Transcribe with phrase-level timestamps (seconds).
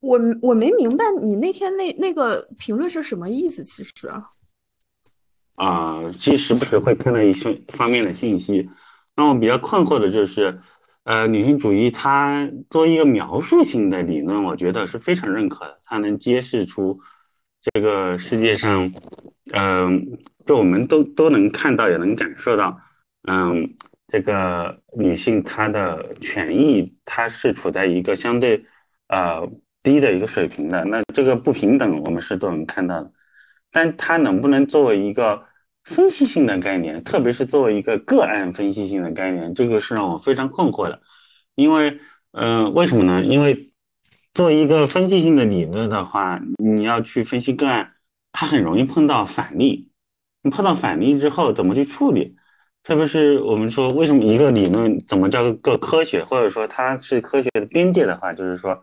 [0.00, 3.92] 我我没明白你那天那那个评论是什么意思，其实。
[5.56, 8.70] 啊，其实时不时会看到一些方面的信息，
[9.16, 10.60] 让我比较困惑的就是，
[11.02, 17.00] 呃，女性主义它作为一个描述性的理论，我觉得是非常认可的，它能揭示出
[17.60, 18.92] 这个世界上，
[19.52, 22.78] 嗯，就我们都都能看到，也能感受到，
[23.22, 23.74] 嗯，
[24.06, 28.64] 这个女性她的权益，她是处在一个相对
[29.08, 29.50] 呃
[29.88, 33.10] 低的一个水平的，那这个不平等，我们是都能看到的。
[33.72, 35.44] 但它能不能作为一个
[35.82, 41.00] 分析性的概念，特别是作为一个个案分析性的概念，这个是让我非常困惑的。
[41.54, 42.00] 因为，
[42.32, 43.22] 嗯，为什么呢？
[43.24, 43.72] 因为
[44.34, 47.94] 作为一个分析性的理论的话，你要去分析个案，
[48.32, 49.90] 它很容易碰到反例。
[50.42, 52.36] 你碰到反例之后，怎么去处理？
[52.82, 58.82] 特别是我们说，为什么一个理论怎么叫个科学，或者说它是科学的边界的话，就是说，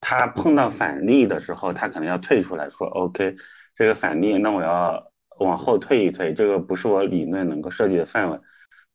[0.00, 3.36] 他碰到反例的时候，他可能要退出来说，OK。
[3.74, 8.38] 这个反例，那我要往后退一退，这个不是我理论能够涉及的范围。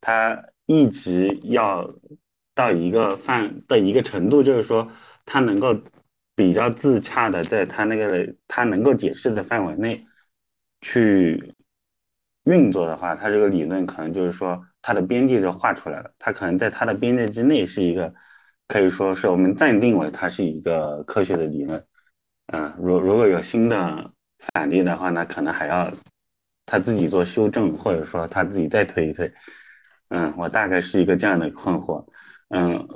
[0.00, 1.94] 他一直要
[2.54, 4.88] 到一个范的一个程度，就是说，
[5.24, 5.80] 他能够
[6.36, 10.06] 比较自洽的在他那个他能够解释的范围内
[10.80, 11.54] 去
[12.44, 16.12] 运作的话，他这个理论可能就是说它的边界就画出来了。
[16.18, 18.14] 他可能在他的边界之内是一个
[18.68, 21.84] 可以说是我们暂定为它是一个科学的理论。
[22.46, 24.12] 嗯，如如果有新的。
[24.52, 25.90] 反例的话那，可能还要
[26.66, 29.32] 他自己做修正，或者说他自己再推一推。
[30.08, 32.04] 嗯，我大概是一个这样的困惑。
[32.50, 32.86] 嗯，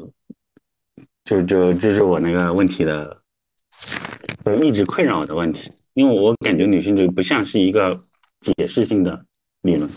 [1.24, 3.22] 就就这是我那个问题的，
[4.44, 5.72] 就一直困扰我的问题。
[5.94, 7.98] 因为我感觉女性主义不像是一个
[8.42, 9.24] 解释性的
[9.62, 9.88] 理论。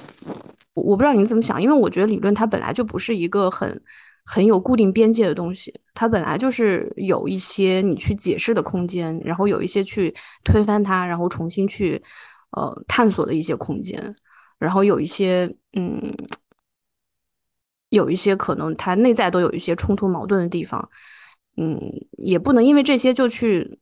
[0.75, 3.83] 我我不知道您怎么想，因为我觉得理论它本来就不是一个很。
[4.25, 12.01] 很有固定边界的东西，它本来就是有一些你去解释的空间，然后有一些去推翻它，然后重新去
[12.51, 14.15] 呃探索的一些空间，
[14.57, 15.99] 然后有一些嗯，
[17.89, 20.89] 有一些可能它内在都有一些冲突矛盾的地方，
[21.57, 21.77] 嗯，
[22.17, 23.79] 也不能因为这些就去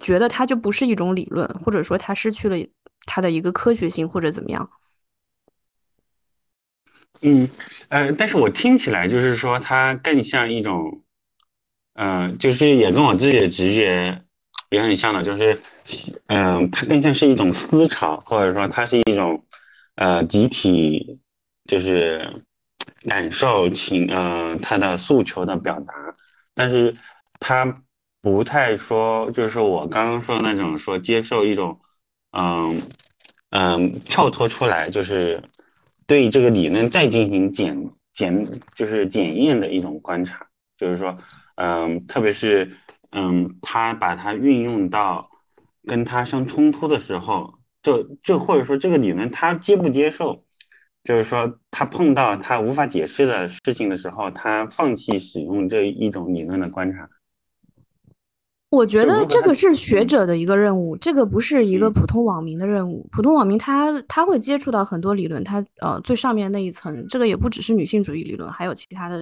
[0.00, 2.56] 觉得它就不是一种理论，或者说它失去了
[3.06, 4.70] 它的一个科学性或者怎么样。
[7.22, 7.48] 嗯，
[7.88, 11.02] 呃，但是我听起来就是说，它更像一种，
[11.94, 14.22] 嗯，就是也跟我自己的直觉
[14.70, 15.62] 也很像的，就是，
[16.26, 19.44] 嗯，它更像是一种思潮，或者说它是一种，
[19.94, 21.18] 呃，集体，
[21.66, 22.42] 就是
[23.08, 25.94] 感受情，嗯，它的诉求的表达，
[26.54, 26.96] 但是
[27.40, 27.74] 它
[28.20, 31.80] 不太说，就是我刚刚说的那种说接受一种，
[32.32, 32.82] 嗯，
[33.50, 35.42] 嗯，跳脱出来，就是。
[36.06, 41.18] 对这个理论再进行检检，就是检验的一种观察，就是说，
[41.56, 42.76] 嗯，特别是，
[43.10, 45.30] 嗯，他把它运用到
[45.84, 50.44] 跟他相冲突的时候，就就或者说这个理论他接不接受，
[51.02, 57.08] 就是说他碰到他无法解释的事情的时候，他放弃使用这一种理论的观察。
[58.74, 63.08] 我觉得这个是学者的一个任务，这个不是一个普通网民的任务。
[63.12, 69.18] 普通网民他他会接触到很多理论，他呃最上面那一层，这个也不只是女性主义理论，还有其他的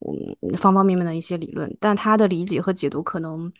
[0.00, 1.74] 嗯方方面面的一些理论。
[1.78, 3.52] 但他的理解和解读可能，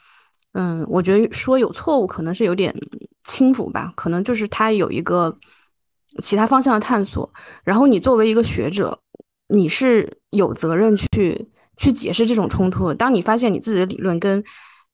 [0.53, 2.75] 嗯，我觉得说有错误可能是有点
[3.25, 5.37] 轻浮吧，可能就是他有一个
[6.23, 7.31] 其他方向的探索。
[7.63, 8.99] 然后你作为一个学者，
[9.49, 12.95] 你是有责任去去解释这种冲突。
[12.95, 14.43] 当你发现你自己的理论跟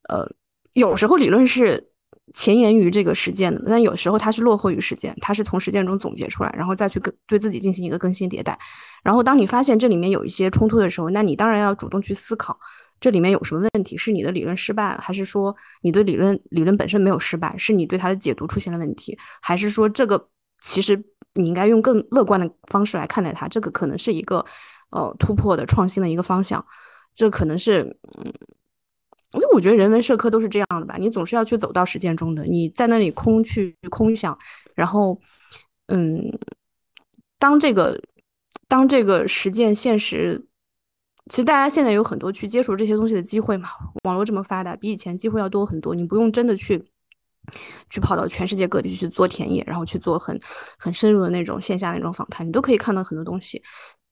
[0.08, 0.26] 呃，
[0.72, 1.90] 有时候理论是
[2.34, 8.58] 前沿于这个实践的，但有时候它是落后于实践，它是从实践中总结出来，然后再去更对自己进行一个更新迭代。
[9.02, 12.58] 然后当你发现这里面有一些冲突的时候，那你当然要主动去思考
[13.00, 20.28] 这里面有什么问题，是你的理论失败了，还是说你对理论理论本身没有失败，是你对它的解读出现了问题，还是说这个
[20.60, 21.02] 其实
[21.34, 24.44] 你应该用更乐观的方式来看待它，这个可能是一个
[24.91, 26.64] 呃突破的创新的一个方向，
[27.14, 28.32] 这可能是嗯。
[29.34, 34.39] 因为我觉得人文社科都是这样的吧，你总是要去走到实践中的，你在那里空去空想，
[34.74, 35.18] 然后，
[35.86, 36.39] 嗯，
[37.39, 37.98] 当这个
[38.68, 40.47] 当这个实践现实，
[41.30, 43.71] 其实大家现在有很多去接触这些东西的机会嘛，
[44.04, 46.84] 网络这么发达，比以前机会要多很多，你不用真的去
[47.89, 50.39] 去跑到全世界各地去做田野，然后去做很
[50.77, 53.62] 很深入的那种线下那种访谈，你都可以看到很多东西。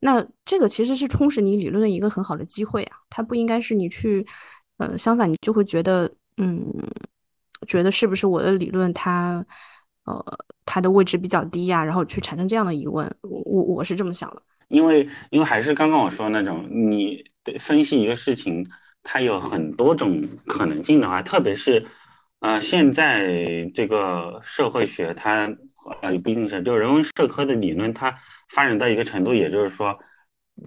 [0.00, 4.26] 那这个其实是充实你理论的一个很好的机会啊，它不应该是你去。
[4.80, 6.64] 呃，相反，你就会觉得，嗯，
[7.68, 9.44] 觉得是不是我的理论它，
[10.04, 11.84] 呃，它的位置比较低呀？
[11.84, 14.40] 然后去产生这样的疑问，我我我是这么想的。
[14.68, 17.22] 因为因为还是刚刚我说那种，你
[17.58, 18.66] 分析一个事情，
[19.02, 21.86] 它有很多种可能性的话，特别是，
[22.38, 25.54] 呃，现在这个社会学它
[26.00, 28.18] 呃不一定是，就人文社科的理论，它
[28.48, 29.98] 发展到一个程度，也就是说，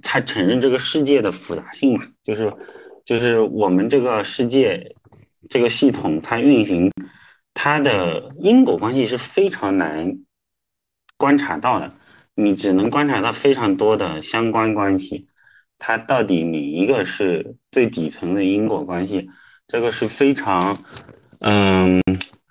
[0.04, 2.54] 它承认这个世界的复杂性嘛，就是
[3.05, 4.95] 就是我们这个世界
[5.50, 6.91] 这个系统它运行，
[7.53, 10.19] 它的因果关系是非常难
[11.17, 11.91] 观察到的，
[12.35, 15.27] 你只能观察到非常多的相关关系。
[15.79, 19.29] 它到底哪一个是最底层的因果关系？
[19.67, 20.77] 这个是非常
[21.39, 22.01] 嗯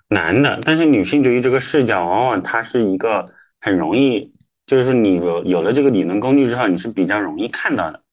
[0.07, 0.61] 难的。
[0.63, 3.25] 但是女性主义这个视角，往往它是一个
[3.59, 4.33] 很容易，
[4.67, 8.03] 就是你有有了这个理论工具之后，你是比较容易看到的。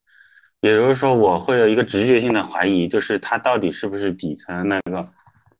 [0.60, 5.08] 也就是说，我会有一个直觉性的怀疑，就是它到底是不是底层那个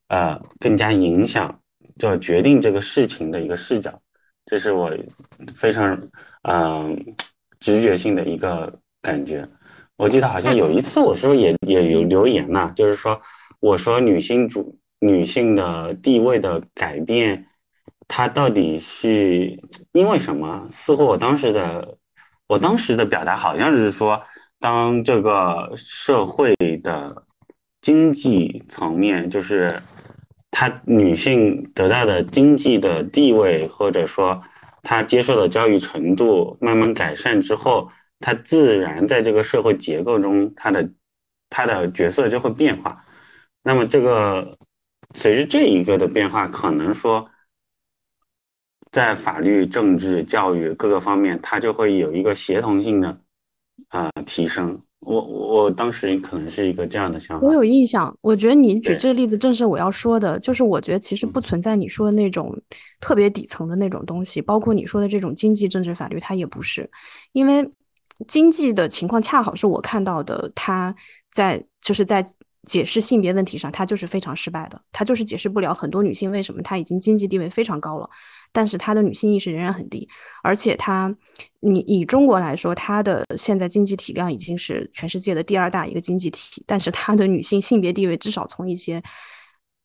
[0.09, 1.61] 呃更加影响，
[1.99, 4.01] 就决定这个事情的一个视角。
[4.47, 4.93] 这是我
[5.55, 6.01] 非常
[6.43, 7.15] 嗯
[7.59, 8.79] 直觉性的一个。
[9.03, 9.49] 感觉，
[9.97, 12.71] 我记得好像有一次我是不是也也有留言呐？
[12.77, 13.19] 就是说，
[13.59, 17.47] 我说女性主女性的地位的改变，
[18.09, 19.59] 它到底是
[19.93, 20.67] 因为什么？
[20.69, 21.97] 似乎我当时的
[22.47, 24.23] 我当时的表达好像是说，
[24.61, 27.27] 当这个社会的
[27.81, 29.83] 经济层面，就是
[30.53, 34.43] 她女性得到的经济的地位，或者说
[34.83, 37.91] 她接受的教育程度慢慢改善之后。
[38.23, 40.91] 她自然在这个社会结构中，她的
[41.49, 43.03] 她的角色就会变化。
[43.63, 44.59] 那么，这个
[45.15, 47.31] 随着这一个的变化，可能说
[48.91, 53.23] 在法律、政治、教育各个方面，它就会有一个协同性的
[53.91, 54.81] 啊提升。
[55.01, 57.47] 我我当时可能是一个这样的想法。
[57.47, 62.55] 我有印象，我觉得你举这个例子正是我要说的，就是我觉得其实不存在你说的那种
[63.01, 66.91] 特别底层的那种东西，包括你说的这种经济、政治、法律，它也不是，
[67.33, 67.71] 因为。
[68.29, 70.95] 经济的情况恰好是我看到的，它
[71.33, 72.23] 在就是在
[72.67, 78.07] 解释性别问题上，他就是非常失败的，他就是解释不了很多女性为什么她已经经济地位非常高了，
[78.53, 80.09] 但是她的女性意识仍然很低，
[80.43, 81.15] 而且她，
[81.61, 89.03] 你以中国来说，它的现在经济体量已经是全世界的第二大一个经济体，但是它的女性性别地位至少从一些，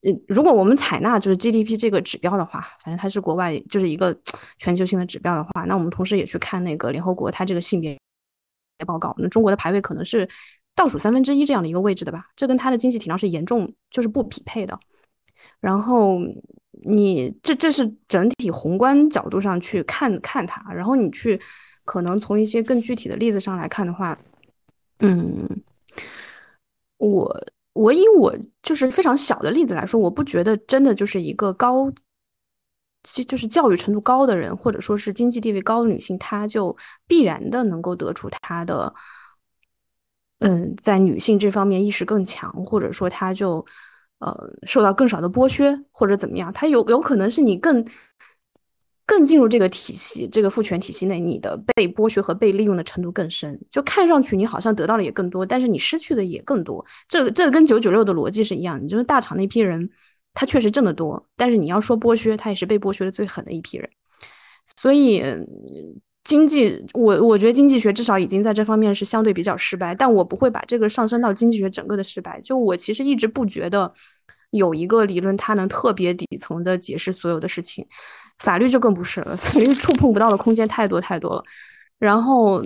[0.02, 4.18] 嗯，如果我们采纳就是 GDP 这个指标的话，反正它是国外就是一个
[4.60, 7.98] 全球性的指标的话，那我们同时也去看那个联合国它这个性别。
[8.86, 10.28] 报告，那中国的排位可能是
[10.76, 14.78] 倒数三分之一这样的一个位置的吧，这跟它的经济体量是严重就是不匹配的。
[15.66, 16.20] 然后
[16.84, 21.42] 你这这是整体宏观角度上去看看它，然后你去
[21.84, 24.16] 可能从一些更具体的例子上来看的话，
[25.00, 25.50] 嗯，
[26.98, 31.92] 我我以我就是非常小的例子来说，我不觉得真的就是一个高。
[33.08, 36.76] 就就是教育程度高的人，或者说是经济地位高的女性，她就
[37.08, 38.92] 必然的能够得出她的，
[40.40, 43.64] 嗯，在女性这方面意识更强，或者说她就
[44.20, 47.86] 呃受到更少的剥削或者怎么样，她有有可能是你更
[49.06, 56.86] 更进入这个体系，这个父权体系内，你的被剥削和被利用的程度更深，就看上去你好像得到的也更多，但是你失去的也更多。
[57.08, 59.90] 这这跟九九六的逻辑是一样，你就是大厂那批人。
[60.38, 63.90] 他确实挣得多，但是你要说剥削，他也是被剥削的最狠的一批人。
[64.76, 65.24] 所以
[66.26, 72.42] 经济，我我觉得经济学至少已经在这方面是相对比较失败，但我不会把这个上升到经济学整个的失败。
[72.42, 73.94] 就我其实一直不觉得
[74.50, 77.86] 有一个理论它能特别底层的解释所有的事情，
[78.40, 81.44] 法律就更不是了， 法律触碰不到的空间太多太多了。
[82.00, 82.62] 然后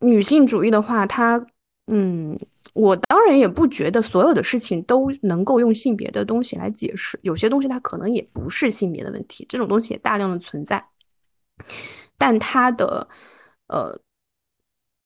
[0.00, 1.44] 女性主义的话，它
[1.88, 2.38] 嗯。
[2.74, 10.84] 我当然也不觉得所有的事情都能够用性别的东西来解释，有些东西它可能也不是性别的问题，这种东西也大量的存在，
[12.18, 13.08] 但它的
[13.68, 13.98] 呃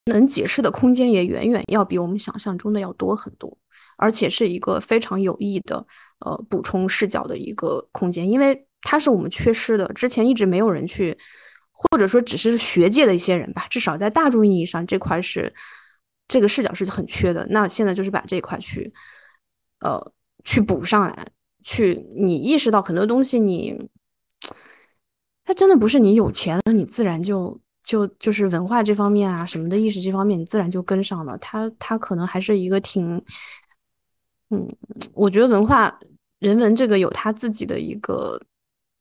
[0.06, 3.56] 能解释的空间也远远要比我们想象中的要多很多，
[3.96, 5.86] 而且是一个非常有益的
[6.20, 11.16] 呃补充视角的一个空间，因为它是我们缺失的，之前一直没有人去，
[11.70, 15.52] 或者说只是学界的一些人吧，至少在大众意义上这块是。
[16.28, 18.90] 这个视角是很缺的，那现在就是把这块去，
[19.80, 20.12] 呃，
[20.44, 21.26] 去补上来，
[21.62, 23.76] 去你意识到很多东西，你，
[25.44, 31.36] 它真的不是你有钱了，你自然就就就是文化这方面啊什么的意识这方面，你自然就跟上了。
[31.38, 33.22] 它它可能还是一个挺，
[34.50, 34.68] 嗯，
[35.14, 35.98] 我觉得文化
[36.38, 38.40] 人文这个有它自己的一个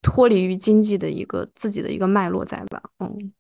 [0.01, 3.31] 脱离于经济的一个自己的一个脉络在吧，嗯。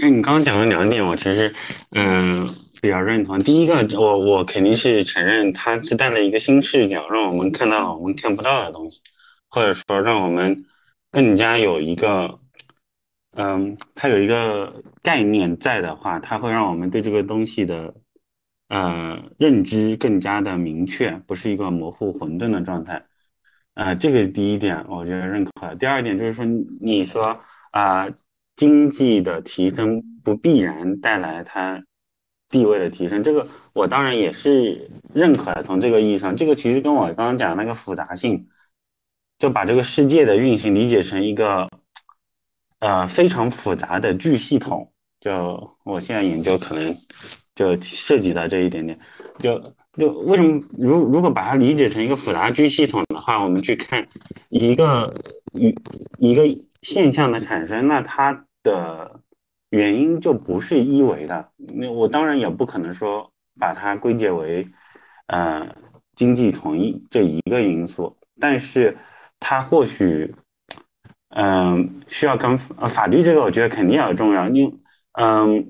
[0.00, 1.52] 那你刚刚讲了两点，我其实
[1.90, 2.48] 嗯
[2.80, 3.42] 比较认同。
[3.42, 9.00] 第一个，我我肯定是承认它是带了一个新视角，让我们看到我们看不到的东西，
[9.48, 10.64] 或者说让我们
[11.10, 12.38] 更加有一个
[13.32, 17.94] 嗯，它有一个概念在的话，它会让我们对这个东西的
[18.68, 23.06] 呃认知更加的明确，不是一个模糊混沌的状态。
[23.74, 25.74] 呃，这个第一点我觉得认可。
[25.76, 26.44] 第二点就是说，
[26.80, 27.38] 你说
[27.70, 28.08] 啊，
[28.56, 31.84] 经济的提升不必然带来它
[32.48, 35.62] 地位的提升，这个我当然也是认可的。
[35.62, 38.48] 从这个意义上，这个其实跟我刚刚讲的那个复杂性，
[39.40, 41.70] 就把这个世界的运行理解成一个
[42.78, 44.92] 呃非常复杂的巨系统。
[45.18, 46.96] 就我现在研究可能
[47.54, 49.00] 就涉及到这一点点。
[49.38, 54.08] 就就为什么如如果把它理解成一个复杂巨系统的话，我们去看
[54.50, 55.14] 一个
[55.52, 55.74] 一
[56.18, 56.44] 一个
[56.82, 59.22] 现象的产生，那它的
[59.70, 61.50] 原因就不是一维的。
[61.56, 64.68] 那我当然也不可能说把它归结为
[65.26, 65.74] 呃
[66.14, 68.98] 经济统一这一个因素，但是
[69.40, 70.34] 它或许
[71.30, 74.48] 嗯需要跟呃法律这个，我觉得肯定要重要。
[74.48, 74.78] 你
[75.12, 75.66] 嗯。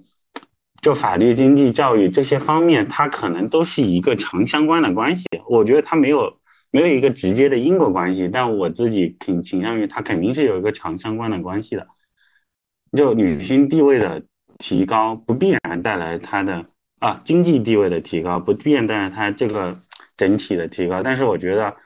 [0.82, 5.26] 就法律、经济、教育这些方面，它可能都是一个强相关的关系。
[5.46, 6.38] 我觉得它没有
[6.70, 11.86] 没有一个直接的因果关系，但我自己挺倾向于它肯定是有一个强相关的关系的。
[12.96, 14.22] 就女性地位的
[14.56, 16.64] 提高，不必然带来她的
[16.98, 19.76] 啊经济地位的提高，不必然带来她这个
[20.16, 21.02] 整体的提高。
[21.02, 21.76] 但是我觉得，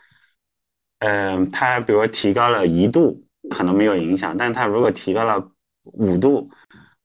[1.04, 5.50] 嗯，它比如说提高了一度可能没有影响，但它如果提高了
[5.82, 6.49] 五度。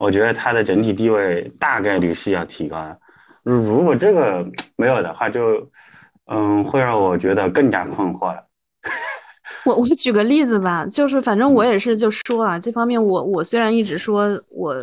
[0.02, 2.98] 我觉得它的整体地位大概率是要提高的，
[3.44, 5.70] 如果这个没有的话，就
[6.28, 8.48] 嗯会让我觉得更加困惑了。
[9.66, 14.74] 我我举个例子吧，就是反正我也是就说啊，这方面我我虽然一直说我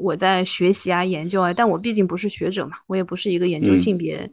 [0.00, 4.30] 我在学习啊研究啊，但我毕竟不是学者嘛，我也不是一个研究性别，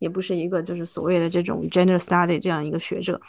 [0.00, 3.20] 也不是一个就是所谓的这种 gender study 这样一个学者，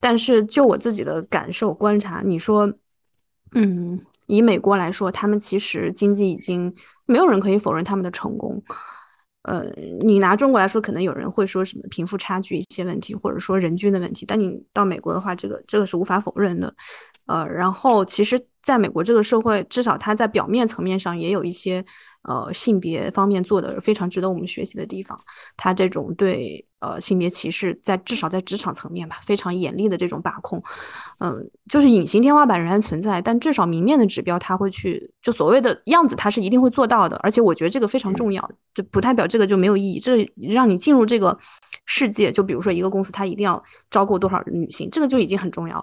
[0.00, 2.72] 但是就我自己的感受观察，你说
[3.54, 4.00] 嗯。
[4.30, 6.70] 以美国来说，他们其实经济已经
[7.06, 8.62] 没有人可以否认他们的成功。
[9.44, 9.64] 呃，
[10.02, 14.26] 你拿中国来说，可能有人会说什么贫富差距一些问题，或者说人均的问题。
[14.26, 16.70] 但你到美国的话，这个这个是无法否认的。
[17.28, 21.84] 呃，然后其实在美国这个社会，至少它在表面层面上也有一些。
[22.22, 25.18] 呃，性别方面做的非常值得我们学习的地方，
[25.56, 30.62] 他这种对呃性别歧视，在至少在职场层面吧，非常严厉的这种把控，
[31.20, 37.16] 嗯，就是隐形天花板仍然存在，但至少明面的指标他会去，就所谓的样子，他是一定会做到的。
[37.22, 39.98] 而且我觉得这个非常重要，就不代表这个就没有意义。
[39.98, 41.38] 这让你进入这个
[41.86, 45.82] 世界，就比如说一个公司，它一定要招够多少女性，这个就已经很重要。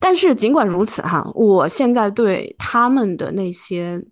[0.00, 4.04] 但是尽管如此哈，我现在对他们的那些。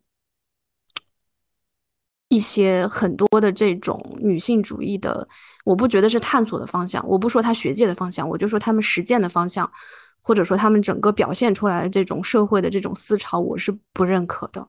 [2.30, 5.26] 一些很多的这种女性主义的，
[5.64, 7.02] 我不觉得是探索的方向。
[7.08, 9.72] 我不说他学界的方向，我就说他们实践的方向，
[10.20, 14.68] 或者说他们整个表现出来的这种社会的这种思潮，我是不认可的。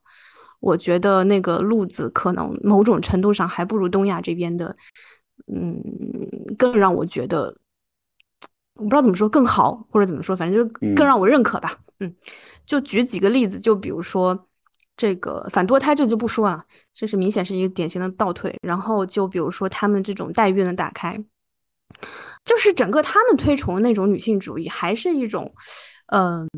[0.61, 4.73] 我觉得那个路子可能某种程度上还不如东亚这边的，
[5.53, 5.83] 嗯，
[6.57, 7.53] 更让我觉得，
[8.79, 11.71] 我不知道怎么说更好，或者怎么说，反正就更让我认可吧。
[11.99, 12.15] 嗯，
[12.65, 14.45] 就举几个例子，就比如说。
[15.01, 18.53] 这个反堕胎这就不说啊，这是明显是一个典型的倒退。
[18.61, 21.17] 然后就比如说他们这种代孕的打开，
[22.43, 25.53] 就是整个他们推崇那种女性主义，还是一种，
[26.07, 26.49] 嗯，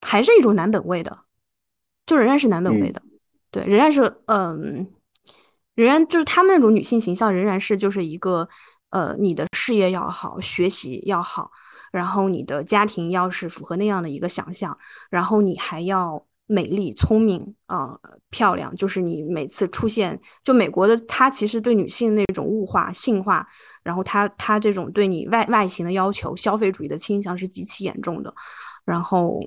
[0.00, 1.20] 还是一种男本位的，
[2.04, 3.00] 就仍然是男本位的，
[3.52, 4.88] 对，仍然是嗯，
[5.76, 8.48] 仍然就是他们那种女性形象仍然是就是一个，
[8.90, 11.50] 呃，你的事业要好，学习要好，
[11.90, 14.76] 然后你的家庭要是符合那样的一个想象，
[15.10, 16.24] 然后你还要。
[16.52, 17.96] 美丽、聪明啊，
[18.28, 23.46] 漂亮，就是你每次出现，就美国的他其实对女性那种物化、性化，
[23.84, 28.34] 然后他他这种对你外外形的要求、消费主义的倾向是极其严重的，
[28.84, 29.38] 然后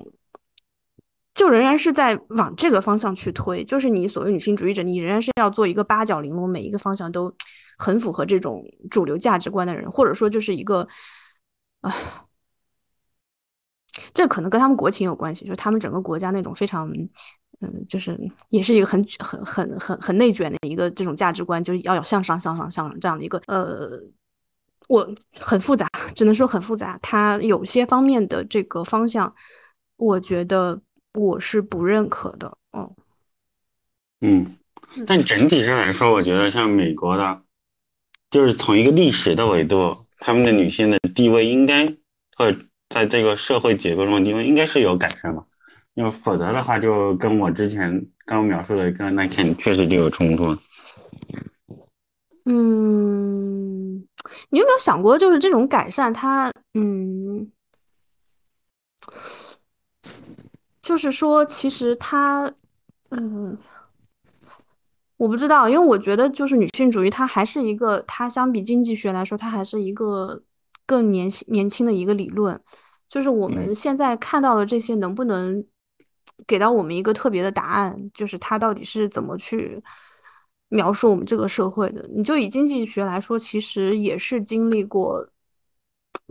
[1.34, 7.30] 就仍然是在往这个方向去推，就是你所谓女性主义者，你仍然是要做一个八角玲珑，每一个方向都
[7.78, 10.86] 很符合这种主流价值观的人，或者说就是一个
[11.80, 11.94] 啊。
[14.12, 16.88] 这可能跟他们国情有关系，就是他们整个国家那种非常，
[17.60, 18.16] 嗯，就是
[18.48, 24.00] 也是一个很很很很很内卷的一个这种价值观，就是要有向上向上向上这样的一个，呃，
[24.88, 26.98] 我很复杂，只能说很复杂。
[27.02, 29.32] 它有些方面的这个方向，
[29.96, 30.80] 我觉得
[31.14, 32.56] 我是不认可的。
[32.70, 32.94] 哦，
[34.20, 34.56] 嗯，
[35.06, 37.42] 但整体上来说，我觉得像美国的，
[38.34, 41.86] 就是从一个历史的维度，他们的女性的地位应该
[42.36, 42.58] 会。
[42.90, 45.44] 在这个社会结构中的，地位应该是有改善吧？
[45.94, 50.56] 因为否则的话，就跟我之前刚描述的跟那肯确实就有冲突。
[52.44, 53.94] 嗯，
[54.50, 57.50] 你有没有想过，就是这种改善，它，嗯，
[60.82, 62.52] 就是说，其实它，
[63.10, 63.56] 嗯，
[65.24, 70.42] 我不知道，因为我觉得就是女性主义，它还是一个，它相比经济学来说，它还是一个
[70.84, 72.60] 更年轻年轻的一个理论。
[73.08, 75.64] 就是我们现在看到的这些，能不能
[76.46, 78.10] 给到我们一个特别的答案？
[78.12, 79.82] 就是它到底是怎么去
[80.68, 82.06] 描述我们这个社会的？
[82.14, 85.26] 你就以经济学来说，其实也是经历过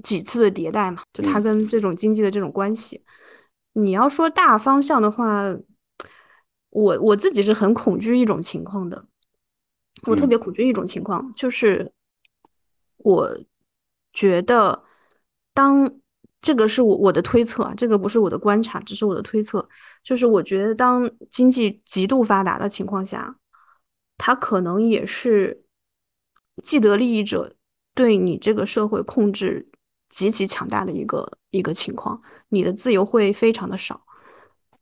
[0.03, 3.01] 几次的迭代嘛，就它跟这种经济的这种关系。
[3.73, 5.55] 你要说大方向的话。
[6.73, 9.05] 我我自己是很恐惧一种情况的，
[10.07, 11.93] 我特别恐惧一种情况，就是
[12.97, 13.37] 我
[14.11, 14.83] 觉得
[15.53, 15.99] 当
[16.41, 19.69] 这个是我我的推测啊，这个不是我的观察，只是我的推测，
[20.03, 23.37] 就是我觉得当经济极度发达的情况下，
[24.17, 25.63] 它可能也是
[26.63, 27.55] 既得利益者
[27.93, 29.67] 对你这个社会控制
[30.09, 34.01] 极其强大的一个一个情况，你的自由会非常的少，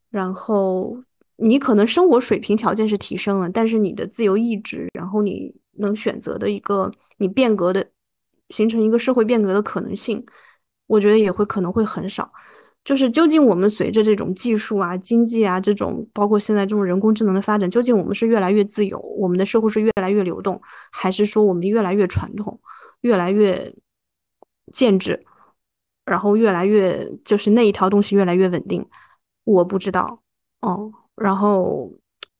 [0.09, 1.03] 然后。
[1.43, 7.85] 你可能生活水平条件是提升了，但是你的自由意志，然后你能选择的一个你变革的，
[8.49, 10.23] 形成一个社会变革的可能性，
[10.85, 12.31] 我觉得也会可能会很少。
[12.83, 20.59] 就是究竟我们随着这种技术啊、经济啊这种，包括现在这种人工智能的发展，究竟我们是越来越自由，我们的社会是越来越流动，
[20.91, 22.59] 还是说我们越来越传统，
[23.01, 23.73] 越来越
[24.71, 25.23] 建制，
[26.05, 28.85] 然后越来越就是那一条东西越来越稳定？
[29.43, 30.21] 我不知道
[30.61, 30.91] 哦。
[31.21, 31.91] 然后，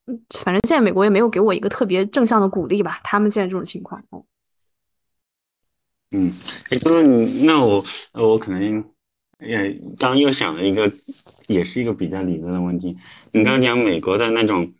[0.06, 3.00] 嗯反正现在美国也没有给我一个特别正向的鼓励吧。
[3.04, 4.02] 他们现在这种情况，
[6.10, 6.30] 嗯，
[6.70, 8.84] 哎，就是你那我我可能
[9.38, 10.92] 也刚又想了一个，
[11.46, 12.98] 也是一个比较理论的问题。
[13.30, 14.74] 你刚刚讲美国的那种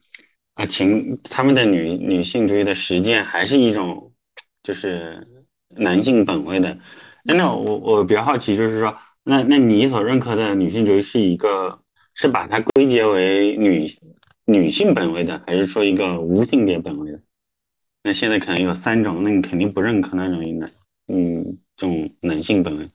[0.54, 4.12] 啊情，他们的女女性主义的实践还是一种
[4.62, 5.26] 就是
[5.68, 6.78] 男性本位的。
[7.22, 11.81] 那我我比较好奇，就是说，那那你所认可的女性主义是一个？
[12.14, 13.98] 是把它归结为女
[14.44, 17.20] 女性本位的，还是说一个无性别本位的？
[18.02, 20.72] 那现在可能有三种，那你肯定不认可那种男，
[21.08, 22.90] 嗯，这种男性本位。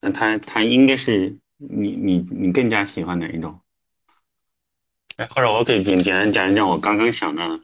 [0.00, 3.60] 那他他应该是你你你更加喜欢哪一种？
[5.16, 7.60] 哎，或者我可以简简单讲一讲我刚刚想到的，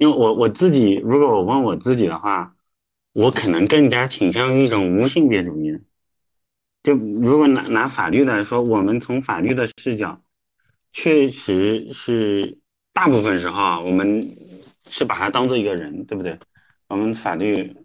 [0.00, 2.56] 因为我我自己如果我问我自己的话，
[3.12, 5.80] 我可能更加倾向于一种无性别主义的。
[6.88, 10.22] 就如果拿拿法律来说，我们从法律的视角，
[10.90, 12.56] 确实是
[12.94, 14.34] 大部分时候啊，我们
[14.86, 16.38] 是把它当做一个人，对不对？
[16.88, 17.76] 我们法律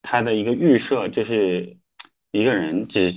[0.00, 1.76] 它的一个预设就是
[2.30, 3.10] 一个人，只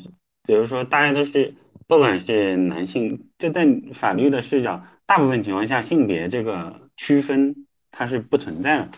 [0.47, 1.53] 比如说大家都是，
[1.85, 8.89] 不管是男性，就在法律的视角，大部分情况下性别这个区分它是不存在的，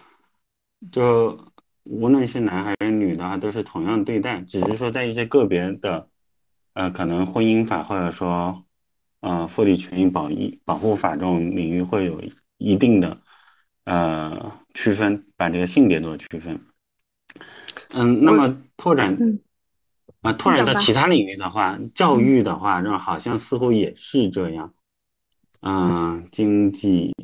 [0.93, 1.51] 就。
[1.85, 6.09] 无论是男还是女的，都是同样对待，只是说在一些个别的，
[6.73, 8.65] 呃，可能婚姻法或者说，
[9.19, 12.23] 呃，妇女权益保一保护法这种领域会有
[12.57, 13.21] 一定的，
[13.83, 16.59] 呃，区分，把这个性别做区分。
[17.91, 19.15] 嗯，那么拓展，
[20.21, 24.73] 啊，拓展到其他领域的话，教育的话，这好像似乎也是这样。
[25.61, 27.15] 嗯，经济，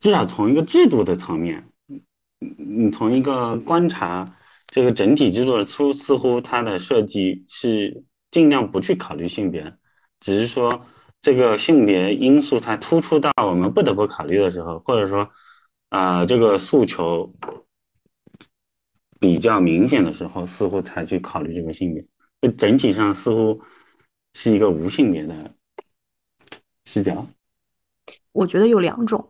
[0.00, 1.64] 至少从一个制度的层面。
[2.38, 9.74] 你从一个观察这个整体制作出，似乎它的设计是尽量不去考虑性别，
[10.20, 10.84] 只是说
[11.20, 15.30] 这个性别因素它突出到我们不得不考虑的时候，或者说
[15.88, 17.34] 啊这个诉求
[19.18, 22.04] 比较明显的时候，似乎才去考虑这个性别。
[22.40, 23.62] 就整体上似乎
[24.34, 25.54] 是一个无性别的
[26.84, 27.26] 视角。
[28.30, 29.28] 我觉得有两种。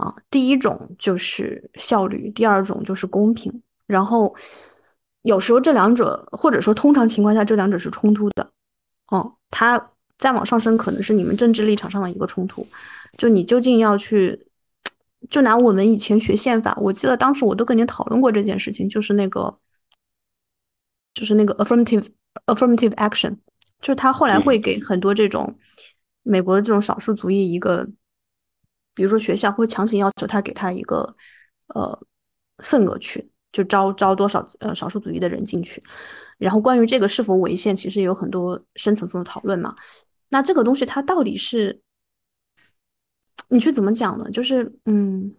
[0.00, 3.52] 啊，第一种就是效率，第二种就是公平。
[3.86, 4.34] 然后
[5.22, 8.50] 有时候这两者，或者说通常情况下这两者是冲突的。
[9.08, 12.66] 哦，它再往上升，可能是你们政治立场上的一个冲突。
[13.18, 14.46] 就你究竟要去，
[15.28, 19.54] 就拿我们以前学宪法，我记得当时我都跟你讨论过这件事情，就是那个，
[21.12, 22.06] 就是那个 affirmative
[22.46, 23.36] affirmative action，
[23.82, 25.54] 就是他后来会给很多这种
[26.22, 27.86] 美国的这种少数族裔一个。
[29.00, 31.16] 比如说学校会强行要求他给他一个
[31.68, 31.98] 呃
[32.58, 35.82] 份额去，就招招多少呃少数族裔的人进去。
[36.36, 39.74] 然后关于这个是否违宪，其实也有很多深层次的讨论嘛。
[40.28, 41.80] 那这个东西它到底是
[43.48, 44.30] 你去怎么讲呢？
[44.30, 45.34] 就是嗯，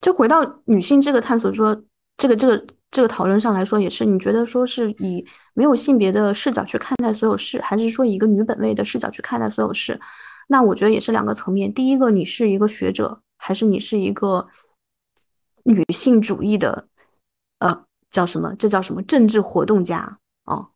[0.00, 1.84] 就回到女性这个探索说
[2.16, 10.00] 这个这个这个讨论上来说，也是你觉得说是以没有性别的视角去看待所有事，还是说以一个女本位的视角去看待所有事？
[10.48, 11.72] 那我觉得也是两个层面。
[11.72, 14.46] 第一个，你是一个学者，还是你是一个
[15.62, 16.88] 女性主义的，
[17.60, 18.54] 呃，叫什么？
[18.58, 19.02] 这叫什么？
[19.04, 20.66] 政治活动家啊？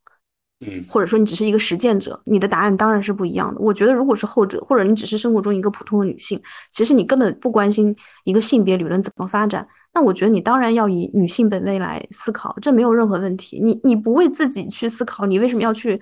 [0.64, 3.61] 嗯，或者说你只是一个实践者，你的答案当然是不一样的。
[3.61, 13.58] 我觉得如果是后者，或者你只是生活中一个普通的女性，其实你根本不关心一个性别理论怎么发展，那我觉得你当然要以女性本位来思考，这没有任何问题。
[13.61, 16.00] 你你不为自己去思考，你为什么要去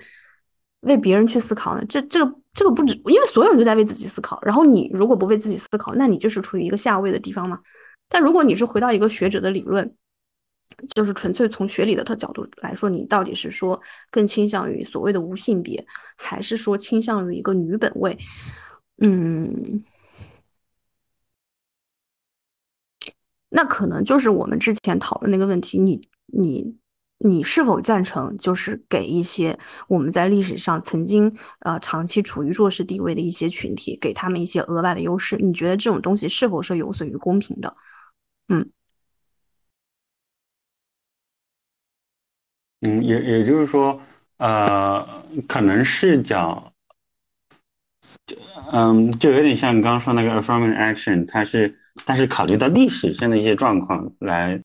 [0.81, 1.83] 为别人去思考呢？
[1.89, 4.39] 这这个这个不止，因为所有人都在为自己思考。
[4.41, 7.59] 然后你如果不为自己思考，那你就是处于一个下位的地方嘛。
[8.09, 9.95] 但如果你是回到一个学者的理论。
[10.95, 15.85] 就是纯粹从学理的角度来说，你到底是说更倾向于所谓的无性别，
[16.15, 18.17] 还是说倾向于一个女本位？
[18.97, 19.83] 嗯，
[23.49, 26.75] 那可能就是我们之前讨论那个问题，你你
[27.23, 29.57] 你是否赞成，就是给一些
[29.87, 35.37] 我们在历史上曾经呃长期处于弱势地位的一些群体，给他们一些额外的优势？
[35.37, 37.75] 你觉得这种东西是否是有损于公平的？
[38.47, 38.69] 嗯。
[42.83, 44.01] 嗯，也也就是说，
[44.37, 46.73] 呃，可能视角，
[48.71, 54.59] 嗯，就有点像你刚刚说那个 affirmative action，它是，但是考虑到历史上的一些状况来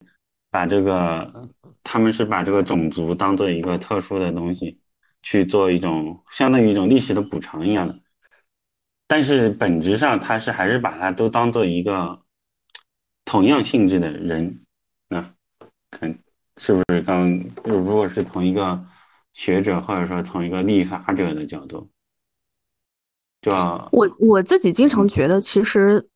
[0.50, 1.50] 把这个，
[1.88, 4.80] 他们是把这个种族当做一个特殊的东西
[5.22, 8.00] 去做一种相当于一种历史的补偿一样的，
[9.06, 12.22] 但是本质上他是还是把它都当做一个
[13.24, 14.64] 同样性质的人，
[15.10, 15.32] 啊，
[15.90, 16.18] 看。
[16.58, 18.82] 是不是刚如果是从一个
[19.34, 21.90] 学者或者说从一个立法者的角度，
[23.42, 23.52] 就
[23.92, 26.08] 我我自己经常觉得，其实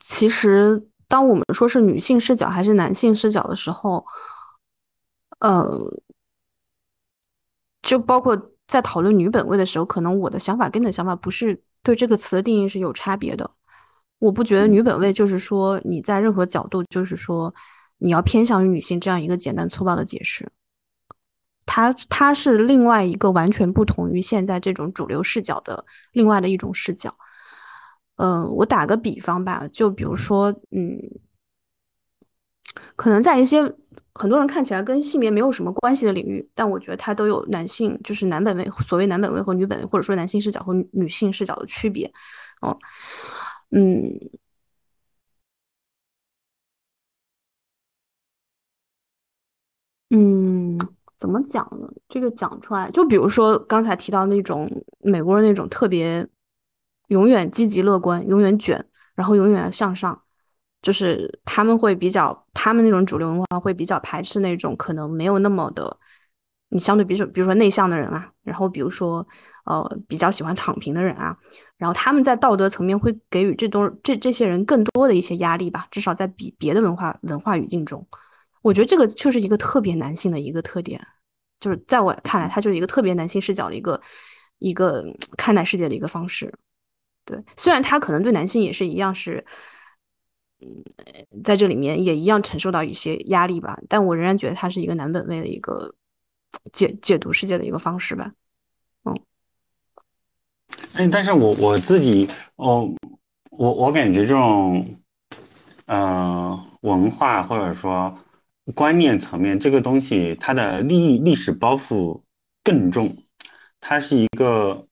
[0.00, 4.04] 其实当我们说是女性视角还是男性视角的时候，
[5.40, 6.00] 呃，
[7.82, 13.50] 就包括在讨论女本位的时候，可能我的想法跟你的想法不是对这个词的定义是有差别的。
[14.18, 17.54] 我不觉得女本位就是说你在任何角度就是说。
[18.00, 20.48] 你要偏向于女性这样一个简单粗暴的解释，
[21.66, 27.12] 它它是另外一个完全不同于现在这种主流视角的另外的一种视角。
[28.14, 30.96] 嗯，我打个比方吧，就比如说，嗯，
[32.96, 33.62] 可能在一些
[34.14, 42.10] 很多人看起来跟性别没有什么关系的领域，但我觉得它都有男性就是男本位，所谓男本位和女本位，或者说男性视角和女性视角的区别。
[42.60, 42.76] 哦，
[43.70, 44.18] 嗯。
[50.10, 50.78] 嗯，
[51.18, 51.86] 怎么讲呢？
[52.08, 54.66] 这个讲出来，就比如说刚才提到那种
[55.00, 56.26] 美国人那种特别
[57.08, 58.82] 永远积极乐观、永远卷，
[59.14, 60.22] 然后永远向上，
[60.80, 65.98] 就是他们会比较，他们那种主流文化会比较排斥那种可能没有那么的，
[66.70, 69.26] 你相对比如说比如说内向的人啊，然后比如说
[69.64, 71.36] 呃比较喜欢躺平的人啊，
[71.76, 78.06] 然后他们在道德层面会给予这东这这些人更多的一些压力吧，至少在比别的文化文化语境中。
[78.62, 81.00] 我觉得这个就是一个特别男性的一个特点，
[81.60, 84.00] 就是在我看来，他就是一个特别男性视角的一个
[84.58, 85.04] 一个
[85.38, 86.52] 看待世界的一个方式。
[87.24, 89.44] 对，虽然他可能对男性也是一样，是
[90.60, 90.84] 嗯，
[91.44, 95.94] 在这里面也一样承受到一些压力吧，但我仍然觉得它是一个男本位的一个
[96.72, 98.32] 解解读世界的一个方式吧。
[99.04, 99.18] 嗯，
[100.94, 102.88] 哎，但是我我自己，哦，
[103.50, 104.98] 我我感觉这种，
[105.86, 108.18] 呃，文化或者说。
[108.74, 112.20] 观念层面，这个东西它的历历史包袱
[112.62, 113.16] 更重，
[113.80, 114.86] 它是一个，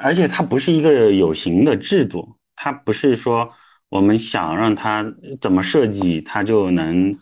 [0.00, 3.50] 而且它不是一个有形的制度，它不是说
[3.94, 7.14] 我们想让它怎么设计，它就能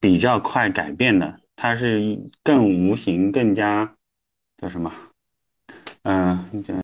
[0.00, 3.94] 比较快改变的，它是更无形、更加
[4.56, 4.92] 叫什么？
[6.02, 6.74] 嗯，叫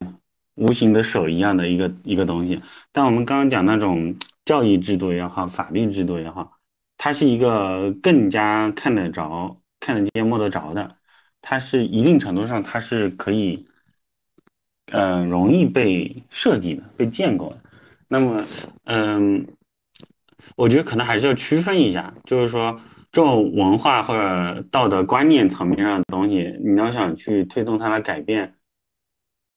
[0.55, 2.63] 无形的手一样的一个一个东西。
[2.93, 6.59] 但我们刚刚讲那种教育制度也好，法律制度也好。
[6.97, 10.99] 它是一个更加看得着、看得见、摸得着的，
[11.43, 13.67] 它是一定程度上它是可以，
[14.93, 17.59] 呃，容易被设计的、被建构的。
[18.09, 18.45] 那么，
[18.85, 19.47] 嗯，
[20.57, 22.81] 我觉得可能还是要区分一下，就是说
[23.13, 28.55] 这种文化或者道德观念层面上的东西，你要想去推动它的改变，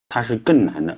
[0.08, 0.98] 它是更难的。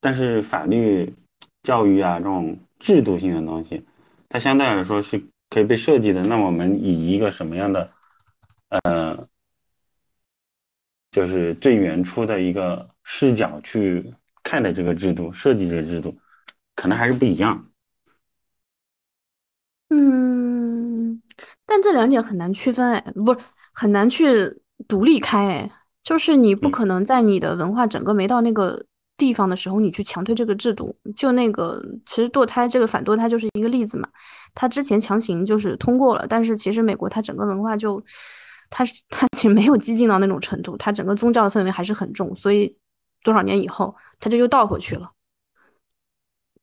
[0.00, 1.14] 但是法律、
[1.62, 3.86] 教育啊这种制度性的东西，
[4.28, 5.22] 它相对来说是。
[5.48, 7.88] 可以被设计的，那我们以一个什么样的，
[8.68, 9.28] 呃，
[11.12, 16.18] 就是最原初的一个视角去看待这个制度，设计这个制度，
[16.76, 17.66] 可能还是不一样。
[19.88, 21.20] 嗯，
[21.66, 23.40] 但这两点很难区分，哎，不是
[23.72, 25.72] 很难去独立开，哎，
[26.04, 28.86] 就是你不可能在你的文化整个没到那个。
[29.18, 34.06] 地方的时候，你去强推这个制度，就那个其实堕胎这个反堕胎就是一个例子嘛。
[34.54, 37.98] 他之前强行就是通过了，但是其实美国它整个文化就
[38.68, 42.76] 它它其实没有激进到那种程度，它整个宗教的氛围还是很重，所以
[43.22, 45.10] 多少年以后，它就又倒回去了。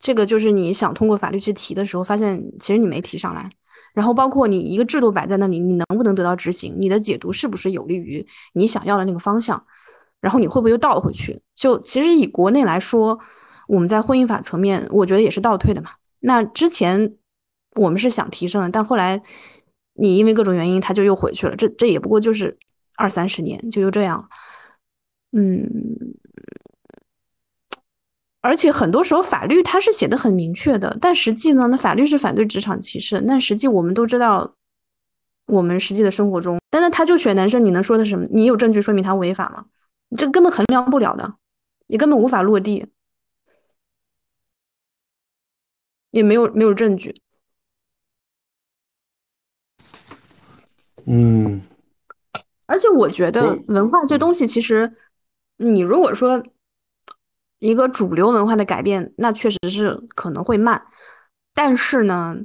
[0.03, 3.49] 这个就是你想通过法律去提的时候，发现其实你没提上来。
[3.93, 6.75] 然后包括你一个制度摆在那里，你能不能得到执行？
[6.77, 9.65] 你的解读是不是有利于你想要的那个方向？
[10.19, 11.41] 然后你会不会又倒回去？
[11.55, 13.17] 就其实以国内来说，
[13.67, 15.91] 我们在婚姻法层面，我觉得也是倒退的嘛。
[16.19, 17.15] 那之前
[17.75, 19.21] 我们是想提升的，但后来
[19.93, 21.55] 你因为各种原因，他就又回去了。
[21.55, 22.57] 这这也不过就是
[22.97, 24.27] 二三十年，就又这样。
[25.31, 25.65] 嗯，
[28.43, 33.23] 而且很多时候法律它是写的很明确的，但实际呢，那法律是反对职场歧视。
[33.25, 34.55] 但实际我们都知道，
[35.47, 38.27] 我们实际的生活中，但是他就选男生，你能说的什么？
[38.29, 39.65] 你有证据说明他违法吗？
[40.09, 41.35] 你这根本衡量不了的，
[41.87, 42.85] 你根本无法落地。
[46.11, 47.19] 也没有没有证据，
[51.07, 51.59] 嗯，
[52.67, 54.93] 而且我觉得文化这东西，其实
[55.57, 56.43] 你如果说
[57.63, 60.85] 一个主流文化的改变，那确实是可能会慢，
[61.53, 62.35] 但是呢，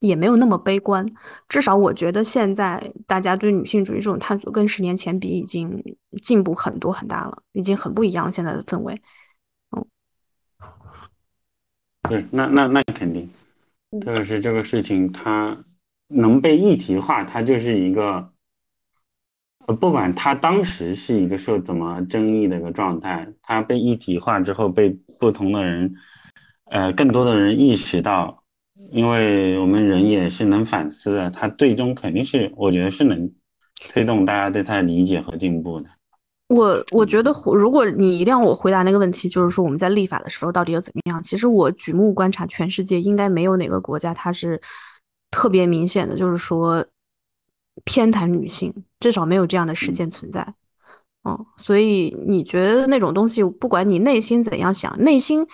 [0.00, 1.06] 也没有那么悲观。
[1.48, 5.80] 至少我觉得现在大家对女性主义这种探索，跟十年前比已经
[6.20, 8.32] 进步很多很大了，已经很不一样了。
[8.32, 9.00] 现在的氛围。
[9.76, 9.86] 嗯
[12.10, 13.28] 对，那那那肯定，
[14.00, 15.64] 特别是这个事情，它
[16.08, 18.32] 能被议题化，它就是一个，
[19.74, 25.94] 不管它当时是一个受怎么争议的一个状态，它被一体化之后，被不同的人，
[26.70, 28.42] 呃，更多的人意识到，
[28.90, 33.30] 因为我们人也是能反思的，它最终肯定是，我觉得是能
[33.90, 35.86] 推动大家对它的理解和进步的。
[36.48, 41.20] 我我觉得，如果你一定要我回答那个问题，就是说我们在立法的时候到底要怎么样？
[41.20, 44.60] 其实我举目观察全世界，应该没有哪个国家它是
[45.32, 46.86] 特别明显的，就是说
[47.84, 50.54] 偏袒女性，至少没有这样的事件存在。
[51.22, 55.44] 哦，所以你觉得那种东西，不管你内心怎样想，内心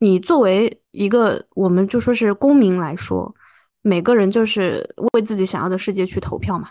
[0.00, 3.34] 你作为一个我们就说是公民来说，
[3.82, 6.70] 每个人就是为自己想要的世界去投票嘛。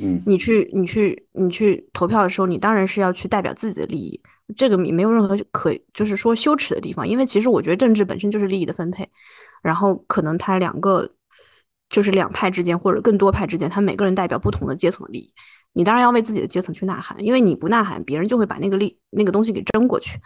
[0.00, 4.20] 嗯，你去，你去，你去投票的时候，你当然是要去代表自己的利益，
[4.56, 9.08] 这个你没有任何可就是说羞耻的地方，因为其实我觉得政治本身就是利益的分配，
[9.62, 11.08] 然后可能他两个
[11.92, 15.32] 就是两派之间或者更多派之间，他每个人代表不同的阶层的利益，
[15.74, 20.18] 你当然要为自己的阶层去呐喊，因为你不呐喊，别人就会把那个利那个东西给争过去。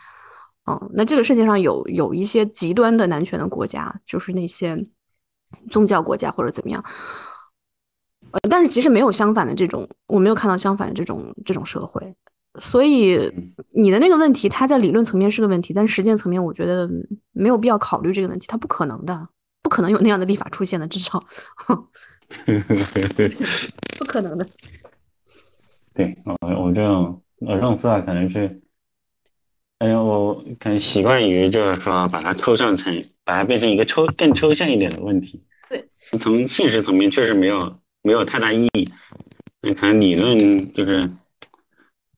[0.65, 4.77] 哦，那这个世界上有有一些极端的男权的国家，就是那些
[5.71, 6.83] 宗教国家或者怎么样。
[8.33, 12.15] 呃，但是其实没有相反的这种，我没有看到相反的这种这种社会，
[12.61, 13.33] 所以
[13.75, 16.91] 你的那个问题，它在理论层面是个问题，但实践层面，我觉得
[17.33, 19.29] 没有必要考虑这个问题，它不可能的，
[19.67, 21.27] 不可能有那样的立法出现的，至少，
[23.99, 24.47] 不可能的。
[25.93, 28.61] 对，我我这种我这种思考可能是，
[29.79, 35.43] 哎呀，我可能习惯于就是说把它抽象成，把它变成一个抽更抽象一点的问题。
[35.69, 35.89] 对，
[36.21, 37.81] 从现实层面确实没有。
[38.03, 38.89] 没有太大意义，
[39.63, 41.11] 那可能理论就是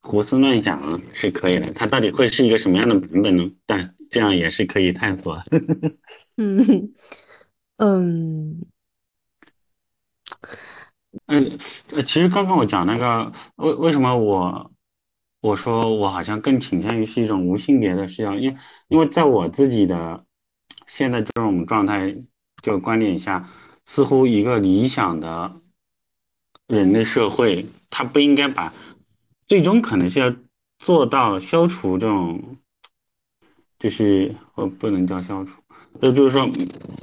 [0.02, 3.50] 胡思乱想是可以的，它到底会是一个什么样的版本呢？
[3.64, 5.42] 但这样也是可以探索。
[6.36, 6.92] 嗯
[7.78, 8.66] 嗯
[11.26, 14.70] 嗯，其实刚刚我讲那个为为什么我
[15.40, 20.24] 我说我好像更倾向于是一种无性别的视角，因为因为在我自己的
[20.86, 22.16] 现在这种状态
[22.62, 23.48] 就观点下，
[23.86, 25.52] 似乎一个理想的。
[26.66, 28.74] 人类社会，它不应该把
[29.46, 30.36] 最终可能是要
[30.78, 32.58] 做到消除这种，
[33.78, 35.62] 就是呃不能叫消除，
[36.00, 36.50] 那就是说，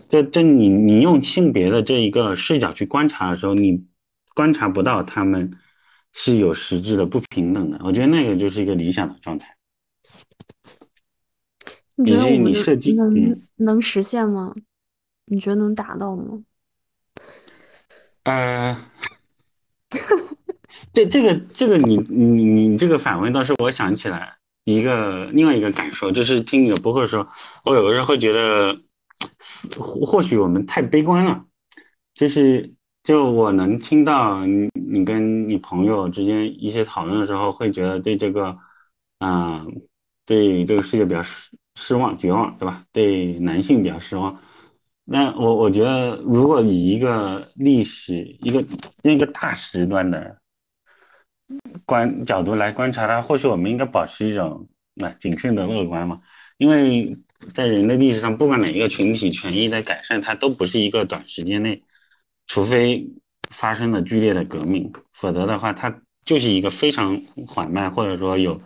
[0.09, 3.85] 这这你你用性别的这一个视角去观察的时候，你
[4.33, 5.51] 观察不到他们
[6.13, 7.79] 是有实质的不平等的。
[7.83, 9.55] 我觉得那个就是一个理想的状态。
[11.95, 12.53] 你觉得我们
[12.95, 14.53] 能能实现吗？
[15.25, 16.43] 你觉得能达到吗？
[18.23, 18.77] 呃。
[20.91, 24.34] 这这个这个你你你这个反问倒是我想起来
[24.65, 27.25] 一个另外一个感受，就是听你的播客的时候，
[27.63, 28.77] 我有的时候会觉得，
[29.79, 31.45] 或许我们太悲观了，
[32.13, 32.73] 就是
[33.03, 38.57] 就我能听到你你跟你朋友之间一些讨论的时候，会觉得对这个，
[39.19, 39.83] 嗯，
[40.25, 42.83] 对这个世界比较失失望绝望，对吧？
[42.91, 44.41] 对男性比较失望。
[45.03, 48.65] 那我我觉得，如果以一个历史一个
[49.03, 50.39] 那个大时段的
[51.85, 56.21] 观角度来观察它，或许我们应该保持一种那谨慎的乐观嘛。
[56.57, 57.17] 因为
[57.53, 61.83] 在人类历史上，不管哪一个群体权益的改善，它都不是一个短时间内，
[62.47, 63.09] 除非
[63.49, 68.61] 发生了剧烈的革命，否则的话，它就是一个非常缓慢，或者说有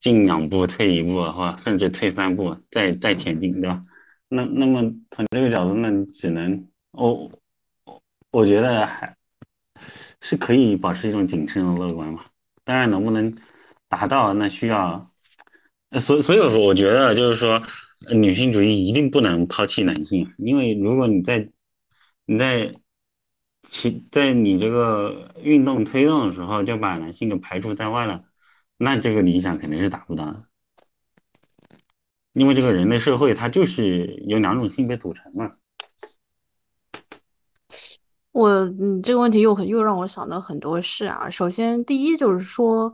[0.00, 3.82] 进两步退一步，或甚至退三步再再前进，对吧？
[4.28, 7.30] 那那么从这个角度，那只能我
[8.30, 9.16] 我觉得还
[10.20, 12.24] 是可以保持一种谨慎的乐观嘛。
[12.64, 13.36] 当然，能不能
[13.88, 15.10] 达到，那需要，
[15.98, 17.62] 所所以说，我觉得就是说，
[18.12, 21.50] 女性主义一定不能抛弃男性，因为如果你在
[22.26, 22.74] 你在
[23.62, 28.24] 其在你这个运动推动的时候就把男性给排除在外了，
[28.76, 30.44] 那这个理想肯定是达不到的。
[32.32, 35.56] 因为这个人类社会它就是由两种性别组成嘛。
[38.32, 38.48] 我
[38.80, 41.28] 嗯，这个问题又很又让我想到很多事啊。
[41.30, 42.92] 首先，第一就是说，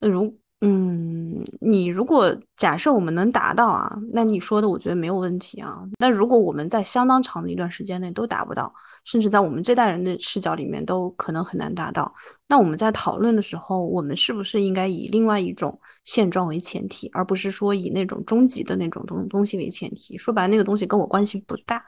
[0.00, 5.84] 如嗯，你如果假设我们能达到啊，那你说的我觉得没有问题啊。
[6.00, 12.12] 那如果我们在相当长的一段时间内都达不到，甚至在我们这代人的视角里面都可能很难达到，
[12.48, 20.18] 那我们在讨论的时候，我们是不是应该以另外一种现状为前提，而不是说以那种终极的那种东东西为前提？
[20.18, 21.80] 说白了，那个东西跟我关系不大。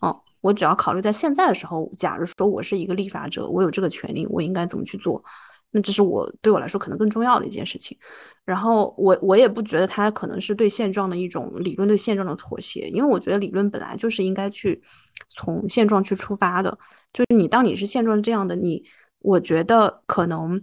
[0.00, 5.22] 哦，我只要考虑在现在的时候，假如说我是一个立法者，我有这个权利，我应该怎么去做？
[5.70, 7.96] 那这是我对我来说可能更重要的一件事情，
[8.44, 14.80] 然后我我也不觉得它可能是对现状的一种理论对现状的妥协，因为我觉得理论本来就是应该去
[15.28, 16.78] 从现状去出发的，
[17.12, 18.82] 就是你当你是现状这样的你，
[19.20, 20.62] 我觉得可能。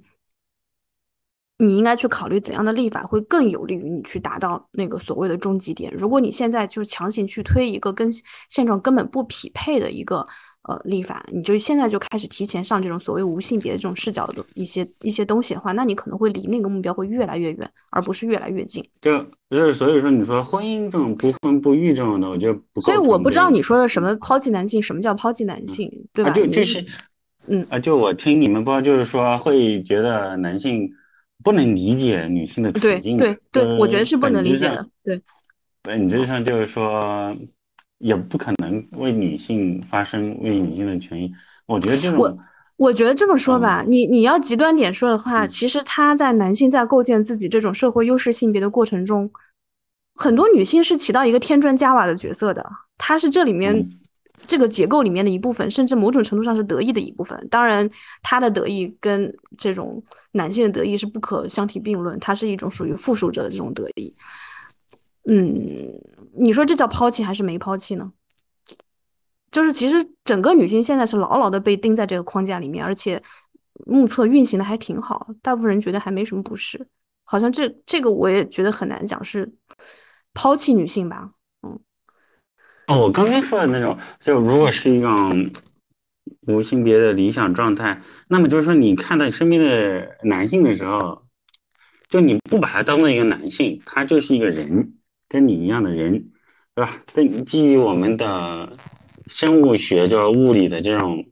[1.58, 5.94] 你应该去考虑怎样的立法会更有利于你去达到那个所谓的终极点。
[5.96, 8.12] 如果你现在就强行去推一个跟
[8.50, 10.18] 现状根本不匹配的一个
[10.64, 18.84] 呃立法，你就现在就开始提前上这种所谓无性别的这种视角的一些一些东西的话，那你可能会离那个目标会越来越远，而不是越来越近。
[19.00, 19.18] 就
[19.50, 26.32] 就是所以说，你说婚姻这种不婚不育这种的，我觉得不所以我不知道你说的什么抛弃男性，什么叫抛弃男性，对吧？
[26.32, 26.86] 就就是
[27.48, 30.92] 嗯啊，就我听你们播，就是说会觉得男性。
[31.46, 34.90] 不能理解女性的处境，对对对，我觉得是不能理解的。
[35.04, 35.22] 对，
[35.84, 37.38] 本质上就是说，
[38.00, 41.32] 也不可能为女性发声，为女性的权益。
[41.68, 42.38] 我觉得这种，我
[42.78, 49.30] 我觉得这么说吧，你你要极端点说的话，其实他在男性在构建自己这种社会优势性别的过程中，
[50.16, 52.66] 很多女性是起到一个添砖加瓦的角色的，
[52.98, 53.88] 她是这里面。
[54.48, 57.48] 这个结构里面的一部分，甚至某种程度上是得意的一部分。
[57.50, 57.90] 当然，
[58.22, 64.16] 他的得意跟这种男性的得意是不可相提并论，它是一种属于附属者的这种得意。
[65.28, 66.00] 嗯，
[66.38, 68.12] 你说这叫抛弃还是没抛弃呢？
[69.52, 73.22] 就是其实整个女性现在是牢牢的被钉在这个框架里面，而且
[73.86, 76.86] 目测运行的还挺好，大部分人觉得还没什么不适。
[77.24, 79.52] 好像这这个我也觉得很难讲是
[80.34, 81.32] 抛弃女性吧。
[81.64, 81.80] 嗯
[82.88, 85.50] 哦，我刚刚说的那种，就如果是一种
[86.48, 91.24] 无性别的理想状态，那么就是说，你看到身边的男性的时候，
[92.10, 94.94] 就你不把他当做一个男性，他就是一个人，
[95.28, 96.32] 跟你一样的人，
[96.76, 97.02] 对吧？
[97.08, 98.78] 在基于我们的
[99.28, 101.26] 生物学，就是物理的这种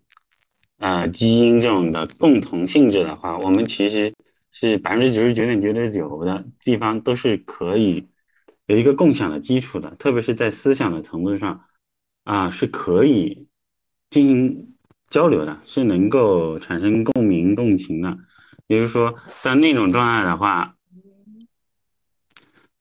[0.79, 4.15] 呃基因这种的共同性质的话，我们其实
[4.51, 8.07] 是百分之九十九点九九九的地方都是可以。
[8.65, 11.65] 有一个共享的基础的，特别是在思想的层次上，
[12.23, 13.47] 啊，是可以
[14.09, 14.75] 进行
[15.07, 18.17] 交流的，是能够产生共鸣共情的。
[18.67, 20.77] 也就是说，在那种状态的话，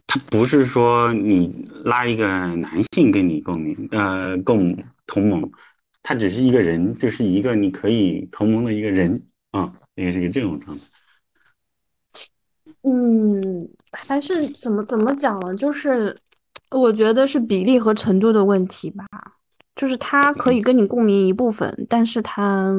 [0.07, 5.51] 他不是说你拉一个男性跟你共鸣，呃，共同盟，
[6.03, 10.85] 他只是一个人，就是一个你可以同盟的一个人啊，应该是一个这种状态。
[12.83, 15.55] 嗯，还是怎么怎么讲呢？
[15.55, 16.17] 就是
[16.71, 19.05] 我觉得是比例和程度的问题吧。
[19.75, 22.75] 就是他可以跟你共鸣一部分，但是他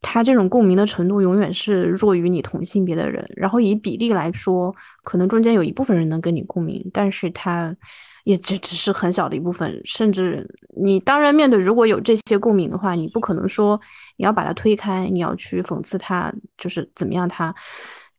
[0.00, 3.28] 他这种共鸣的程度永远是弱于你同性别的人。
[3.36, 7.74] 然后以比例来说，可能中间有一部分人能跟你共鸣，但是他
[8.22, 9.80] 也只只是很小的一部分。
[9.84, 10.48] 甚至
[10.80, 13.80] 你当然面对如果有这些共鸣的话，你不可能说
[14.16, 17.52] 你要把它推开，你要去讽刺他，就是怎么样他。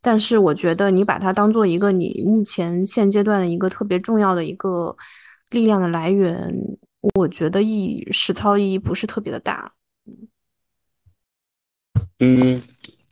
[0.03, 4.97] 但是我觉得你把它当做一个你目前现阶段的一个特别重要的一个
[5.49, 6.53] 力量的来源，
[7.15, 9.73] 我觉得意义实操意义不是特别的大。
[12.19, 12.61] 嗯，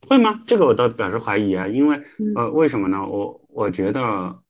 [0.05, 0.43] 会吗？
[0.45, 2.01] 这个我倒表示怀疑啊，因为
[2.35, 3.07] 呃，为什么呢？
[3.07, 4.41] 我我觉得，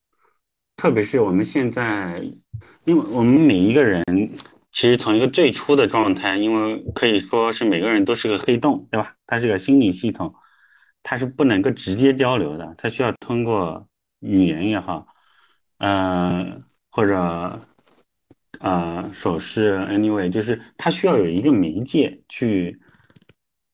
[0.75, 2.23] 特别是我们现在，
[2.85, 4.03] 因为我们每一个人
[4.71, 9.13] 其实从一个最初的状态，因为可以说是每个人都是个黑洞，对吧？
[9.27, 10.33] 它是个心理系统。
[11.03, 13.87] 它是不能够直接交流的，它需要通过
[14.19, 15.07] 语言也好，
[15.77, 17.61] 呃，或者
[18.59, 22.79] 呃手势，anyway，就是它需要有一个媒介去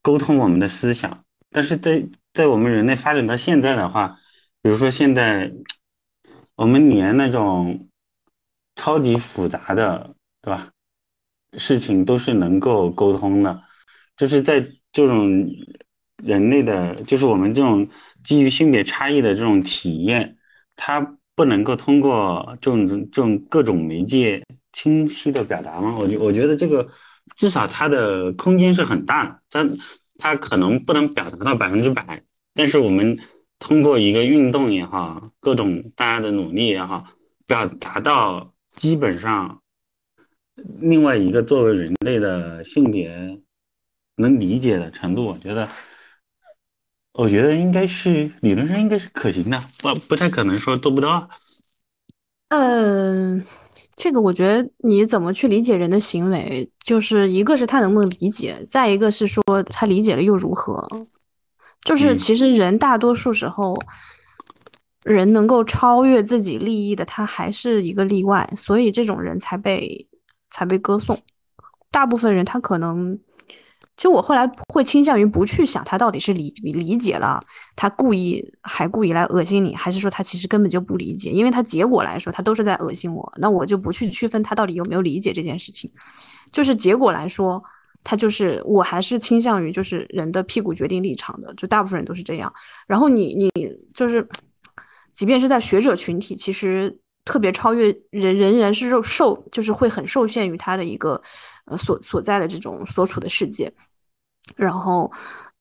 [0.02, 1.24] 沟通我们的思想。
[1.50, 4.20] 但是在在我们人类发展到现在的话，
[4.62, 5.54] 比如说现在
[6.56, 7.90] 我们连那种
[8.76, 10.72] 超级复杂的，对吧？
[11.58, 13.64] 事情都是能够沟通的，
[14.18, 15.48] 就是在这种
[16.24, 17.88] 人类的，就是我们这种
[18.24, 20.38] 基于性别差异的这种体验，
[20.76, 25.96] 它不能够通过这种这种各种媒介清晰的表达吗？
[26.00, 26.90] 我觉我觉得这个
[27.36, 29.70] 至少它的空间是很大的，它
[30.18, 33.20] 它可能不能表达到百分之百，但是我们
[33.60, 37.06] 通过一个运动也好，各种大家的努力也好，
[37.46, 39.62] 表达到基本上。
[40.80, 43.40] 另外一个作为人类的性别
[44.16, 45.70] 能理解的程度，我觉得，
[47.18, 51.28] 我觉得应该是理论上应该是可行的，不不太可能说做不到。
[52.50, 53.44] 嗯，
[53.96, 60.88] 这个我觉得你怎么去理解人的行为，就是一个是他能不能理解，再一个是说他理解了又如何？
[61.82, 63.76] 就是其实人大多数时候，
[65.04, 70.08] 人能够超越自己利益的，他还是一个例外，所以这种人才被。
[70.50, 71.22] 才被歌颂，
[71.92, 73.20] 大部分人他可能，
[73.98, 77.44] 就我后来会倾向于不去想他到底是理理解了，
[77.76, 85.92] 他故意还故意来恶心你，还是说他其实根本就不理解，因为他结果来说他都是在恶心我，那我就不去区分他到底有没有理解这件事情，
[86.52, 87.62] 就是结果来说，
[88.04, 92.54] 他就是我还是倾向于就是人的屁股决定立场的，就大部分人都是这样，
[92.86, 93.50] 然后你你
[93.94, 94.28] 就是，
[95.12, 97.00] 即便是在学者群体，其实。
[97.28, 101.22] 特别超越人，人人是受受，就是会很受限于他的一个
[101.68, 103.72] 呃所所在的这种所处的世界。
[104.56, 105.12] 然后，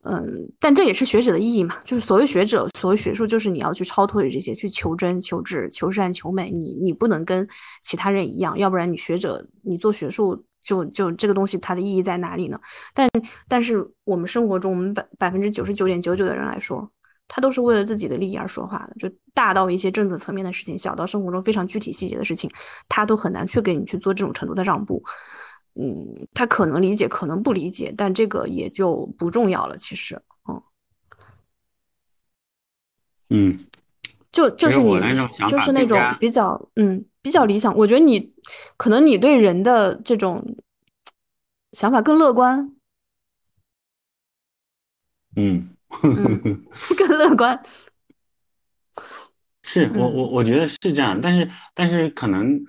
[0.04, 0.24] 嗯，
[0.60, 6.50] 但这也是学者的意义嘛，就是所谓学者，所谓学术，就是你要去超脱于这些，去求真、求智、求善、求美。
[6.50, 7.46] 你你不能跟
[7.82, 12.60] 其他人一样，要不然你学者，你做学术就就这个东西它的意义在哪里呢？
[12.94, 13.08] 但
[13.48, 16.88] 但是我们生活中，我们百百分之九十九点九九的人来说。
[17.28, 22.48] 他都是为了自己的利益而说话的，就大到一些政策层面的事情，小到生活中非常具体细节的事情，
[22.88, 25.02] 他都很难去给你去做这种程度的让步。
[25.78, 29.76] 嗯，他可能理解，可能不理解，但这个也就不重要了。
[29.76, 30.62] 其实，嗯，
[33.30, 33.58] 嗯，
[34.32, 34.98] 就就是你
[35.48, 37.76] 就是那种比较嗯比较理想。
[37.76, 38.34] 我觉得你
[38.76, 40.56] 可能你对人的这种
[41.72, 42.72] 想法更乐观。
[45.36, 45.70] 嗯。
[46.98, 47.62] 更乐观，
[49.62, 52.60] 是我我我觉得是这样，但是但是可能，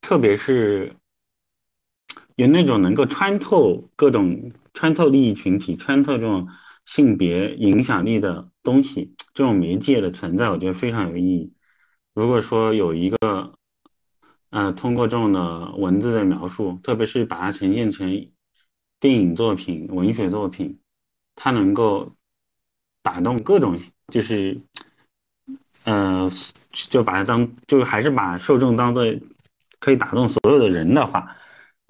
[0.00, 0.96] 特别是
[2.36, 6.48] 有那种能够穿透各种穿透利益群体、穿透这种
[6.84, 11.52] 性别影响力的东西，这种媒介的存在，我觉得非常有意义。
[12.14, 13.54] 如果说有一个，
[14.50, 18.26] 呃，通过这种的文字的描述，特别是把它呈现成
[19.00, 20.80] 电影作品、文学作品，
[21.34, 22.14] 它能够。
[23.04, 23.80] 打动各种
[24.12, 24.60] 就是，
[25.82, 26.30] 呃，
[26.70, 29.04] 就把它当，就还是把受众当做
[29.80, 31.36] 可以打动所有的人的话，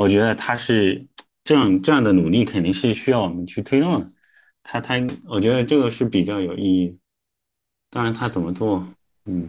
[0.03, 1.07] 我觉得他是
[1.45, 4.11] 这样这样的努力肯定是需要我们去推动的。
[4.65, 4.97] 他他，
[5.29, 6.99] 我觉得这个是比较有意义。
[7.89, 8.85] 当然，他怎么做，
[9.27, 9.49] 嗯，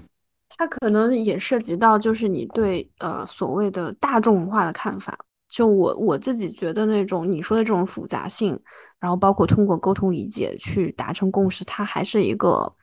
[0.49, 5.17] 他可能也涉及到就是你对呃所谓的大众文化的看法。
[5.49, 8.59] 就我我自己觉得那种你说的这种复杂性，
[8.99, 12.75] 然后包括通过沟通理解去达成共识，它还是一个，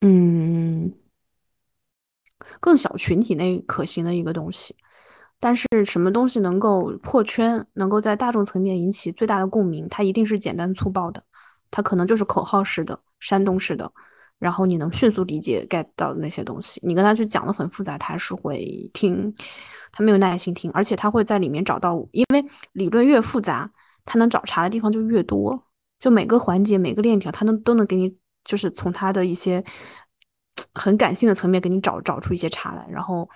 [0.00, 0.92] 嗯，
[2.58, 4.74] 更小群体内可行的一个东西。
[5.40, 11.22] 但是什么东西能够破圈，能够在大众层面引起最大的共鸣，它一定是简单粗暴的，
[11.70, 13.90] 它可能就是口号式的、煽动式的，
[14.38, 19.34] 然后你能迅速理解 get 到的那些东西，你跟他去讲的很复杂，他是会听。
[19.92, 23.68] 他没有耐心听，而且他会在里面找到，因为理论越复杂，
[24.04, 25.66] 他能找茬的地方就越多。
[25.98, 29.64] 就每个环节、每个链条，他能都能给你，就是从他的一些
[30.74, 32.86] 很感性的层面给你找找出一些茬来。
[32.90, 33.28] 然后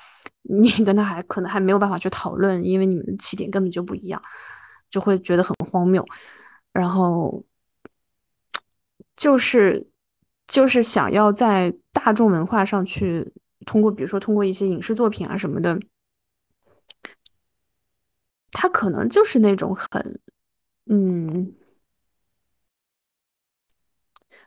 [0.42, 4.22] 你跟他还可能还没有办法去讨论，因为你们的起点根本就不一样，
[4.90, 6.04] 就会觉得很荒谬。
[6.72, 7.44] 然后
[9.16, 9.88] 就是
[10.46, 13.32] 就是想要在大众文化上去
[13.66, 15.78] 通过，比如说通过一些影视作品啊什么的。
[18.56, 20.20] 他可能就是那种很，
[20.86, 21.52] 嗯，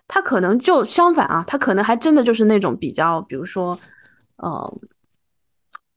[0.08, 3.78] 他可能就相反啊，他可能还真的就是那种比较，比如说，
[4.38, 4.80] 呃，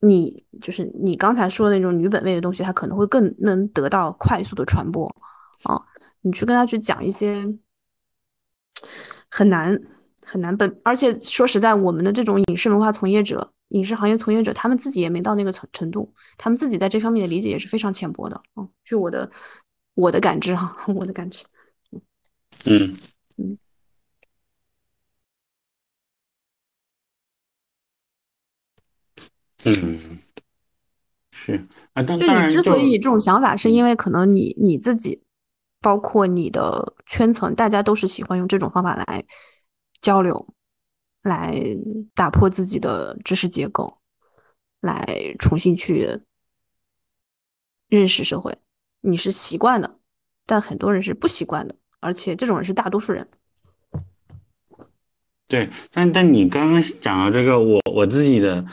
[0.00, 5.06] 你就是你刚才说的那种女本位的东西，他可能会更能得到快速的传播
[5.62, 5.80] 啊。
[6.22, 7.46] 你去跟他去讲一些
[9.30, 9.80] 很难
[10.26, 13.52] 很难本，而且说实在，我们的这种影视文化从业者。
[13.70, 18.34] 影视行业从业者，他们自己也没到那个程程度，他们自己在这方面的理解也是非常浅薄的。
[18.54, 19.30] 啊，据我的
[19.94, 21.44] 我的感知哈， 我的感知。
[22.64, 22.96] 嗯
[29.64, 30.18] 嗯嗯，
[31.30, 35.22] 是啊，当就你之所以这种想法，是嗯因为可能你你自己，
[35.80, 39.24] 包括你的圈层，大家都是喜欢用这种方法来
[40.00, 40.48] 交流，
[41.22, 41.61] 来
[42.14, 43.98] 打破自己的知识结构，
[44.80, 46.20] 来重新去
[47.88, 48.56] 认识社会。
[49.02, 49.98] 你是习惯的，
[50.46, 53.28] 但很多人是不习惯的，而且这种人是大多数人。
[55.48, 58.64] 对，但但你刚刚讲到这个，我我自己的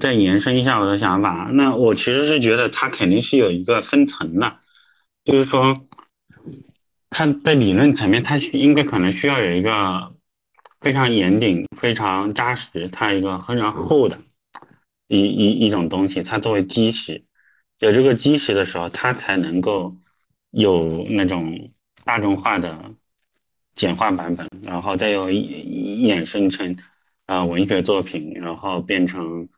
[0.00, 4.58] 再延伸一下我的想法，那我其实是觉得它肯定是有一个分层的，
[5.24, 5.74] 就是说，
[7.10, 10.14] 它在理论层面，它应该可能需要有一个
[10.80, 14.18] 非常严谨、非常扎实，它一个非常厚的
[15.08, 17.24] 一一一种东西，它作为基石，
[17.78, 19.96] 有这个基石的时候，它才能够
[20.50, 21.70] 有那种
[22.04, 22.92] 大众化的
[23.74, 26.76] 简化版本，然后再有衍生成
[27.26, 29.48] 啊、文学作品，然后变成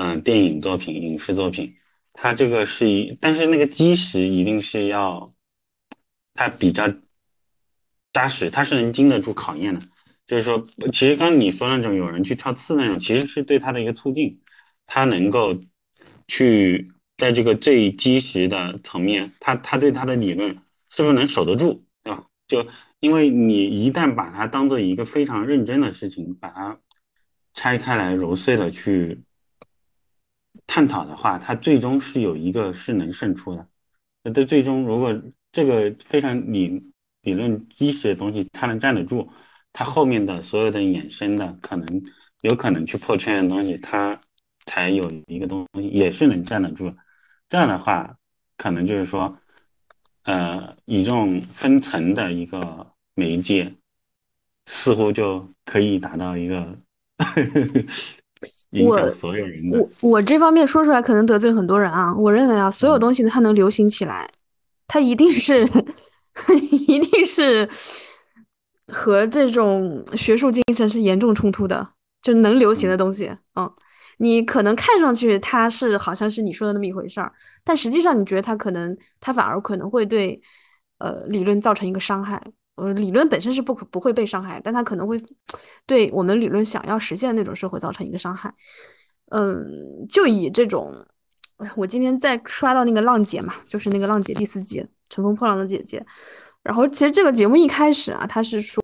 [0.00, 1.74] 嗯、电影作品、影视作品。
[2.12, 5.34] 它这个是一，但是那个基石一定是要
[6.34, 6.94] 它比较
[8.12, 9.80] 扎实，它是能经得住考验的。
[10.28, 14.40] 就是说，其实刚刚你说那种有人去挑刺那种，其实是对他的一个促进，
[14.86, 15.58] 他能够
[16.28, 20.58] 去在这个最基石的层面，他他对他的理论
[20.90, 22.26] 是不是能守得住，对吧？
[22.46, 22.68] 就
[23.00, 26.78] 因为你一旦把它当做一个非常认真的事情，把它
[27.54, 29.22] 拆开来揉碎了去
[30.66, 33.68] 探讨的话，它最终是有一个是能胜出的。
[34.22, 36.92] 那这最终如果这个非常理
[37.22, 39.30] 理论基石的东西它能站得住，
[39.72, 42.02] 它后面的所有的衍生的可能
[42.40, 44.20] 有可能去破圈的东西，它
[44.66, 46.94] 才有一个东西也是能站得住。
[47.48, 48.18] 这样的话，
[48.56, 49.38] 可能就是说，
[50.24, 53.74] 呃，以这种分层的一个媒介，
[54.66, 56.78] 似乎就可以达到一个
[58.70, 59.78] 影响我所有人的。
[59.78, 62.14] 我我这方面说出来可能得罪很多人啊。
[62.14, 64.28] 我认为啊，所有东西它能流行起来，
[64.86, 65.68] 它一定是
[66.86, 67.68] 一定是
[68.88, 71.94] 和这种学术精神是严重冲突的。
[72.20, 73.72] 就能流行的嗯东西，嗯，
[74.18, 77.32] 你可能看上去它是好像是你说的那么一回事儿，
[77.62, 80.38] 但实际上你觉得它可能它反而可能会对
[80.98, 82.42] 呃理论造成一个伤害。
[82.78, 85.20] 呃，理论本身是不可不会被伤害，但它可能会
[85.84, 88.52] 对我们理论想要实现的那种社会造成一个伤害。
[89.30, 90.94] 嗯，就以这种，
[91.76, 95.98] 我今天在刷到那个浪姐嘛，就是那个浪姐第四季《乘风破浪的姐姐》，
[96.62, 98.82] 然后其实这个节目一开始啊，他是说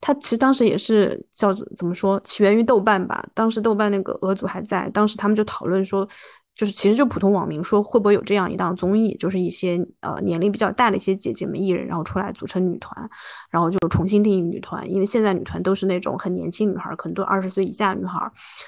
[0.00, 6.08] 他其实当时也是叫怎么说，起源于豆瓣吧，当时豆瓣那个俄组还在，当时他们就讨论说。
[6.56, 13.10] 就是其实就普通网民说会不会有这样一档综艺，就是一些呃年龄比较大的一些姐姐们艺人，然后出来组成女团，
[13.50, 18.18] 然后就重新定义女团，因为现在女团都是那种很年轻女孩，可能都二十岁以下女孩，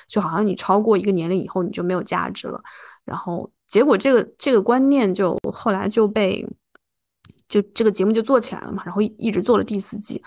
[0.07, 2.61] 就好像你超过一个年龄以后你就没有价值了。
[3.05, 6.47] 然后结果这个这个观念就后来就被。
[7.49, 10.23] 就这个节目就做起来了嘛，然后一直做了第四季，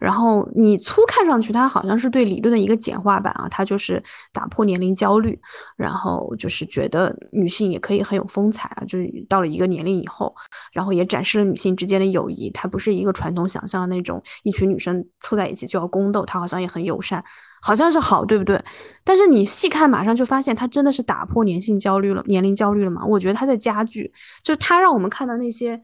[0.00, 4.02] 然后你粗看上去它好像是对理论的一个简化版啊，它就是
[4.32, 5.40] 打破年龄焦虑，
[5.76, 10.34] 然后就是觉得女性也可以很有风采啊，就是到了一个年龄以后，
[10.72, 17.24] 然后也展示了女性之间的友谊，它不是一个传统想象的那种一群女生凑在一起就要宫斗，它好像也很友善，
[17.62, 18.60] 好像是好，对不对？
[19.04, 23.04] 但是你细看，马上就发现它真的是打破年性焦虑了，年龄焦虑了嘛？
[23.06, 24.12] 我觉得它在加剧，
[24.42, 25.80] 就是它让我们看到那些。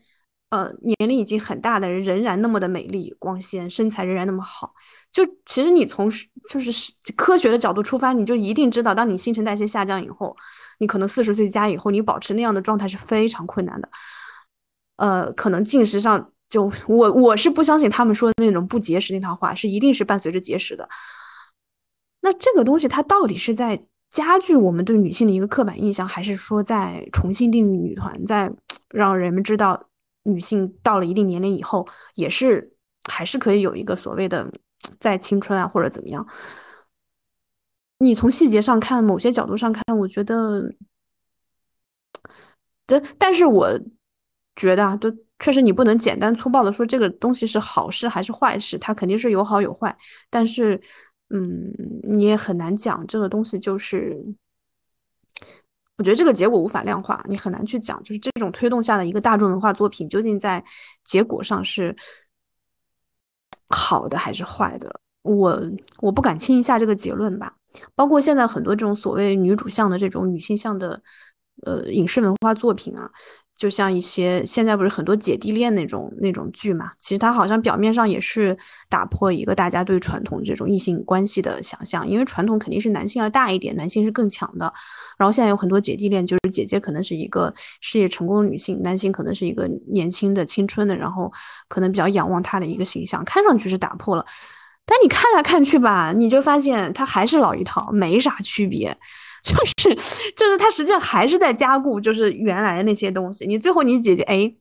[0.51, 4.75] 呃，年龄已经很大的人仍然那么的美丽光鲜，身材仍然那么好。
[5.13, 6.11] 就其实你从
[6.49, 10.37] 就是科学的角度出发，你就一定知道，当你新陈代谢下降以后，
[10.79, 13.89] 你可能四十岁加以后，你保持那样的状态是非常困难的。
[14.97, 20.89] 呃，可能进食上就我我是不相信他们说的那种不节食那套话是一定是伴随着节食的。
[22.23, 23.81] 那这个东西它到底是在
[24.11, 28.51] 加剧我们对女性的一个刻板印象，还是说在重新定义女团，在
[28.89, 29.87] 让人们知道？
[30.31, 32.73] 女性到了一定年龄以后，也是
[33.09, 34.51] 还是可以有一个所谓的
[34.99, 36.27] 在青春啊，或者怎么样。
[37.99, 40.73] 你从细节上看，某些角度上看，我觉得，
[42.87, 43.69] 但但是我
[44.57, 49.95] 觉得啊，都确实你不能简单粗暴的说这个东西是好事还是坏事，它肯定是有好有坏。
[50.31, 50.81] 但是，
[51.29, 51.71] 嗯，
[52.05, 54.17] 你也很难讲这个东西就是。
[56.01, 60.65] 我觉得这个结果无法量化，你很难去讲，就是这种推动下的一个大众文化作品究竟在
[61.05, 61.95] 结果上是
[63.69, 65.63] 好的还是坏的，我
[65.99, 67.55] 我不敢轻易下这个结论吧。
[67.95, 71.03] 包括现在很多这种所谓女主向的这种女性向的
[71.67, 73.11] 呃影视文化作品啊，
[73.61, 78.57] 就像一些现在不是很多姐弟恋那种那种剧嘛，其实它好像表面上也是
[78.89, 84.73] 打破一个大家对传统这种异性关系的想象，因为传统肯定是男性要大一点，男性是更强的。
[85.19, 87.53] 然后现在有很多姐弟恋，就是姐姐可能是一个
[87.83, 91.31] 事业成功的女性，男性可能是一个年轻的青春的，然后
[91.69, 94.25] 可能比较仰望她的一个形象，看上去是打破了，
[94.87, 98.97] 但你看来看去吧，你就发现它还是老一套，没啥区别。
[99.43, 99.95] 就是
[100.37, 103.47] 就是他实际上还是在加固，就是原来的那些东西。
[103.47, 104.53] 你最后你姐姐哎，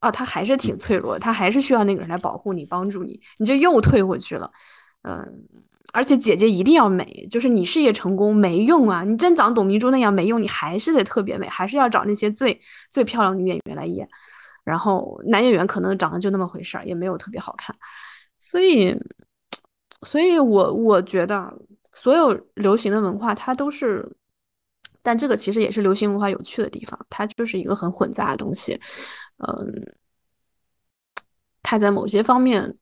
[0.00, 4.50] 啊，她还是挺脆弱，她还是需要那个人来保护你、帮助你，你就又退回去了。
[5.02, 5.26] 嗯，
[5.92, 12.60] 而且姐姐一定要美，就是你事业成功没用啊，你真长董明珠那样没用，你还是得特别美，还是要找那些最
[12.90, 14.06] 最漂亮女演员来演。
[14.64, 17.74] 然后男演员可能长得就那么回事儿，也没有特别好看。
[18.38, 18.94] 所以，
[20.02, 21.50] 所以我我觉得
[21.98, 24.08] 所有流行的文化它都是。
[25.00, 28.78] 但这个其实也是流行文化有趣的地方，它就是一个很混杂的东西，
[29.38, 29.94] 嗯，
[31.62, 32.76] 它在某些方面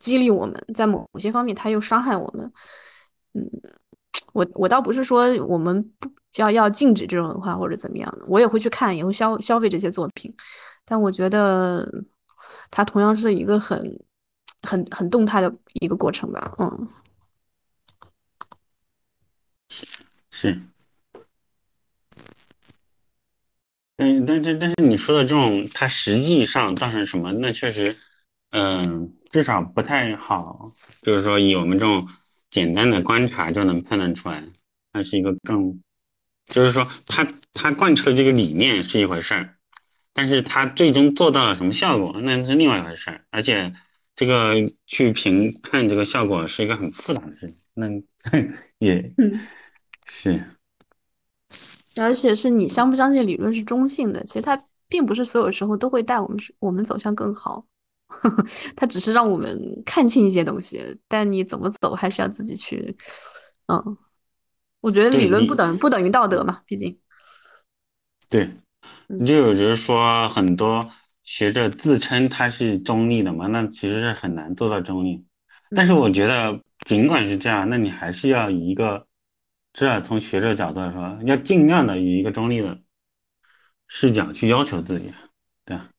[0.00, 2.50] 激励我们，在某些方面它又伤害我们，
[3.34, 3.48] 嗯，
[4.32, 10.34] 我我倒不是说我们不要要禁止这种文化或者怎么样的，我也会去看，也会消消费这些作品，
[10.84, 11.88] 但我觉得
[12.70, 13.78] 它同样是一个很
[14.62, 16.88] 很很动态的一个过程吧，嗯，
[20.40, 20.56] 是。
[23.96, 27.32] 但但但但是你说的这种，它实际上造成什么？
[27.32, 27.96] 那确实，
[28.50, 30.70] 嗯，至少不太好。
[31.02, 32.06] 就是说，以我们这种
[32.52, 34.44] 简单的观察就能判断出来，
[34.92, 35.82] 它是一个更，
[36.46, 39.56] 就是说，它它贯彻的这个理念是一回事儿，
[40.12, 43.24] 但是它最终做到了什么效果，那是另外一回事儿。
[43.30, 43.74] 而且，
[44.14, 44.54] 这个
[44.86, 47.56] 去评判这个效果是一个很复杂的事情。
[47.74, 47.88] 那
[48.78, 49.12] 也，
[50.08, 50.44] 是。
[51.96, 57.66] 而且是你相不相信理论是中性的，其实它并不是所有时候都会带我们我们走向更好，
[58.76, 62.96] 它只是让我们看清一些东西，但你怎么走还是要自己去。
[63.66, 63.96] 嗯，
[64.80, 66.96] 我觉得理论不等不等于道德嘛，毕竟。
[68.30, 68.48] 对，
[69.08, 70.88] 你就有人说很多
[71.24, 75.26] 学者自称他是中立的嘛，那其实是很难做到中立。
[75.74, 79.07] 但是我觉得尽管是这样，那你还是要以一个。
[79.86, 82.80] 是从学者角度来说，要尽量的以一个中立的
[83.86, 85.12] 视角去要求自己，
[85.64, 85.90] 对啊。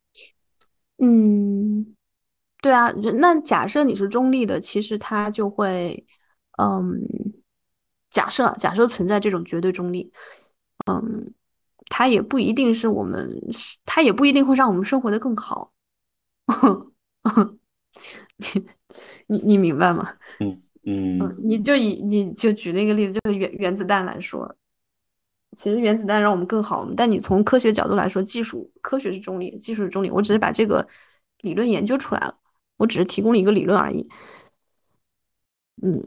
[0.97, 1.95] 嗯，
[2.61, 2.91] 对啊。
[3.19, 6.05] 那假设你是中立的，其实他就会，
[6.57, 6.99] 嗯，
[8.09, 10.11] 假设假设存在这种绝对中立，
[10.85, 11.33] 嗯，
[11.89, 13.41] 它也不一定是我们，
[13.85, 15.71] 它也不一定会让我们生活的更好。
[18.37, 18.45] 你
[19.27, 20.17] 你你明白吗？
[20.39, 20.61] 嗯。
[20.89, 24.55] 嗯，你就以你就举那个例子，就是原原子弹来说，
[25.55, 30.09] 其实原子弹让我们更好，但你从科学角度来说，技术科学是中立，技术是中立。
[30.09, 30.87] 我只是把这个
[31.41, 32.35] 理论研究出来了，
[32.77, 34.09] 我只是提供了一个理论而已。
[35.83, 36.01] 嗯，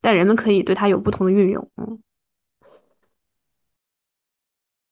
[0.00, 1.68] 但人们可以对它有不同的运用。
[1.76, 1.98] 嗯，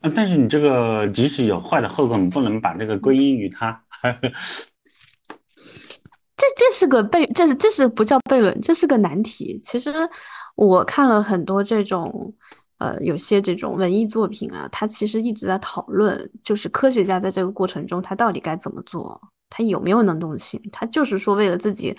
[0.01, 3.85] 啊，但是你这个即使有坏的后果，你不能把这个归因于它。
[6.57, 9.59] 这这是个悖，这是这是不叫悖论，这是个难题。
[9.59, 9.93] 其实
[10.57, 12.33] 我看了很多这种，
[12.79, 20.61] 呃，有些这种文艺作品啊，他其实一直在讨论，就是科学家在这个过程中他到底该怎么做，他有没有能动性？
[20.73, 21.97] 他就是说为了自己，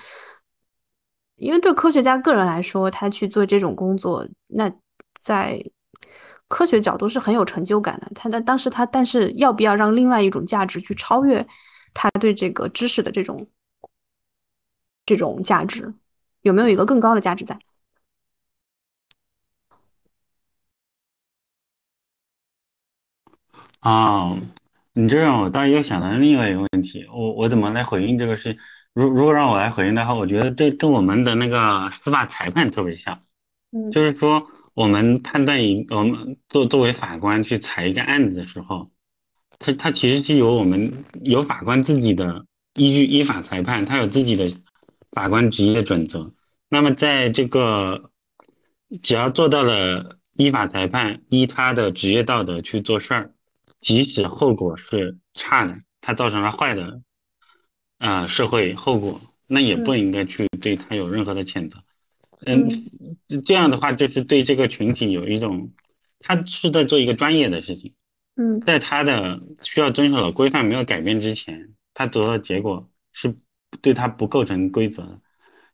[1.37, 4.71] 因为对科学家个人来说，他去做这种工作，那
[5.19, 5.63] 在
[6.47, 8.11] 科学角度是很有成就感的。
[8.13, 11.45] 他的当时他，但是要不要让另外一种价值去超越
[11.93, 13.47] 他对这个知识的这种？
[15.05, 15.93] 这种价值
[16.41, 17.59] 有没有一个更高的价值在？
[23.79, 24.35] 啊，
[24.93, 28.57] 你这让我当然又想到另外一个问题，我我怎么来回应这个事？
[28.93, 33.21] 如如果让我来回应的话，我觉得这跟我们的那个司法裁判特别像，
[33.71, 38.89] 嗯，就是说我们判断一我们作作为法官去裁一个案子的时候，
[39.59, 44.47] 他他其实是有我们有法官自己的依据依法裁判，他有自己的。
[45.15, 46.33] 法官职业准则，
[46.67, 48.11] 那么在这个
[49.01, 53.33] 只要做到了依法裁判，依他的职业道德去做事儿，
[53.79, 57.01] 即使后果是差的，他造成了坏的
[57.97, 61.77] 啊社会后果，那也不应该去对他有任何的谴责。
[62.45, 62.69] 嗯，
[63.45, 65.71] 这样的话就是对这个群体有一种，
[66.19, 67.93] 他是在做一个专业的事情。
[68.35, 73.37] 嗯，在他的需要遵守的规范没有改变之前，他得到结果是。
[73.81, 75.21] 对他不构成规则，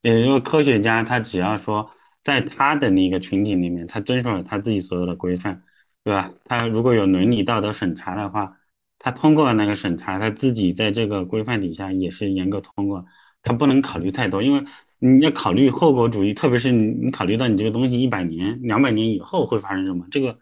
[0.01, 1.91] 也就是说，科学家他只要说
[2.23, 5.63] 在他的那个群体里面，他遵守了他自己所有的规范，
[6.03, 6.31] 对吧？
[6.45, 8.57] 他如果有伦理道德审查的话，
[8.99, 13.05] 他通过了那个审查，他自己在这个规范底下也是严格通过，
[13.41, 14.65] 他不能考虑太多，因为
[14.99, 20.39] 你要考虑后果主义，特别是你你考虑到你这个东西一百年、两百年以后会发生什么，这个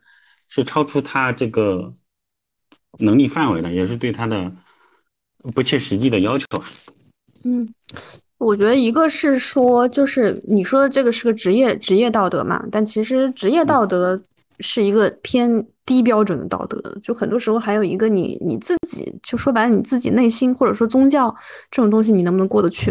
[0.49, 1.93] 是超出他这个
[2.97, 4.53] 能力范围的，也是对他的
[5.55, 6.45] 不切实际的要求。
[7.43, 7.67] 嗯。
[8.37, 14.17] 我觉得一个是说，就是你说的这个是个职业职业道德嘛，但其实职业道德
[14.61, 21.35] 是一个偏低标准的道德，就很多时候还有一个你你自己，就说白了你自己内心或者说宗教
[21.69, 22.89] 这种东西，你能不能过得去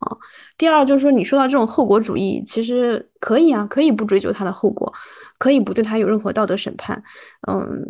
[0.00, 0.10] 啊？
[0.56, 4.92] 第二就是说，你说到这种后果主义，其实可以啊，可以不追究他的后果，
[5.38, 7.00] 可以不对他有任何道德审判，
[7.48, 7.86] 嗯，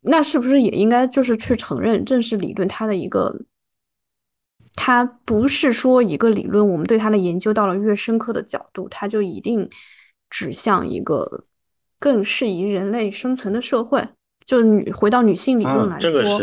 [0.00, 3.32] 那是不是也应该就是去承认正式理论它的一个？
[4.80, 9.68] 它不是说一个理论，我们对它的研究到了越深刻的角度，它就一定
[10.30, 11.44] 指向一个
[11.98, 14.08] 更适宜人类生存的社会。
[14.46, 16.40] 就女回到女性理论来说，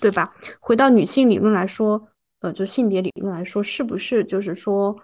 [0.00, 0.34] 对吧？
[0.58, 2.08] 回到女性理论来说，
[2.40, 4.96] 呃，就性别理论来说，是不是就是说，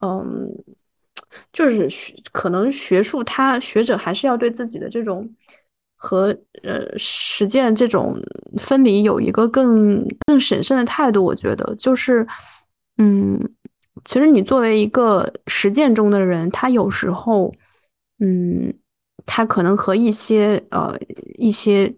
[0.00, 0.46] 嗯，
[1.50, 1.88] 就是
[2.30, 5.34] 可能学术它学者还是要对自己的这种。
[5.96, 8.14] 和呃实践这种
[8.58, 12.26] 分离有一个更更审慎的态度，我觉得就是，
[12.98, 13.40] 嗯，
[14.04, 17.50] 其实你作为一个实践中的人，他有时候，
[18.20, 18.72] 嗯，
[19.24, 20.94] 他可能和一些呃
[21.38, 21.92] 一些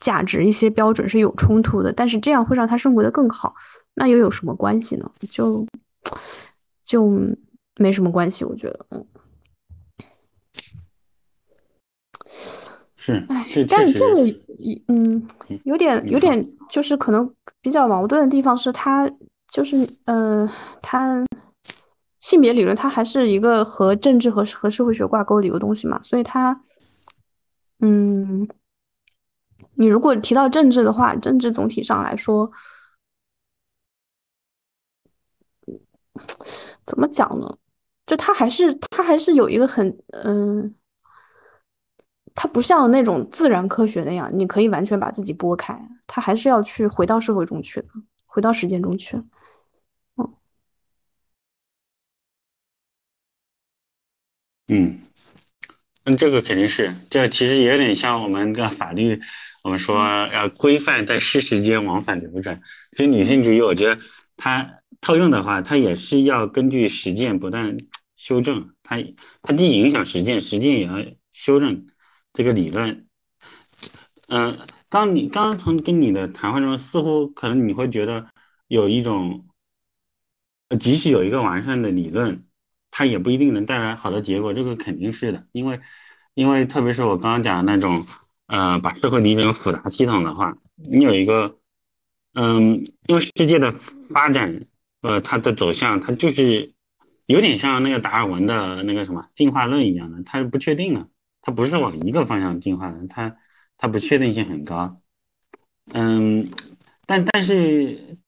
[0.00, 3.54] 价值、一些标准是有冲突的，但是这样会让他生活的更好，
[3.94, 5.10] 那又有什么关系呢？
[5.30, 5.66] 就
[6.84, 7.10] 就
[7.76, 9.04] 没什么关系，我觉得，嗯。
[13.46, 14.20] 是，但是这个
[14.88, 15.26] 嗯，
[15.64, 19.10] 有点有点就是可能比较矛盾的地方是，它
[19.50, 20.46] 就是呃，
[20.82, 21.24] 它
[22.20, 26.60] 性别理论它还是一个和政治和和社会学挂钩的一个东西嘛，所以它
[27.80, 28.46] 嗯，
[29.74, 32.50] 你如果提到政治的话，政治总体上来说，
[36.84, 37.56] 怎么讲呢？
[38.04, 40.74] 就它还是它还是有一个很嗯。
[42.40, 45.76] 它不像那种自然科学那样，你可以完全把自己拨开，
[46.06, 47.88] 它还是要去回到社会中去的，
[48.26, 49.16] 回到实践中去。
[50.16, 50.32] 嗯，
[54.68, 55.00] 嗯，
[56.04, 59.20] 嗯，这个肯定是，这其实也有点像我们的法律，
[59.64, 59.96] 我们说
[60.32, 62.60] 要规范在事实间往返流转。
[62.96, 64.00] 所以女性主义，我觉得
[64.36, 67.78] 它套用的话，它也是要根据实践不断
[68.14, 68.98] 修正，它
[69.42, 71.88] 它既影响实践，实践也要修正。
[72.38, 73.08] 这个理论，
[74.28, 78.28] 嗯，刚你刚刚从跟你的谈话中，似乎可能你会觉得
[78.68, 79.48] 有一种，
[80.78, 82.44] 即使有一个完善的理论，
[82.92, 84.54] 它也不一定能带来好的结果。
[84.54, 85.80] 这个肯定是的，因为
[86.34, 88.06] 因为特别是我刚刚讲的那种，
[88.46, 91.58] 呃，把社会理解成复杂系统的话，你有一个，
[92.34, 93.72] 嗯，因为世界的
[94.10, 94.64] 发展，
[95.02, 96.72] 呃，它的走向，它就是
[97.26, 101.08] 有点像那个达尔文的那个什么进化论一样的，它是不确定的。
[101.48, 103.38] 它不是往一个方向进化的，它
[103.78, 105.00] 它不确定性很高，
[105.94, 106.50] 嗯，
[107.06, 108.18] 但但是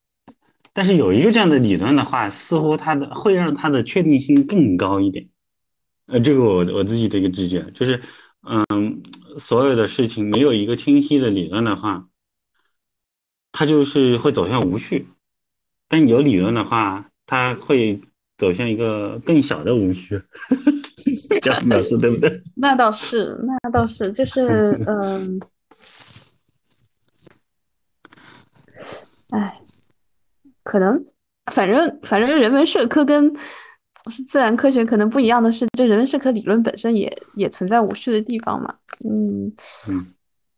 [0.72, 5.28] 但是有一个这样的理论的话，似乎它的会让它的确定性更高一点，
[6.06, 8.00] 呃，这个我我自己的一个直觉就是，
[8.40, 9.02] 嗯，
[9.36, 12.08] 所有的事情没有一个清晰的理论的话，
[13.52, 15.08] 它就是会走向无序，
[15.88, 18.00] 但有理论的话，它会
[18.40, 20.18] 走向一个更小的无序。
[21.42, 22.42] 这样表示对不对？
[22.56, 24.46] 那倒是，那倒是，就是
[24.86, 25.40] 嗯，
[29.30, 29.60] 哎，
[30.62, 31.04] 可能，
[31.52, 33.30] 反正反正人文社科跟
[34.10, 38.74] 是自然科学可能不一样的是，就人文社科理论本身也也存在无序的地方嘛。
[39.08, 39.46] 嗯
[39.88, 40.06] 嗯，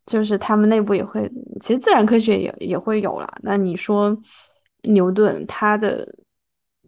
[0.05, 1.31] 就是他们内部也会，
[1.61, 3.33] 其实自然科学也也会有了。
[3.41, 4.17] 那你说
[4.83, 6.07] 牛顿他的。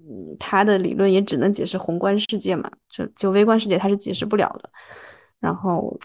[0.08, 4.70] 嗯，他的理论也只能解释宏观世界嘛，就就微观世界他是解释不了的。
[5.40, 6.00] 然后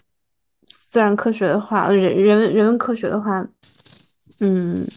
[0.65, 3.47] 自然科学的话，人人文人文科学的话，
[4.39, 4.87] 嗯，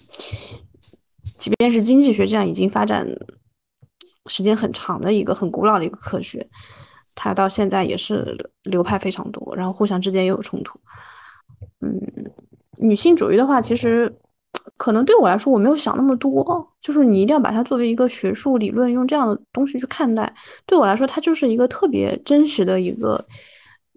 [1.37, 3.07] 即便是经济学这样已经发展
[4.25, 6.49] 时间很长的一个很古老的一个科学，
[7.15, 10.81] 它到现在也是流派非常多，然后互相之间也有冲突。
[11.81, 12.01] 嗯，
[12.79, 14.19] 女性主义的话，其实。
[14.77, 20.33] 可能对我来说，我没有想那么多，就是你一定要把它作为一个学术理论，用这样的东西去看待。
[20.67, 23.25] 对我来说，它就是一个特别真实的一个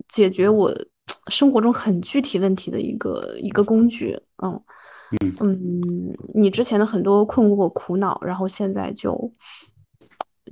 [0.08, 0.72] 解决我
[1.30, 4.18] 生活中很具体问题的一个一个工具。
[4.44, 4.62] 嗯
[5.40, 9.32] 嗯，你之前的很多困惑、苦恼，然后现在就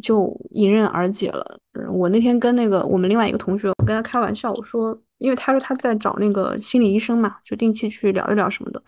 [0.01, 1.59] 就迎刃而解了。
[1.93, 8.82] 我那天跟那个我们另外一个同学，我跟他开玩笑，我说，因为他说他在找那个心理医生嘛，就定期去聊一聊什么的。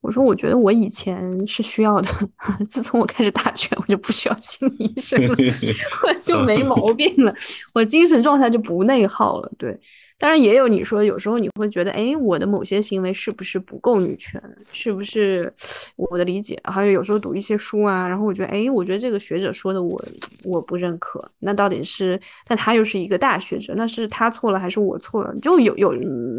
[0.00, 2.08] 我说，我觉得我以前是需要的，
[2.70, 5.36] 自从我开始打拳，我就不需要心理医生了，
[6.08, 7.34] 我就没毛病了，
[7.74, 9.52] 我精神状态就不内耗了。
[9.58, 9.78] 对，
[10.16, 14.42] 当然也有你说，有时候你会觉得，哎，我的某些行为是不是不够女权？
[14.72, 15.52] 是不是
[15.96, 16.58] 我的理解？
[16.64, 20.02] 还有有时候读一些书啊，然后我觉得，哎，我觉得这个学者说的我
[20.44, 22.18] 我不认可，那到底是？
[22.46, 25.34] 但他又是一个大学者，那是他错了还是我错了？
[25.42, 25.92] 就有有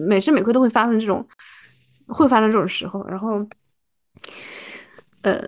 [0.08, 1.24] 每时每刻都会发生这种。
[2.14, 3.46] 会发生这种时候，然后，
[5.22, 5.42] 呃，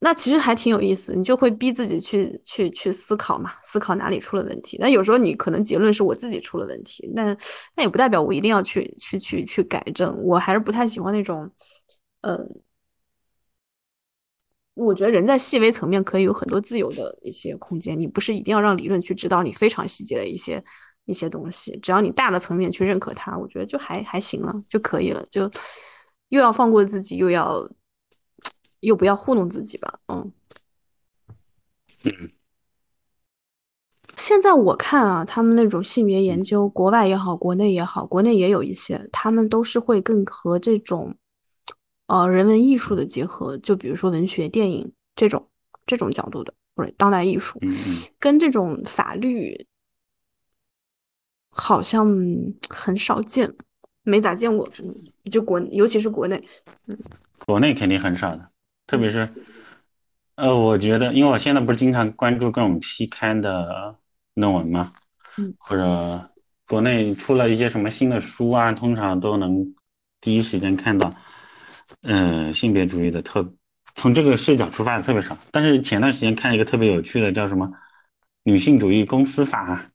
[0.00, 4.76] 那其实还挺有意思，你就会逼自己去去去思考嘛，思考哪里出了问题。
[4.80, 7.36] 那有时候你可能结论是我自己出了问题，那
[7.76, 10.16] 那也不代表我一定要去去去去改正。
[10.24, 11.50] 我还是不太喜欢那种，
[12.22, 12.38] 呃，
[14.74, 20.62] 我觉得人在细微层面可以有很多自由的一些空间，你不是一定要让理论去指导你非常细节的一些。
[21.08, 25.24] 一些东西，只要你大的层面去认可它，我觉得就还还行了，就可以了。
[25.30, 25.50] 就
[26.28, 27.66] 又要放过自己，又要
[28.80, 29.98] 又不要糊弄自己吧。
[30.08, 30.30] 嗯
[32.04, 32.30] 嗯。
[34.18, 41.16] 现在我看啊，他们那种性别研究，国外也好，国内也好，国内也有一些，他们都是会更和这种
[42.08, 45.48] 呃人文艺术的结合，就比如说文学、电影这种
[45.86, 47.58] 这种角度的，或者当代艺术，
[48.18, 49.66] 跟这种法律。
[51.60, 52.08] 好像
[52.70, 53.52] 很少见，
[54.04, 54.68] 没咋见过。
[54.78, 54.94] 嗯，
[55.30, 56.40] 就国，尤其是国内，
[56.86, 56.96] 嗯，
[57.44, 58.48] 国内肯定很少的。
[58.86, 59.28] 特别是，
[60.36, 63.96] 呃，我觉得，因为我现在不是经常关注各种期刊的
[64.34, 64.92] 论文嘛，
[65.36, 66.30] 嗯，或者
[66.68, 69.74] 国内出了一些什么新的书啊，通常都能
[70.20, 71.10] 第一时间看到，
[72.02, 73.52] 嗯，性别主义的特，
[73.96, 75.36] 从这个视角出发的特别少。
[75.50, 77.72] 但是前段时间看一个特别有趣的，叫什么
[78.44, 79.90] 女性主义公司法。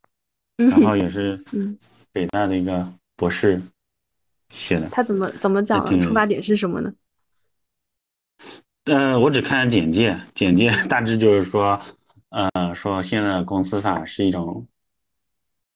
[0.56, 1.44] 然后也是
[2.12, 3.62] 北大的一个博士
[4.50, 4.90] 写的。
[4.90, 6.02] 他怎么怎么讲的？
[6.02, 6.94] 出发点是什么呢？
[8.86, 11.82] 呃，我只看简介，简介大致就是说，
[12.30, 14.68] 呃，说现在的公司法是一种，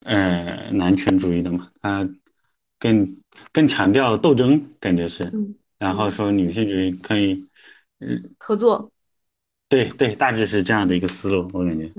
[0.02, 2.10] 呃，男权主义的嘛，它
[2.78, 3.18] 更
[3.54, 5.32] 更强调斗争，感觉是。
[5.80, 7.48] 然后说女性主义可以，
[8.00, 8.92] 嗯，合作。
[9.70, 11.92] 对对，大致是这样的一个思路，我感觉。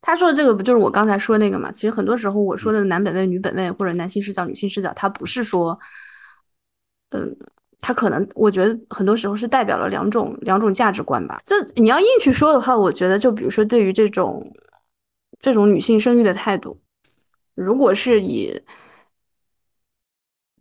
[0.00, 1.70] 他说的这个不就是我刚才说那个嘛？
[1.72, 5.78] 其实很多时候我说的男本位、女本位，或者男性视角、女性视角，它不是说，
[7.10, 7.36] 嗯，
[7.80, 11.40] 他可能我觉得很多时候是代表了两种两种价值观吧。
[11.44, 14.52] 这你要硬去说的话，我觉得就比如说对于这种
[15.38, 16.80] 这种女性生育的态度，
[17.54, 18.60] 如果是以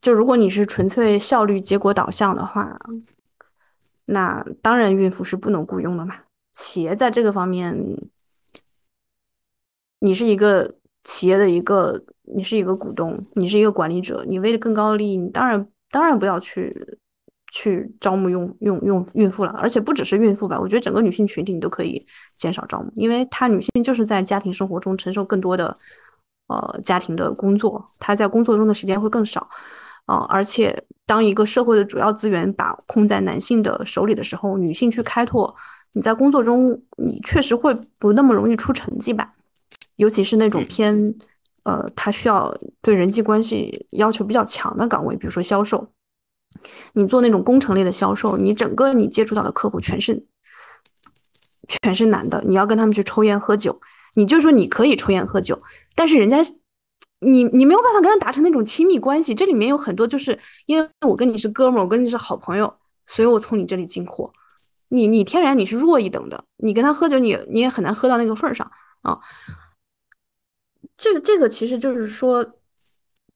[0.01, 2.77] 就如果你是纯粹效率结果导向的话，
[4.05, 6.15] 那当然孕妇是不能雇佣的嘛。
[6.53, 7.75] 企业在这个方面。
[9.99, 12.01] 你是一个企业的一个，
[12.35, 16.97] 你是一个股东，你是一个管理者，你为了更高的利益，你当然当然不要去
[17.51, 25.77] 去招募用用用孕妇了，而且不只是孕妇吧，我觉得整个女性群体你都可以减少招募，因为她女性就是在家庭生活中承受更多的
[26.47, 29.49] 呃家庭的工作，她在工作中的时间会更少
[30.05, 35.53] 啊，而且当一个社会的主要资源把控在男性的手里的时候，女性去开拓，
[35.93, 39.31] 你在工作中你确实会不那么容易出成绩吧。
[39.99, 41.13] 尤其是那种偏，
[41.63, 45.89] 呃，他需要对人际关系要求比较强的岗位，比如说销售，
[46.93, 50.25] 你做那种工程类的销售，你整个你接触到的客户全是
[51.67, 53.81] 全是男的，你要跟他们去抽烟喝酒，
[54.15, 55.61] 你就说你可以抽烟喝酒，
[55.95, 56.37] 但是人家
[57.19, 62.73] 你你没有办法跟他达成那种亲密关系，这里面有很多就是因为我跟你是哥们儿，我跟你是好朋友，
[63.05, 64.31] 所以我从你这里进货，
[64.87, 68.71] 你你天然你是弱一等的，你跟他喝酒，你你也很难喝到那个份儿上
[69.01, 69.19] 啊。
[70.99, 72.45] 这个这个其实就是说，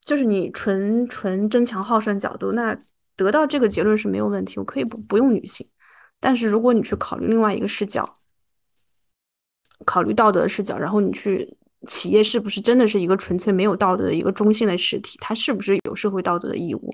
[0.01, 2.77] 就是你纯纯争强好胜角度，那
[3.15, 5.65] 得到这个结论是没有问题，我可以不不用女性。
[6.19, 8.19] 但是如果你去考虑另外一个视角，
[9.85, 11.55] 考虑道德视角，然后你去
[11.87, 16.93] 企业是不是真的是一个纯粹没有道德的一个中性的实体，它是不是有社会道德的义务？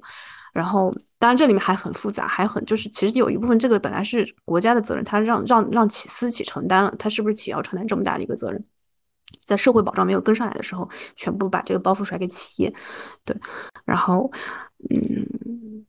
[0.53, 8.63] 然后当然这里面还很复杂，还很就是其实有一部分这个本来是国家的责任，它让让让企私企承担了，它是不是企业要承担这么大的一个责任？
[9.45, 12.73] 在社会保障没有跟上来的时候，全部把这个包袱甩给企业，
[13.25, 13.35] 对，
[13.85, 14.31] 然后，
[14.89, 15.85] 嗯，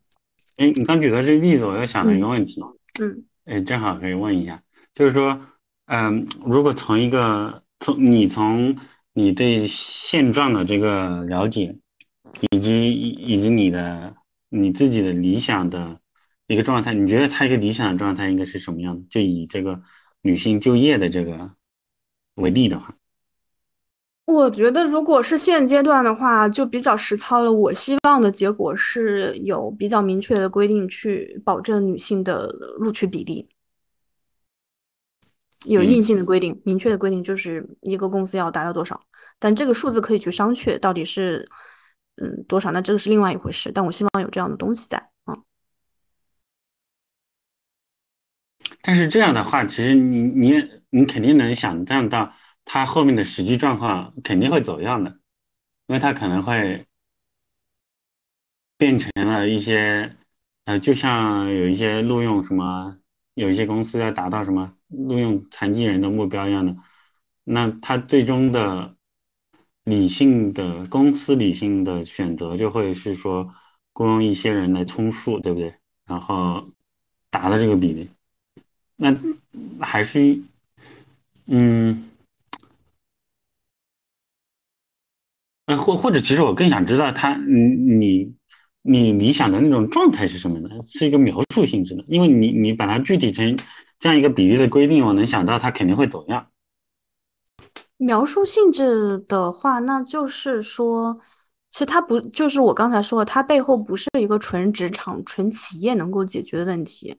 [0.57, 2.63] 哎，你刚举的这个例子，我又想了一个问题，
[3.01, 4.63] 嗯，哎，正好可以问一下，
[4.95, 5.41] 就是说，
[5.87, 8.79] 嗯，如果从一个从你从
[9.13, 11.77] 你对现状的这个了解，
[12.51, 14.15] 以及以及你的
[14.49, 16.01] 你自己的理想的
[16.47, 19.07] 一个状态，你觉得他一个理想的状态应该是什么样的？
[19.11, 19.83] 就以这个
[20.23, 21.55] 女性就业的这个。
[22.37, 22.95] 为例的话。
[24.31, 27.53] 我觉得，如果是现阶段的话，就比较实操了。
[27.53, 32.47] 我希望的结果是有比较明确的规定，去保证女性的
[32.79, 33.49] 录取比例，
[35.67, 39.01] 有硬性的规定，明确的规定，就是一个公司要达到多少。
[39.39, 41.49] 但这个数字可以去商榷，到底是
[42.17, 42.71] 嗯多少？
[42.71, 43.71] 那这个是另外一回事。
[43.73, 45.37] 但我希望有这样的东西在啊。
[48.83, 50.53] 但是这样的话，其实你你
[50.91, 52.33] 你肯定能想象到。
[52.73, 55.19] 他后面的实际状况肯定会走样的，
[55.89, 56.87] 因为他可能会
[58.79, 60.15] 变成了一些，
[60.67, 62.97] 呃，就像有一些录用什么，
[63.35, 66.77] 有一些公司要达到什么录用残疾人的目标一样的，
[67.43, 68.95] 那他最终的
[69.83, 73.53] 理性的公司理性的选择就会是说
[73.93, 75.75] 雇佣一些人来充数，对不对？
[76.05, 76.69] 然后
[77.31, 78.11] 达到这个比例，
[78.95, 79.17] 那
[79.81, 80.41] 还是，
[81.47, 82.07] 嗯。
[85.77, 88.35] 或或者，其实我更想知道他，你你
[88.83, 90.69] 你理想的那种状态是什么呢？
[90.87, 93.59] 是一个描述性质的，因为你你把它具体成
[93.99, 96.47] 这样一个比例的规定，我能想到它肯定会走样。
[97.99, 101.21] 描述性质的话，那就是说，
[101.71, 107.15] 其实它不就是我刚才说的，它背后不是一个纯职场、纯企业能够解决的问题，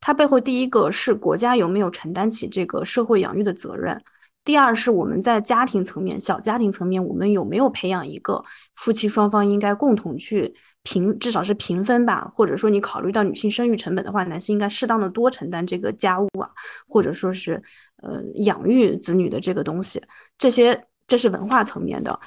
[0.00, 4.02] 它背后第一个是国家有没有承担起这个社会养育的责任。
[4.44, 8.42] 第二是我们在家庭层面、小家庭层面，我们有没有培养一个
[8.74, 12.28] 夫妻双方应该共同去平，至少是平分吧？
[12.34, 16.50] 或者说你考虑到女性生育成本的话，男性应该适当的多承担这个家务啊，
[16.88, 17.62] 或者说是
[18.02, 20.02] 呃养育子女的这个东西，
[20.36, 22.18] 这些这是文化层面的，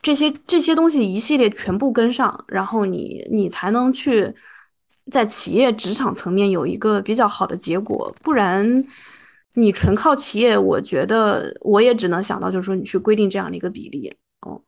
[0.00, 4.34] 这些这些东西一系列全部跟上，然后你你才能去
[5.10, 8.82] 在企业职场层面有一个比较好的结果，不然。
[9.54, 14.62] 你纯靠企业，我觉得我也只能想到，就是说你去规定这样的一个比例，哦，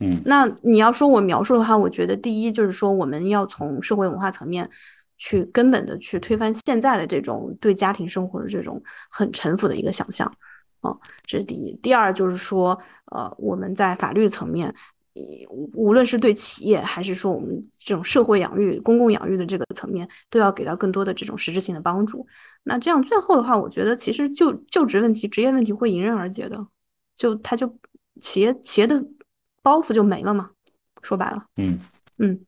[0.00, 4.68] 嗯，那你要说我描述的话，我觉得第一就是说我们要从社会文化层面
[5.16, 10.30] 去根本的去推翻现在的这种对家庭生活的这种很陈腐的一个想象，
[10.80, 11.74] 哦，这是第一。
[11.82, 12.78] 第二就是说，
[13.12, 14.74] 呃，我们在法律层面。
[15.72, 22.26] 无论是对企业，还是说我们这种社会养育、公共养育的这个层面，都要给到更多的这种实质性的帮助。
[22.64, 26.66] 那这样最后的话，我觉得其实就就职问题、职业问题会迎刃而解的，
[27.14, 27.78] 就他就
[28.20, 29.02] 企业企业的
[29.62, 30.50] 包袱就没了嘛。
[31.02, 31.78] 说白了，嗯
[32.18, 32.40] 嗯，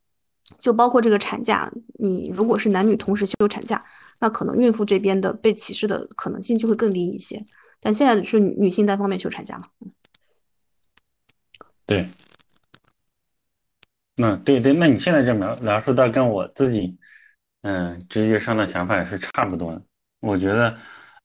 [0.58, 3.82] 就包括这个产假，你如果是男女同时休产假，
[4.18, 7.44] 那可能孕妇这边的被歧视的可能性就会更低一些。
[7.80, 9.68] 但现在是女性单方面休产假嘛？
[11.86, 12.08] 对。
[14.20, 16.98] 那对对，那你现在这描描述到跟我自己，
[17.62, 19.80] 嗯，直觉上的想法也是差不多的。
[20.18, 20.76] 我觉得，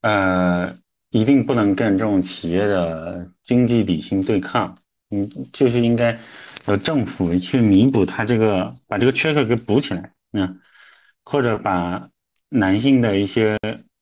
[0.02, 0.78] 呃，
[1.10, 4.78] 一定不能跟这种企业的经济理性对抗，
[5.10, 6.20] 嗯，就是应该
[6.68, 10.60] 由政府去弥补它这个，把这个缺口给补起来，嗯，
[11.26, 12.10] 或者把
[12.50, 13.58] 男性的一些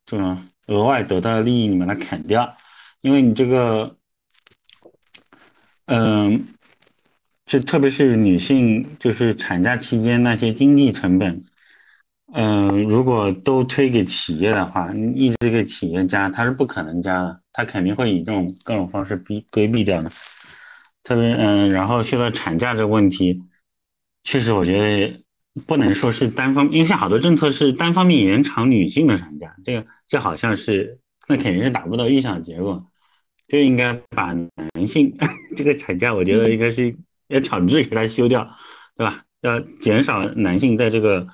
[0.06, 0.38] 这种
[0.68, 2.58] 额外得到的利益你把它砍掉，
[3.00, 3.96] 因为你这个，
[5.86, 6.46] 嗯。
[7.52, 11.41] 是，特别是女性，就是产假期间那些经济成本，
[12.32, 20.10] 嗯，如果都推给企业的话，你一直给企业加，他是不可能加的，他肯定会以这种各种方式避规避掉的。
[21.04, 23.41] 特别，嗯，然后说到产假这个问题，
[24.24, 25.22] 确实我觉得
[25.68, 32.86] 不能说是单方，因为像好多政策是单方面延长女性的产假，这个这好像是那肯定是达不到预想的结果，
[33.49, 35.18] 就应该把男性
[35.58, 36.95] 这个产假，我觉得应该是。
[37.32, 38.48] 要强制给他休掉，
[38.96, 39.24] 对吧？
[39.42, 41.28] 要减少男性在这个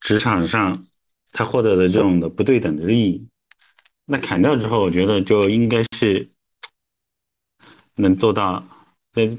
[0.00, 0.84] 职场上
[1.30, 3.28] 他获得的这种的不对等的利益。
[4.06, 6.28] 那砍掉之后，我觉得就应该是
[7.94, 8.64] 能做到，
[9.12, 9.38] 对，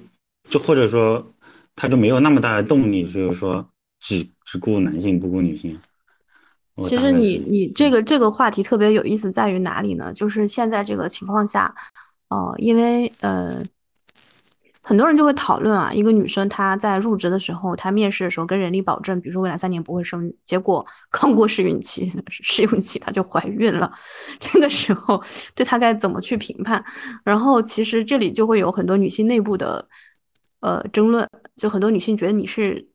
[0.49, 1.33] 就或者说
[1.75, 5.77] 他就没有那么大的动力，就是说只只顾男性不顾女性。
[6.83, 10.13] 其实你你这个这个话题特别有意思，在于哪里呢？
[10.13, 11.75] 就是现在这个情况下，
[12.29, 13.61] 哦，因为呃。
[14.87, 23.91] 很多人就会讨论啊，一个女生她在入职的时候，她面试的时候跟人力保证，比如说未来三年不会生育，结果 刚过试孕期，试用期她就怀孕了，
[24.39, 25.19] 这个时候
[25.55, 26.83] 对她该怎么去评判？
[27.23, 29.87] 然后其实这里就会有很多女性内部的
[30.59, 32.87] 呃争论，就很多女性觉得你是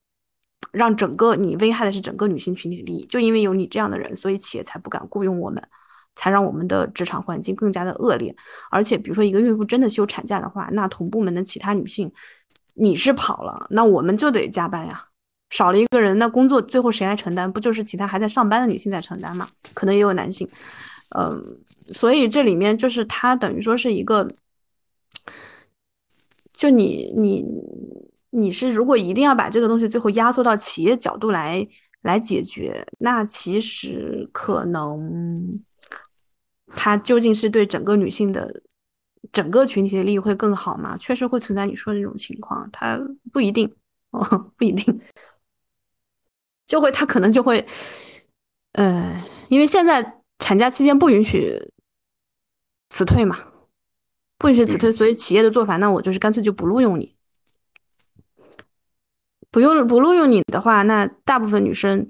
[0.70, 5.60] 让整个你危害的是整个女性群体的利益，就因为有你这样的人，所以企业才不敢雇佣我们。
[6.20, 8.34] 才让我们的职场环境更加的恶劣，
[8.70, 12.12] 而且比如说一个孕妇真的休产假的话，那同部门的其他女性，
[12.74, 15.02] 你是跑了，那我们就得加班呀，
[15.48, 17.50] 少了一个人，那工作最后谁来承担？
[17.50, 19.48] 不就是其他还在上班的女性在承担吗？
[19.72, 20.46] 可能也有男性，
[21.16, 21.42] 嗯，
[21.90, 24.30] 所以这里面就是它等于说是一个，
[26.52, 27.42] 就你你
[28.28, 31.66] 你是如果一定要把这个东西最后压缩到企业角度来
[32.02, 35.58] 来解决，那其实可能
[36.76, 38.62] 它究竟是对整个女性的
[39.32, 40.96] 整个群体的利益会更好吗？
[40.96, 42.98] 确实会存在你说的这种情况，它
[43.32, 43.70] 不一定
[44.10, 44.22] 哦，
[44.56, 45.00] 不一定，
[46.66, 47.66] 就会它可能就会，
[48.72, 51.58] 呃，因为现在产假期间不允许。
[52.92, 53.38] 辞退嘛，
[54.36, 57.14] 不允许辞退，所以企业的做法，那我就是干脆就不录用你，
[59.48, 62.04] 不用不录用你的话，那大部分女生，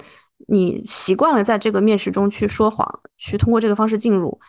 [0.53, 4.41] 你习惯了在这个面试中去说谎，去通过这个方式进入，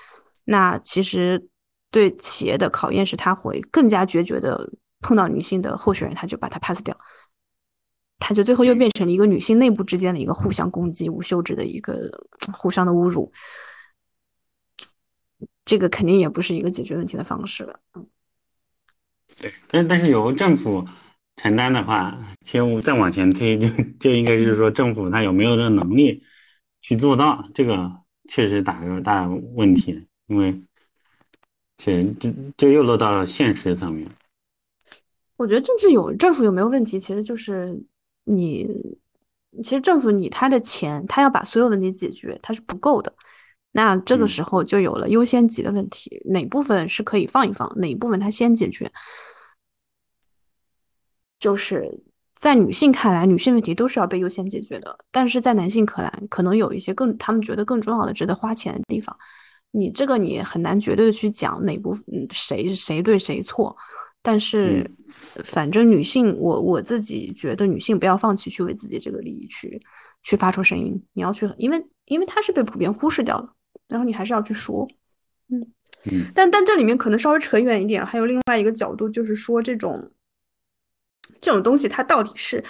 [0.46, 1.48] 那其实
[1.92, 6.98] 对企业的考验是，他会更加决绝的碰到女性的候选人，他就把他 pass 掉，
[8.18, 12.10] 他就最后又变成了一个女性内部之间的一个互相攻击、无休止的一个
[12.52, 13.32] 互相的侮辱。
[15.64, 18.08] 这个肯定也不是一个解决问题的方式了，嗯，
[19.38, 20.84] 对，但但是由政府
[21.36, 23.68] 承担的话，其实再往前推，就
[24.00, 26.24] 就应该是说政府他有没有这个能力
[26.82, 27.92] 去做到，这个
[28.30, 30.60] 确实打个大问题，因为
[31.78, 34.08] 这这这又落到了现实层面。
[35.38, 37.84] 我觉得政治有政府有没有问题，其实就是
[38.26, 38.68] 你，
[39.64, 43.12] 其实政府你他的钱，他要把所有问题解决，他是不够的。
[43.72, 48.92] 那这个时候就有了优先级的问题，哪部分是可以放一放，哪一部分他先解决？
[51.42, 51.92] 就是
[52.36, 59.16] 在女性看来，女性问题都是要被优先解决的，但是在男性看来，可能有一些更他们觉得更重要的、值得花钱的地方。
[59.72, 63.76] 你这个你很难绝对的去讲哪部分谁谁对谁错，
[64.22, 64.90] 但是
[65.44, 69.82] 反正女性，我我自己觉得女性不要放弃去为自己这个利益去
[70.24, 73.50] 去发出声音，你要去，因为因为它是被普遍忽视掉的。
[73.88, 74.88] 然后你还是要去说，
[75.50, 75.60] 嗯
[76.06, 80.12] 嗯，但但这里面可能稍微扯远一点，还有另外一个角度，就是说这种
[81.42, 82.64] 这种东西它到底是，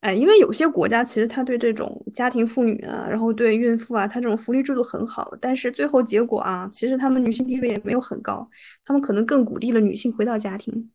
[0.00, 8.46] 哎，因为有些国家其实它对这种家庭妇女啊，然后对孕妇啊，它这种福利制度很好，但是最后结果啊，其实他们女性地位也没有很高，
[8.84, 10.90] 他们可能更鼓励了女性回到家庭，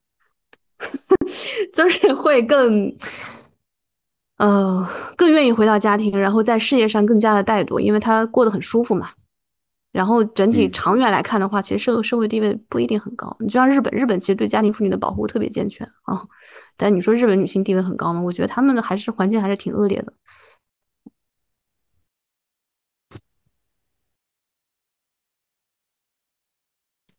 [1.74, 2.96] 就是会更。
[4.38, 9.12] 呃，更愿意回到家庭，然后在事业上更加的怠惰，因为他过得很舒服嘛。
[9.92, 13.34] 然后整体长远来看的话，其实社社会地位不一定很高。
[13.40, 16.20] 你就像日本，日本其实对家庭妇女的保护特别健全啊。
[16.78, 18.22] 但你说日本女性地位很高吗？
[18.22, 20.14] 我觉得她们的还是环境还是挺恶劣的。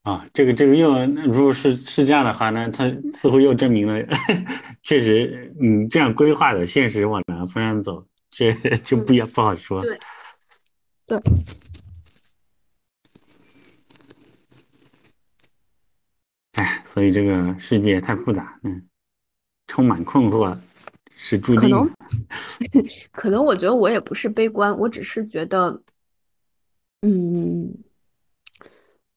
[0.03, 4.07] 啊，这个这个又如果是是这样的话呢，它似乎又证明了，
[4.83, 9.81] 确实，嗯，这样规划的现实往哪个方向走，这就不也不好说。
[9.81, 9.99] 对，
[11.07, 11.23] 对。
[16.53, 18.87] 哎，所以这个世界太复杂，嗯，
[19.67, 20.57] 充满困惑，
[21.15, 21.63] 是注定。
[21.63, 21.91] 可 能，
[23.13, 25.83] 可能我觉得我也不是悲观，我只是觉得，
[27.03, 27.75] 嗯。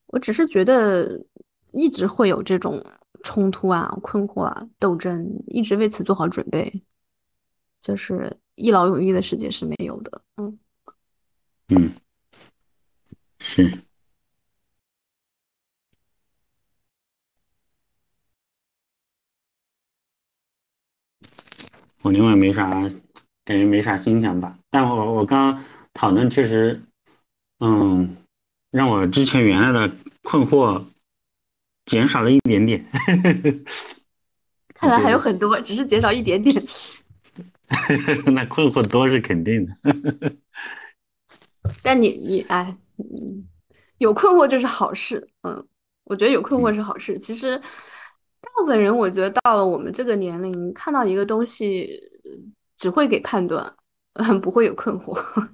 [0.07, 1.21] 我只是觉得，
[1.73, 2.81] 一直会有这种
[3.23, 6.81] 冲突啊、困惑啊、斗争，一直为此做好准备，
[7.81, 10.21] 就是一劳永逸的世界是没有的。
[10.37, 10.57] 嗯，
[11.67, 11.91] 嗯，
[13.39, 13.77] 是。
[22.07, 22.69] 我另外没啥，
[23.43, 25.61] 感觉没啥新想法，但我我刚
[25.93, 26.81] 讨论确实，
[27.59, 28.15] 嗯。
[28.69, 30.83] 让我之前原来的困惑
[31.85, 32.85] 减少了一点点，
[34.75, 36.61] 看来还有很多，只是减少一点点。
[38.27, 39.73] 那困惑多是肯定的。
[41.81, 42.75] 但你你哎，
[43.99, 45.29] 有困惑就是好事。
[45.43, 45.65] 嗯，
[46.03, 47.17] 我觉得有困惑是好事。
[47.17, 47.65] 其实大
[48.55, 51.99] 大部分人，我觉得到了我们这个年龄，看到一个东西
[52.77, 53.75] 只会给判断，
[54.41, 55.15] 不会有困惑。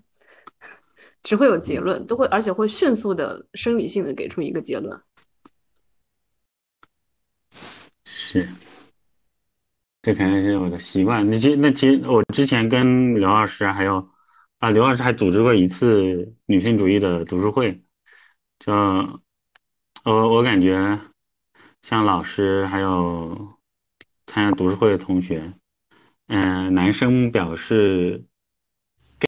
[1.24, 5.02] 只会有结论，都会，而且会迅速的生理性的给出一个结论。
[8.03, 8.45] 是，
[10.02, 11.26] 这肯定是我的习惯。
[11.30, 14.06] 那其那其实我之前跟刘老师还有
[14.60, 17.82] 啊，刘老师还组织过一次女性主义的读书会。
[18.60, 18.74] 就
[20.03, 20.99] 我我感觉，
[21.84, 23.55] 像老师还有
[24.26, 25.53] 参加读书会的同学，
[26.27, 28.23] 嗯，男生表示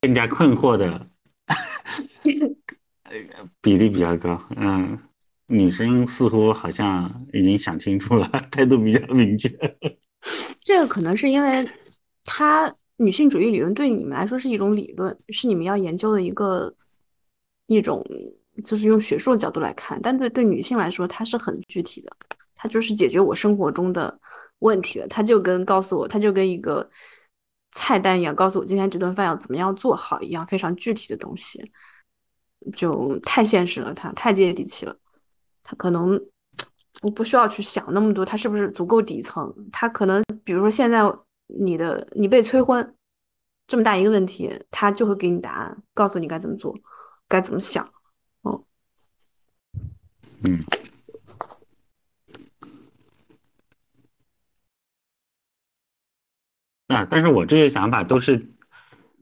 [0.02, 1.08] 更加困惑的。
[3.62, 4.98] 比例比较高，嗯，
[5.48, 9.50] 女生似乎好像已经想清楚了，态度比较明确。
[10.64, 11.70] 这个可能是因为，
[12.24, 16.74] 他女性主义理论对你们来说是一种理论，是你们要研究的一个
[17.68, 18.04] 一种
[18.64, 22.12] 就是用学术角度来看，但对对女性来说，它是很具体的，
[22.66, 24.20] 它就是解决我生活中的
[24.60, 26.90] 问题的，它就跟告诉我，它就跟一个
[27.74, 31.72] 菜单一样，告诉我今天这顿饭要怎么样做好一样，非常具体的东西，
[32.76, 34.98] 就太现实了，它太接地气了，
[35.62, 36.20] 它可能
[37.04, 41.04] 我不需要去想那么多，它是不是足够底层，它可能比如说现在
[41.46, 42.96] 你的你被催婚
[43.68, 46.76] 这么大一个问题，它就会给你答案，告诉你该怎么做，
[47.28, 47.88] 该怎么想。
[50.44, 50.60] 嗯，
[56.88, 58.52] 啊，但是我这些想法都是，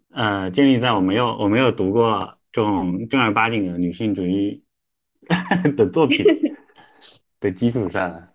[0.09, 4.63] 呃，建立在我没有我没有读过这种正儿八经的女性主义
[5.77, 6.25] 的作品
[7.39, 8.29] 的基础上，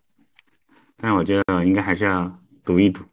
[0.96, 3.05] 但我觉得应该还是要读一读。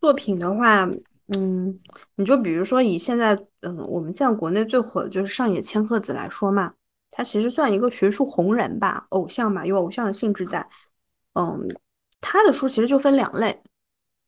[0.00, 0.88] 作品的话，
[1.36, 1.80] 嗯，
[2.14, 6.74] 你就比如说以现在，嗯，我们现在国内最火的就是上野千鹤子来说嘛。
[7.10, 10.68] 她其实算一个学术红人吧，偶像嘛，有偶像的性质在。
[11.34, 11.66] 嗯，
[12.20, 13.62] 他的书其实就分两类，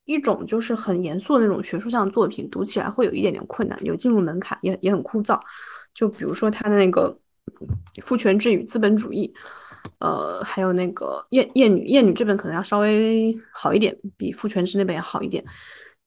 [0.08, 5.38] 一种就是很严肃的那种学术上的作品，读起来会有一点点困难，有进入门槛，也也很枯燥。
[5.94, 7.14] 就比如说他的那个
[8.02, 9.32] 《父权制与资本主义》，
[10.00, 15.44] 呃，还有那个《厌厌女》，《厌女》这本可能要稍微好一点，比《父权制》那本要好一点。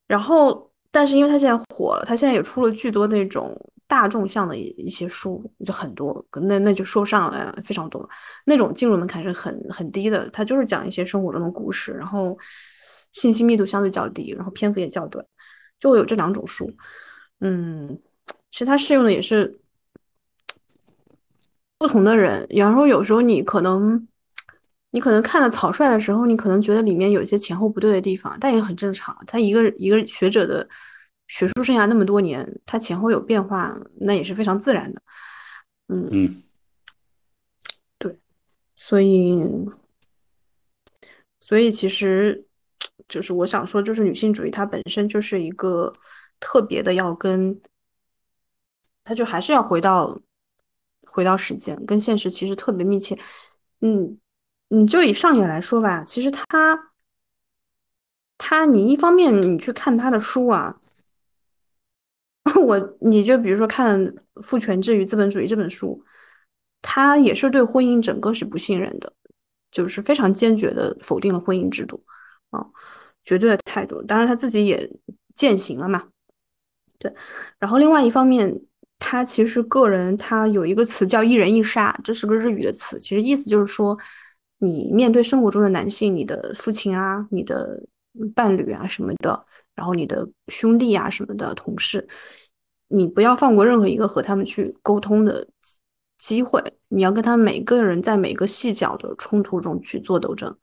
[0.08, 3.56] 然后，但是因为他现在火了，他现在也出了巨多那种。
[3.88, 8.08] 大众向的一一些书就很多，那那就说不上来了，非常多。
[8.46, 12.34] 那种进入门槛是很很低的，它就是讲一些生活中的故事，然后
[13.12, 15.24] 信息密度相对较低，然后篇幅也较短，
[15.78, 16.72] 就会有这两种书。
[17.40, 17.98] 嗯，
[18.50, 19.60] 其实它适用的也是
[21.78, 22.46] 不同的人。
[22.48, 24.08] 比方说，有时候你可能
[24.90, 29.16] 你可能看了草率的时候，你可能觉得里面有一些前后不对的地方，但也很正常。
[29.26, 30.68] 他一个一个学者的。
[31.28, 35.00] 学术生涯那么多年，他前后有变化，那也是非常自然的。
[35.88, 36.42] 嗯嗯，
[37.96, 38.18] 对，
[38.76, 39.42] 所以，
[41.40, 42.44] 所以其实
[43.12, 45.92] 就是我想说，就是女性主义它本身就是一个
[46.40, 47.60] 特别的，要跟，
[49.04, 50.18] 它就还是要回到
[51.04, 53.18] 回到时间，跟现实其实特别密切。
[53.82, 54.18] 嗯，
[54.68, 56.92] 你就以上野来说吧，其实他
[58.38, 60.78] 他，你一方面你去看他的书啊。
[62.66, 64.00] 我，你就比如说看
[64.42, 66.02] 《父权制与资本主义》这本书，
[66.80, 69.12] 他也是对婚姻整个是不信任的，
[69.70, 72.02] 就是非常坚决的否定了婚姻制度，
[72.50, 72.66] 啊，
[73.24, 74.02] 绝对的态度。
[74.02, 74.90] 当然他自己也
[75.34, 76.08] 践行了嘛，
[76.98, 77.12] 对。
[77.58, 78.60] 然后另外一方面，
[78.98, 83.96] 他其实个人他有一个词叫“一人一杀”，这是个日语的词，其实意思就是说，
[84.58, 87.82] 你面对生活中的男性，你的父亲啊，你的
[88.34, 89.44] 伴侣啊什么的。
[89.74, 92.06] 然后你的兄弟啊什么的同事，
[92.88, 95.48] 你不要放过任何一个和他们去沟通的
[96.18, 100.54] 机会，你要跟他每个人在每个细小的冲突中去做斗争。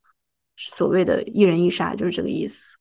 [0.60, 2.76] 所谓的“一人一杀”就是这个意思。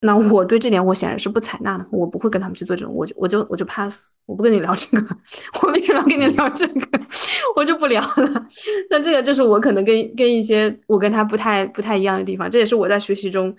[0.00, 5.16] 那我对这点我显然是不采纳的，我不会跟他们去做这种，我就我就我就 pass，我不跟你聊这个。
[5.62, 7.00] 我为什么要跟你聊这个？
[7.56, 8.44] 我就不聊了。
[8.90, 13.54] 那这个就是我可能跟跟一些我跟他不太不太一样的地方，这也是我在学习中。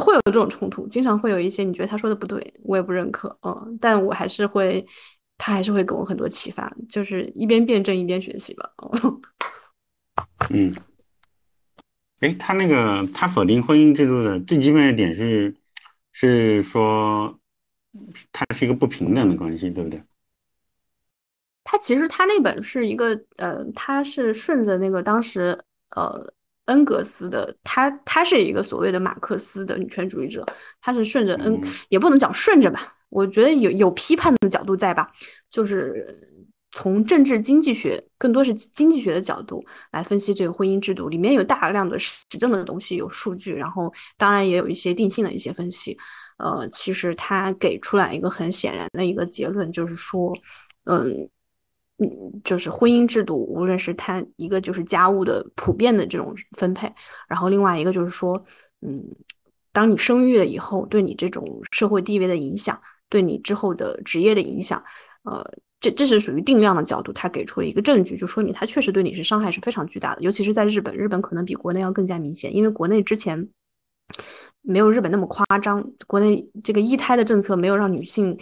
[0.00, 4.82] 会有这种冲突，经常会有一些你觉得他说的不对，我也不认可，嗯，但我还是会，
[5.36, 8.70] 他还是会给我很多启发，就是一边辩证一边学习吧。
[10.48, 10.72] 嗯，
[12.22, 15.54] 哎，他那个他否定婚姻制度的最基本的点是，
[16.12, 17.38] 是说，
[18.32, 20.02] 它是一个不平等的关系，对不对？
[21.62, 25.58] 他其实他那本是一个，呃，他是顺着那个当时，
[25.94, 26.32] 呃。
[26.66, 30.46] 恩格斯的他，他是一个所谓的马克思的女权主义者，
[30.80, 35.10] 他是顺着恩，也不能讲顺着吧，我觉得有有批判的角度在吧，
[35.50, 36.16] 就是
[36.72, 45.96] 从政治经济学，更多是经济学的角度来分析这个婚姻制度，里面有大量的实证的东西，有数据，然后当然也有一些定性的一些分析，
[46.38, 50.32] 呃，其实他给出来一个很显然的一个结论，就是说，
[50.84, 51.30] 嗯。
[51.98, 52.08] 嗯，
[52.42, 56.92] 就是婚姻制度，无论是它一个就是家务的普遍的这种分配，
[57.28, 58.42] 然后另外一个就是说，
[58.80, 58.92] 嗯，
[59.72, 64.82] 当你生育了以后，对你这种社会地位的影响，对你之后的职业的影响，
[65.22, 65.48] 呃，
[65.82, 73.46] 这这是属于定量的角度，他给出了一个证据，就说明他确实对你是伤害是非常巨大的，尤其是在日本，日本可能比国内要更加明显，因为国内之前
[74.62, 78.38] 没有日本那么夸张，国内这个一胎的政策没有让女性。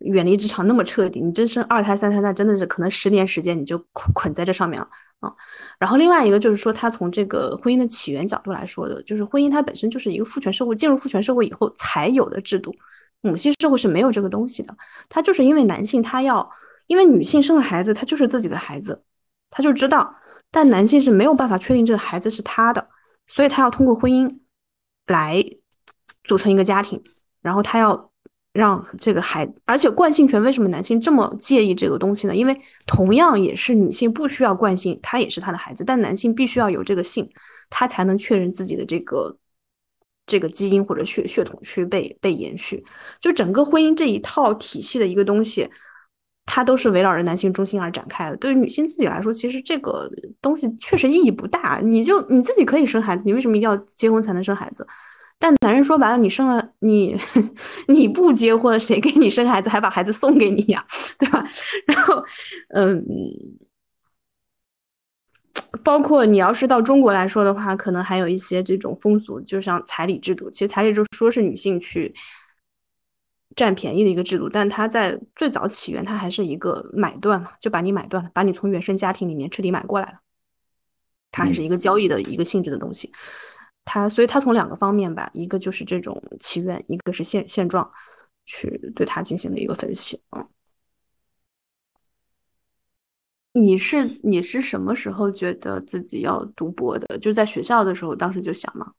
[0.00, 4.86] 远离职场那么彻底，你真生二胎三胎，那真的是可能十年时间你就捆捆在这上面了
[5.20, 5.32] 啊。
[5.78, 12.74] 然后另外一个就是说，他从这个婚姻的起源角度来说的，就是婚姻它本身就是一个父权社会，进入父权社会以后才有的制度，
[13.22, 14.76] 母系社会是没有这个东西的。
[15.08, 16.46] 它就是因为男性他要
[16.86, 19.02] 因为女性生了孩子，她就是自己的孩子，
[19.50, 20.14] 她就知道，
[20.50, 22.88] 但男性是没有办法确定这个孩子是他的，
[23.26, 24.38] 所以他要通过婚姻
[25.06, 25.44] 来
[26.24, 27.02] 组成一个家庭，
[27.42, 28.12] 然后他要
[28.52, 32.34] 让这个孩，而且惯性权为什么男性这么介意这个东西呢？
[32.34, 37.28] 因为同样也是女性不需要惯性，他也是他的孩子，但男性必须要有这个性，
[37.68, 39.36] 他才能确认自己的这个。
[40.28, 42.84] 这个基因或者血血统去被被延续，
[43.20, 45.70] 就整个婚姻这一套体系的一个东西，
[46.46, 48.36] 它都是围绕着男性中心而展开的。
[48.36, 50.10] 对于女性自己来说，其实这个
[50.40, 51.80] 东西确实意义不大。
[51.82, 54.86] 你就你自己可以生孩子，你为什么一定要结婚才能生孩子？
[55.38, 57.14] 但男人说白了，你生了你
[57.88, 60.82] 你不结婚，谁给你生孩子，还把孩子送给你呀？
[61.18, 61.46] 对吧？
[61.86, 62.24] 然后，
[62.70, 63.04] 嗯。
[65.82, 70.50] 包括你要是到中国来说的话，可能还有一些这种风俗，就像彩礼制度。
[70.50, 72.14] 其实彩礼就说是女性去
[73.56, 80.18] 占便宜的一个制度，但它在最早起源，它还是一个买断嘛，就把你买断了，把你从原生家庭里面彻底买过来了。
[81.32, 83.10] 它还是一个交易的一个性质的东西。
[83.84, 87.90] 它所以它从两个方面吧，一个就是这种起源，一个是现现状，
[88.44, 90.46] 去对它进行了一个分析啊。
[93.52, 97.18] 你是你是什么时候觉得自己要读博的？
[97.18, 98.92] 就在学校的时候，当时就想吗？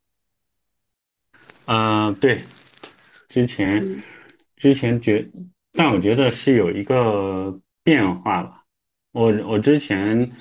[1.66, 2.42] 嗯，对，
[3.28, 4.02] 之前
[4.58, 5.28] 之前觉，
[5.72, 8.64] 但我觉得是有一个变化吧。
[9.12, 10.32] 我我之前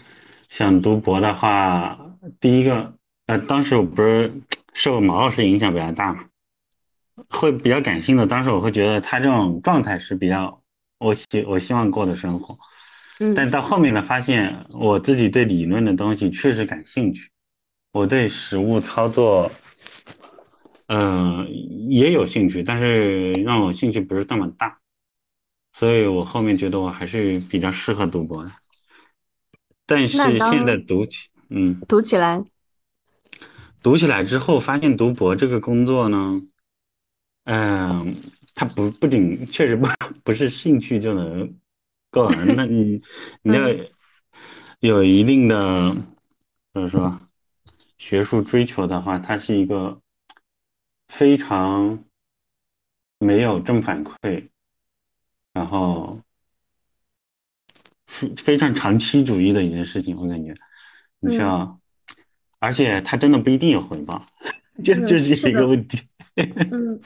[0.49, 1.99] 想读博的话，
[2.39, 2.93] 第一个
[3.27, 4.33] 呃，当时我不是
[4.73, 6.25] 受毛老师影响比较大嘛，
[7.29, 8.25] 会比较感性的。
[8.27, 10.61] 当时我会觉得他这种状态是比较
[10.97, 12.57] 我希我希望过的生活。
[13.35, 17.31] 但到后面呢，发现我自己对理论的东西确实感兴趣，
[17.91, 19.51] 我对实物操作，
[20.87, 21.47] 嗯，
[21.89, 24.79] 也有兴趣，但是让我兴趣不是那么大，
[25.73, 28.51] 所以我后面觉得我还是比较适合读博的。
[29.85, 32.43] 但是现在读起，嗯，读起来，
[33.81, 36.41] 读起来之后发现读博这个工作呢，
[37.45, 38.15] 嗯，
[38.55, 39.87] 它不不仅确实不
[40.23, 41.55] 不是兴趣就能。
[42.09, 43.03] 够了，那你
[43.43, 43.67] 你要
[44.79, 45.93] 有一定的，
[46.73, 47.19] 就是说
[47.97, 49.99] 学术追求的话，它是一个
[51.07, 52.03] 非常
[53.19, 54.49] 没有正反馈，
[55.53, 56.21] 然后
[58.05, 60.15] 非非常长期主义的一件事情。
[60.17, 60.53] 我感觉
[61.19, 61.79] 你需要，
[62.59, 64.25] 而且他真的不一定有回报，
[64.83, 66.07] 这这是一个问题。
[66.35, 67.01] 嗯，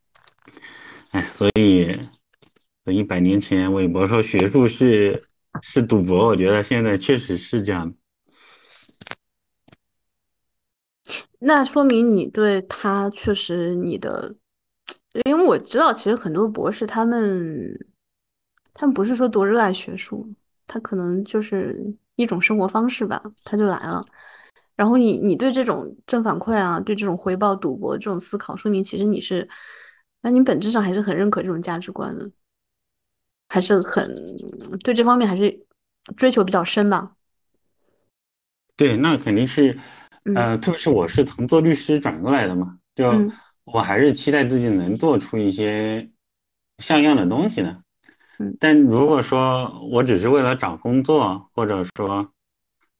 [1.10, 1.98] 哎，所以。
[2.90, 5.28] 一百年前，韦伯说学术是
[5.60, 7.94] 是赌博，我觉得现在确实是这样。
[11.40, 14.34] 那说明你对他确实你的，
[15.24, 17.86] 因为我知道，其实很多博士他们，
[18.74, 20.28] 他们不是说多热爱学术，
[20.66, 24.04] 他可能就是一种生活方式吧，他就来了。
[24.74, 29.48] 然后你你对这种正反馈啊，对这种回报赌博这种思考，说明其实你是，
[30.22, 32.30] 那你本质上还是很认可这种价值观的。
[33.48, 34.36] 还是很
[34.84, 35.64] 对这方面还是
[36.16, 37.12] 追求比较深吧。
[38.76, 39.76] 对，那肯定是，
[40.34, 43.12] 呃，特别是我是从做律师转过来的嘛，就
[43.64, 46.10] 我还是期待自己能做出一些
[46.78, 47.82] 像样的东西的。
[48.38, 52.32] 嗯，但如果说我只是为了找工作，或者说，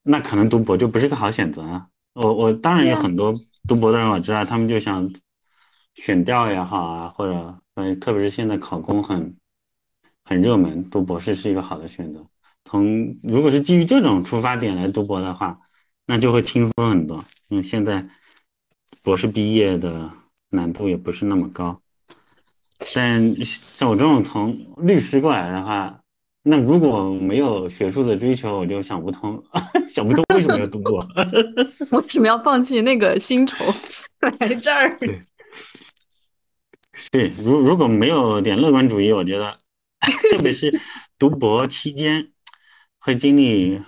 [0.02, 1.86] 那可能读博就不是个好选择啊。
[2.14, 3.34] 我我当然有很多
[3.66, 5.12] 读博的人，我知道他们就想
[5.94, 9.36] 选调也好啊，或者嗯，特别是现在考公很。
[10.24, 12.26] 很热门，读博士是一个好的选择。
[12.62, 15.60] 从如果是基于这种出发点来读博的话，
[16.08, 17.22] 那就会轻松很多。
[17.48, 18.08] 因为现在
[19.02, 20.10] 博士毕业的
[20.48, 21.82] 难度也不是那么高。
[22.94, 26.00] 但像我这种从律师过来的话，
[26.42, 29.44] 那如果没有学术的追求，我就想不通，
[29.86, 31.06] 想不通为什么要读博，
[31.92, 33.56] 为什么要放弃那个薪酬
[34.40, 34.98] 来这儿？
[37.12, 39.58] 对，如如果没有点乐观主义，我觉得。
[40.30, 40.80] 特别是
[41.18, 42.30] 读博期间
[43.00, 43.82] 会经历，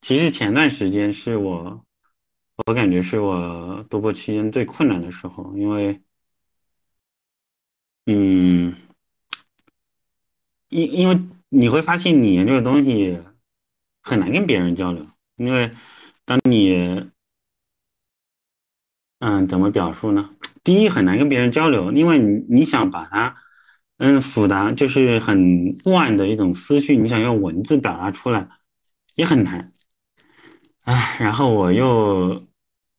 [0.00, 1.80] 其实前段时间是我，
[2.66, 6.00] 我感觉是我读博期间最困难的时候，因为，
[8.06, 8.74] 嗯，
[10.68, 13.20] 因因为你会发现你研究的东西
[14.02, 15.06] 很难跟别人交流，
[15.36, 15.70] 因为
[16.24, 17.10] 当你，
[19.18, 20.30] 嗯，怎么表述呢？
[20.64, 23.36] 第一很难跟别人交流，因为你你想把它。
[24.02, 28.48] 嗯，复杂就是很乱的一种思绪，你想用文字表达出来
[29.14, 29.72] 也很难。
[30.90, 32.48] 唉，然后我又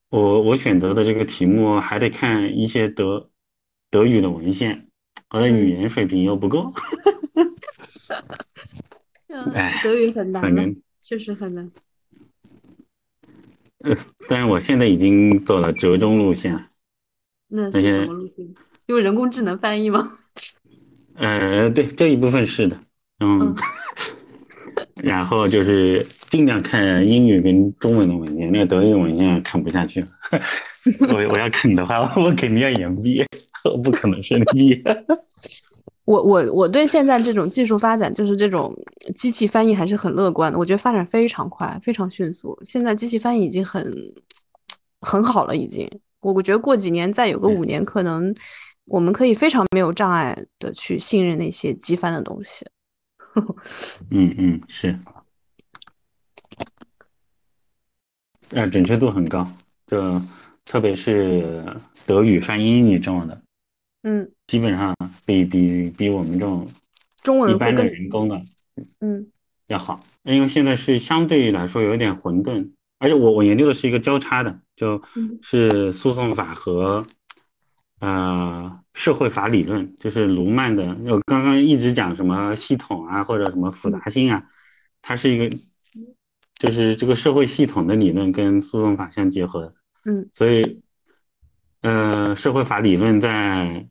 [0.08, 3.30] 我我选择的这个题目还得看一些德
[3.90, 4.88] 德语的文献，
[5.30, 6.72] 我的语言水平又不够。
[9.54, 11.70] 哎，德语很难，确实很难。
[13.80, 13.94] 呃，
[14.30, 16.70] 但是我现在已经走了折中路线。
[17.50, 18.56] 那是什么路线？
[18.86, 20.18] 用人工智能翻译吗？
[21.16, 22.80] 呃，对，这一部分是的，
[23.20, 23.54] 嗯。
[25.04, 30.08] 然后就是尽量看英语跟中文的文件，那个德语文件看不下去了。
[31.10, 33.24] 我我要看的话，我肯定要延毕，
[33.64, 34.82] 我不可能顺利。
[36.06, 38.74] 我我我对现在这种技术发展，就是这种
[39.16, 40.58] 机器翻译还是很乐观的。
[40.58, 42.60] 我觉得发展非常快，非常迅速。
[42.66, 43.92] 现在机器翻译已经很
[45.02, 45.90] 很好了，已经。
[46.20, 48.34] 我我觉得过几年再有个五年，可能
[48.86, 52.66] 我们可以非常没有障碍的去信任那些机翻的东西。
[54.12, 54.98] 嗯嗯是，
[58.50, 59.48] 呃，准确度很高，
[59.88, 60.22] 这
[60.66, 61.64] 特别是
[62.06, 63.42] 德语翻英语这种的，
[64.04, 64.96] 嗯，基本上
[65.26, 66.68] 比比比我们这种
[67.24, 68.42] 中文一般的人工的，
[69.00, 69.32] 嗯，
[69.68, 75.02] 要好，因为现在是相对来说有点混沌，而且我我研究的是一个交叉的，就
[75.42, 77.06] 是诉讼法和。
[78.02, 80.98] 呃，社会法理论就是卢曼的。
[81.06, 84.44] 我刚刚一直讲什么系统啊，或者什么复杂性啊，
[85.04, 85.56] 它是一个，
[86.56, 89.72] 就是这个社会系统的理论跟诉讼法相结合。
[90.04, 90.82] 嗯，所以，
[91.82, 93.88] 呃，社会法理论在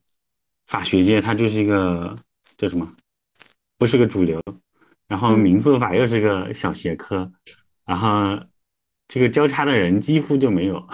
[0.66, 2.16] 法学界它就是一个
[2.56, 2.92] 叫什么，
[3.78, 4.42] 不是个主流。
[5.06, 7.30] 然后民诉法又是个小学科，
[7.86, 8.40] 然后
[9.06, 10.84] 这个交叉的人几乎就没有。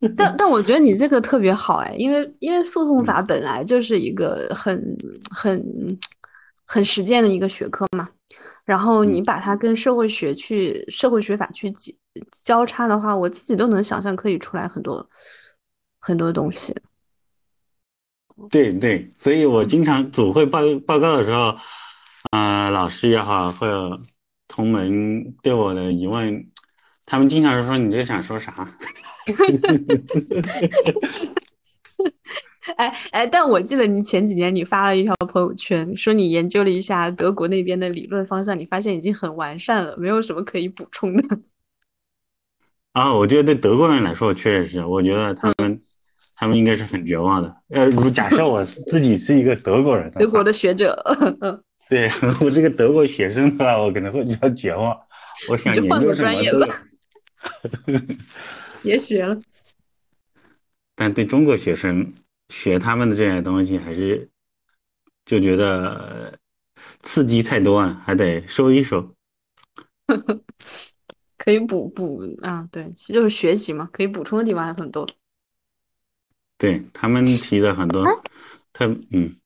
[0.16, 4.96] 但但我觉得你这个特别好哎，因为因为诉讼法本来就是一个很
[5.30, 5.62] 很
[6.64, 8.08] 很实践的一个学科嘛，
[8.64, 11.92] 然后你把它跟社会学去社会学法去交
[12.44, 15.06] 交叉的话，我自己都能想象可以出来很多
[16.00, 16.74] 很多东西。
[18.50, 21.54] 对对，所以我经常组会报报告的时候，
[22.30, 23.98] 啊，老师也好，或者
[24.48, 26.42] 同门对我的疑问，
[27.04, 28.78] 他们经常是说你这想说啥？
[32.76, 41.38] 哎哎，但我记得你前几年你发了一条朋友圈，说你研究了一下德国那边的理论方向，你发现已经很完善了，没有什么可以补充的。
[42.92, 45.80] 啊，我觉得对德国人来说，确实是，我觉得他们
[46.36, 47.54] 他们应该是很绝望的。
[47.70, 50.96] 呃，如假设我自己是一个德国人，德国的学者，
[51.88, 52.08] 对
[52.40, 54.96] 我这个德国学生的话，我可能会比较绝望。
[55.48, 56.66] 我想研究什么都。
[58.82, 59.40] 别学了，
[60.94, 62.12] 但对中国学生
[62.48, 64.28] 学他们的这些东西，还是
[65.24, 66.38] 就觉得
[67.02, 69.14] 刺激太多了，还得收一收。
[71.38, 75.08] 可以补补啊，对，其实就是学习嘛，可以补充的地方还很多。
[76.58, 78.04] 对他们提的很多，
[78.72, 79.36] 他嗯，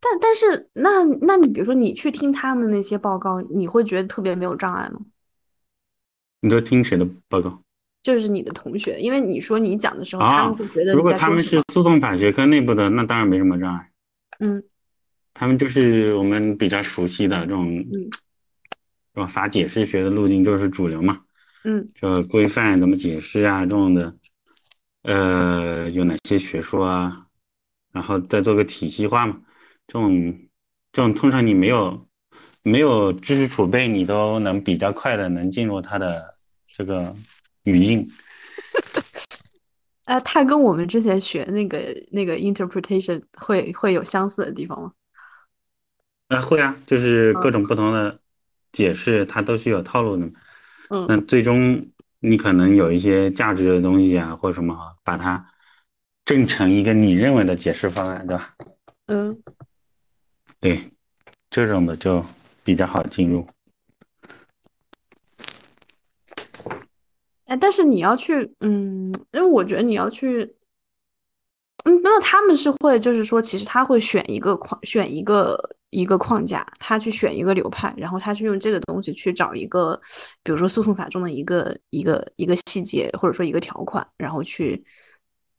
[0.00, 5.00] 但但是那那你比如说你去听他们那些报告，你会觉得特别没有障碍吗？
[6.40, 7.62] 你都听谁的报告？
[8.02, 13.90] 就是你的同学，因为你说你讲的时候，他们会觉得如果他们是诉讼法学科内部的，那当然没什么障碍。
[14.38, 14.62] 嗯，
[15.34, 17.84] 他们就是我们比较熟悉的这种，
[19.12, 21.20] 这种法解释学的路径就是主流嘛。
[21.62, 24.14] 嗯，就规范怎么解释啊，这种的，
[25.02, 27.26] 呃，有哪些学说啊，
[27.92, 29.42] 然后再做个体系化嘛。
[29.86, 30.38] 这种
[30.90, 32.08] 这种通常你没有
[32.62, 36.08] 没有知识储备，你都能比较快的能进入他的
[36.64, 37.14] 这个。
[37.70, 38.06] 语音，
[40.04, 41.78] 啊，它跟我们之前学那个
[42.10, 44.92] 那个 interpretation 会会有相似的地方吗？
[46.28, 48.20] 啊，会啊，就是各种不同的
[48.72, 50.26] 解释，它都是有套路的。
[50.90, 51.88] 嗯，那最终
[52.18, 55.44] 你可能有一些价值的东西啊，或者什么，把它
[56.24, 58.54] 正成一个你认为的解释方案，对吧？
[59.06, 59.42] 嗯，
[60.60, 60.90] 对，
[61.50, 62.24] 这种的就
[62.62, 63.46] 比较好进入。
[67.50, 70.42] 哎，但是你要去，嗯，因为我觉得你要去，
[71.82, 75.58] 嗯，那他们是会，就是说，其实他会选一个框，选一个
[75.90, 80.00] 一个框架，他去选一个流派，然后他去用这个东西去找一个，
[80.44, 84.84] 比如说诉讼法中的一个一个一个细节，或者说一个条款，然后去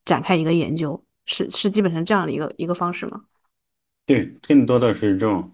[0.06, 3.20] 展开一个研究，是是基本上这样的一个一个方式吗？
[4.06, 5.52] 对，更多的是这种，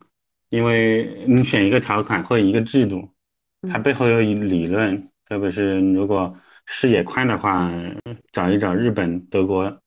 [0.49, 3.09] 因为你选一个条款或者一个制度，
[3.67, 5.09] 它背后有理论。
[5.27, 7.69] 特别是如果视野宽的话，
[8.31, 9.81] 找一找日本、德国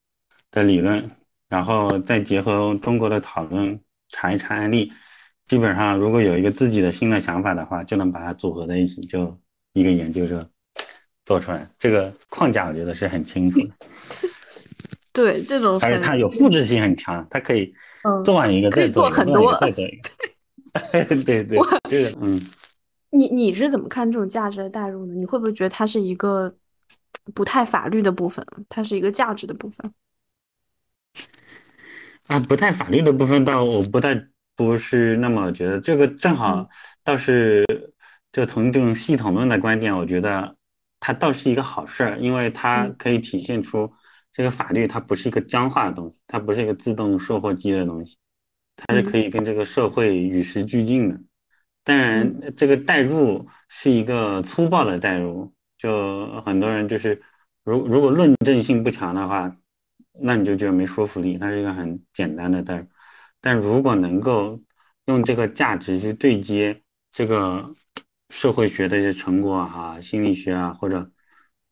[0.50, 1.08] 的理论，
[1.48, 4.92] 然后再结合中国的讨论，查一查案例，
[5.46, 9.34] 基本上如果有一个自己的新的想法的话，就能把它组合在一起，就
[9.72, 10.46] 一个研究者
[11.24, 11.70] 做出来。
[11.78, 13.66] 这个框架我觉得是很清楚的。
[15.12, 17.72] 对，这种而且它有复制性很强，它可以
[18.24, 20.10] 做完一个再做很多，再做一个。
[21.24, 21.58] 对 对，
[21.88, 22.40] 这个嗯，
[23.10, 25.14] 你你是怎么看这种价值的代入呢？
[25.14, 26.54] 你会不会觉得它是一个
[27.34, 28.44] 不太法律的部分？
[28.68, 29.92] 它是一个价值的部分？
[32.28, 36.68] 啊，不太法律的部分倒我不太不是那么觉得，这个正好
[37.02, 37.66] 倒是
[38.30, 40.56] 就从这种系统论的观点，我觉得
[41.00, 43.92] 它倒是一个好事儿，因为它可以体现出
[44.30, 48.16] 这个法律它不是一个僵化的东西，它不是一个自动售货机的东西，
[48.76, 51.20] 它是可以跟这个社会与时俱进的。
[51.90, 57.20] 当然，这个代入是一个粗暴的代入，就很多人就是
[57.64, 59.56] 如如果论证性不强的话。
[60.22, 62.86] 那你就觉得没说服力，它是一个很简单的代入，
[63.40, 64.60] 但如果能够
[65.06, 67.72] 用这个价值去对接这个
[68.28, 71.10] 社会学的一些成果啊、心理学啊，或者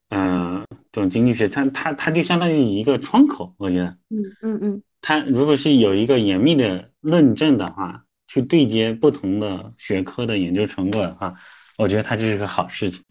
[0.09, 11.35] 呃这种经济学，它它它就相当于一个窗口，我觉得，嗯嗯嗯，它如果是有一个严密的论证的话，去对接不同的学科的研究成果的话，
[11.77, 13.03] 我觉得它就是个好事情，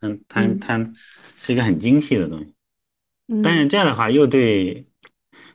[0.00, 0.92] 嗯，它它
[1.40, 2.54] 是一个很精细的东西。
[3.42, 4.86] 但是这样的话又对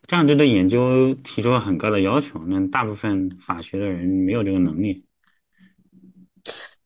[0.05, 5.05] 这样就对研究提出了很高的要求，那大部分法学的人没有这个能力。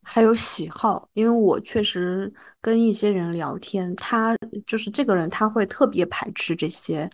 [0.04, 2.32] 还有喜好，因为我确实
[2.62, 4.38] 跟一些人聊天，他
[4.68, 7.10] 就是这个人，他会特别排斥这些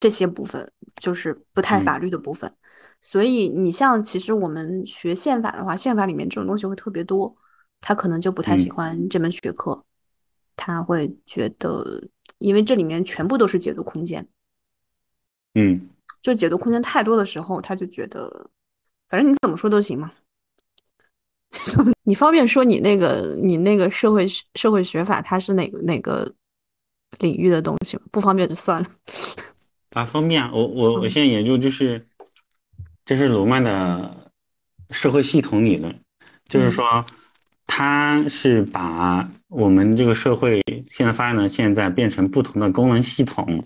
[0.00, 2.50] 这些部分，就是不太法律的部分。
[3.04, 7.36] 所以你像其实我们学宪法的话，宪法里面这种东西会特别多，
[7.82, 9.84] 他可能就不太喜欢这门学科，
[10.56, 12.08] 他会觉得。
[12.38, 14.26] 因为这里面全部都是解读空间，
[15.54, 15.88] 嗯，
[16.20, 18.50] 就解读空间太多的时候，他就觉得，
[19.08, 20.10] 反正你怎么说都行嘛。
[22.04, 26.30] 你方便说你那个你那个社会社会学法它是哪个哪个
[27.20, 28.02] 领域的东西吗？
[28.10, 28.88] 不方便就算了。
[29.90, 32.04] 啊，方便啊，我我我现在研究就是，
[33.04, 34.32] 这是罗曼的
[34.90, 36.00] 社会系统理论，
[36.44, 37.04] 就是说。
[37.66, 43.64] 他是把我们这个社会现在发展到现在变成不同的功能系统，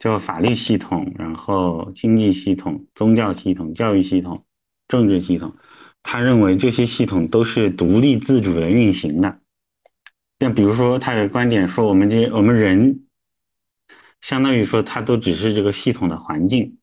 [0.00, 4.44] 就法律系统，然后经济系统、宗教系统、教育系统、
[4.88, 5.54] 政治系统。
[6.02, 9.38] 他认为这些系统都是独立自主的运行的。
[10.40, 13.04] 像比如说，他的观点说，我们这我们人，
[14.20, 16.78] 相当于说，他都只是这个系统的环境，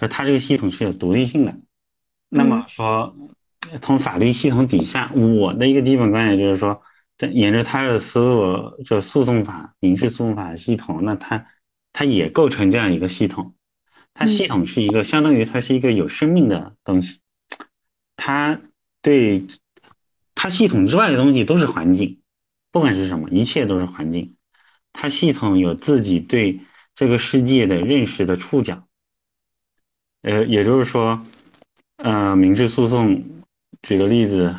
[0.00, 1.60] 就它这个系统是有独立性的。
[2.30, 3.14] 那么说。
[3.82, 6.82] 从法律系统底下，我的一个基本观点就是说，
[7.16, 11.46] 在沿着他的思路，就诉讼法、民事诉讼法系统，那它
[11.92, 13.54] 它也构成这样一个系统。
[14.12, 17.20] 它系统是一个相当于它是一个有生命的东西，
[18.16, 18.60] 它
[19.02, 19.46] 对
[20.34, 22.18] 它系统之外的东西都是环境，
[22.72, 24.34] 不管是什么，一切都是环境。
[24.92, 26.60] 它系统有自己对
[26.96, 28.88] 这个世界的认识的触角，
[30.22, 31.24] 呃，也就是说，
[31.96, 33.24] 呃，民事诉讼。
[33.82, 34.54] 举个例子，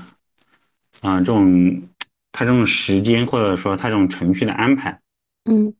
[1.02, 1.84] 啊，这种
[2.32, 5.00] 他这种时间或者说他这种程序的安排，
[5.44, 5.76] 嗯，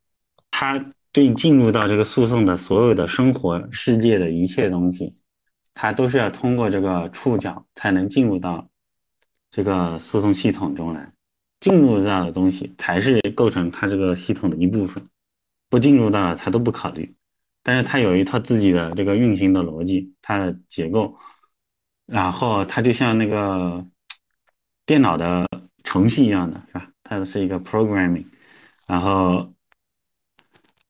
[0.52, 5.16] 他对进入到这个诉讼的所有的生活世界的一切东西，
[5.74, 8.70] 他都是要通过这个触角才能进入到
[9.50, 11.14] 这个诉讼系统中来，
[11.60, 15.08] 进入到的东西才是构成他这个系统的一部分，
[15.68, 17.16] 不进入到他都不考虑，
[17.64, 21.16] 但是他有一套自己的这个运行的逻辑，它的结构。
[22.06, 23.86] 然后它就像那个
[24.86, 25.48] 电脑的
[25.84, 26.90] 程序一样的是吧？
[27.04, 28.26] 它是一个 programming，
[28.86, 29.54] 然后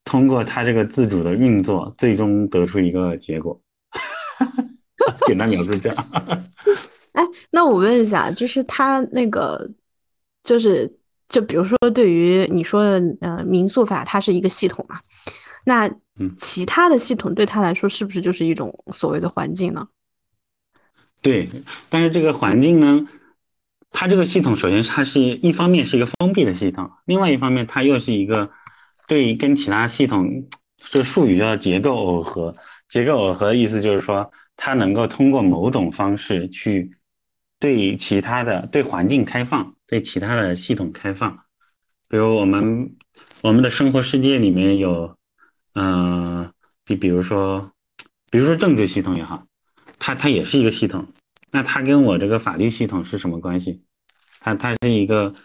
[0.04, 3.62] 通过它这个自主的运作，最终得出一个结果。
[5.28, 6.06] 简单描述这样。
[7.14, 9.70] 哎，那我问一下，就是它那个，
[10.44, 10.92] 就是
[11.30, 15.00] 就比如说，对于你说的呃民诉法，它是一个系统嘛？
[15.66, 15.90] 那
[16.36, 19.88] 其他的系统对他来说，是不是就是一种所谓的环境呢？
[21.22, 21.48] 对，
[21.90, 23.08] 但是这个环境呢，
[23.92, 28.50] 它这个系统首先它是一方面是一个封闭的系统，另外一方面它又是一个
[29.08, 30.48] 对跟其他系统，
[30.78, 32.54] 这术语叫结构耦合。
[32.90, 36.92] 结构耦合的意思就是说，它能够通过某种方式去
[37.60, 41.46] 对其他的对环境开放，对其他的系统开放。
[42.10, 42.98] 比如我们
[43.42, 45.16] 我们的生活世界里面有，
[45.76, 46.52] 嗯，
[46.86, 47.72] 比比如说，
[48.30, 49.46] 比如说政治系统也好。
[50.04, 51.14] 它它也是一个系统，
[51.52, 53.84] 那它跟我这个法律系统是什么关系？
[54.40, 55.36] 它它是一个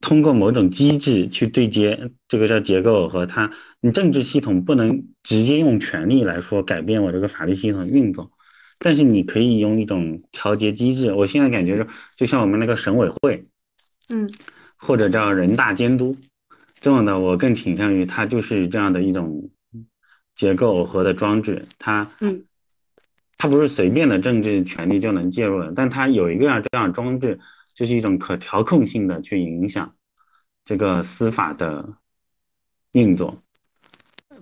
[0.00, 3.52] 通过某种机制去对接，这个叫结构和它。
[3.82, 8.32] 你政治系统不能直接用权力来说改变我这个法律系统运作，
[8.78, 11.12] 但是你可以用一种调节机制。
[11.12, 11.86] 我现在感觉就
[12.16, 13.44] 就像我们那个省委会，
[14.08, 14.30] 嗯，
[14.78, 16.16] 或者叫人大监督
[16.80, 19.50] 这种的，我更倾向于它就是这样的一种
[20.34, 22.44] 结构耦合的装置，它嗯。
[23.42, 27.40] 它不是随便的政治权利就能介入的，但它有一个这样装置，
[27.74, 29.94] 就是一种可调控性的去影响
[30.66, 31.94] 这个司法的
[32.92, 33.42] 运作。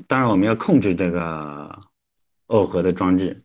[0.08, 1.78] 当然，我们要控制这个
[2.48, 3.44] 耦合的装置。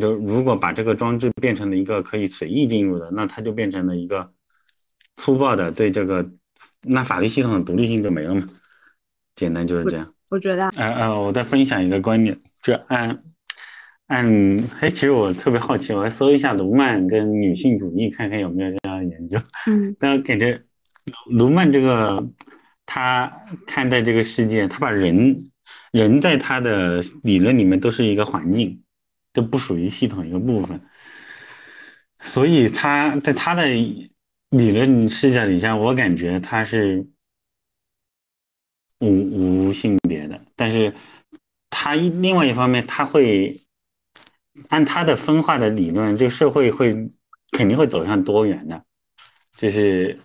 [0.00, 4.32] 就如果把这个装置变成了一个可以随意进入的，那它就变成了一个
[5.16, 6.30] 粗暴的对这个，
[6.82, 8.48] 那法律系统的独立性就没了嘛。
[9.34, 10.14] 简单就是这样。
[10.28, 10.68] 我觉得。
[10.70, 13.22] 呃呃，我再分享一个观点，就按
[14.06, 19.38] 按，哎，其实我特别好奇，我来搜一下卢曼跟女性主义，看看有没有这样的研究。
[19.66, 19.96] 嗯。
[20.00, 20.62] 但感觉
[21.30, 22.28] 卢卢曼这个
[22.86, 23.32] 他
[23.66, 25.50] 看待这个世界，他把人
[25.92, 28.82] 人在他的理论里面都是一个环境。
[29.32, 30.80] 都不属于系统一个部分，
[32.20, 33.64] 所以他在他的
[34.56, 37.06] 理论视角底下，我感觉他是
[39.00, 40.40] 无无性别的。
[40.56, 40.94] 但是
[41.70, 43.60] 他另外一方面，他会
[44.68, 47.10] 按他的分化的理论，这个社会会
[47.50, 48.84] 肯定会走向多元的。
[49.54, 50.20] 就是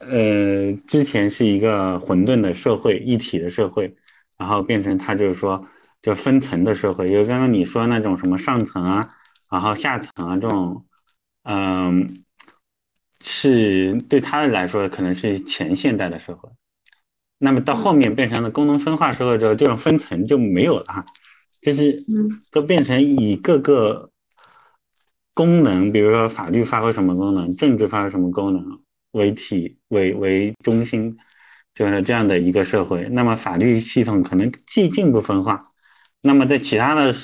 [0.00, 3.96] 呃，之前是一个混沌的社会，一体的社会，
[4.38, 5.66] 然后变成他就是说。
[6.02, 9.10] 就分层的社会，就刚刚你说那种什么上层啊，
[9.50, 10.86] 然后下层啊这种，
[11.42, 12.24] 嗯，
[13.20, 16.48] 是对他来说可能是前现代的社会。
[17.38, 21.06] 那么到后面变成了功能分化社会之后，这种分层就没有了哈，
[21.62, 22.04] 就是
[22.50, 24.10] 都变成以各个
[25.32, 28.80] 功能，比如说法律发挥什么功能，政治发挥什么功能
[29.12, 31.16] 为体为为中心，
[31.74, 33.08] 就是这样的一个社会。
[33.10, 35.72] 那么法律系统可能既进一步分化。
[36.20, 37.14] 那么在其他的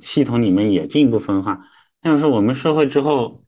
[0.00, 1.60] 系统里面也进一步分化，
[2.02, 3.44] 那就是我们社会之后，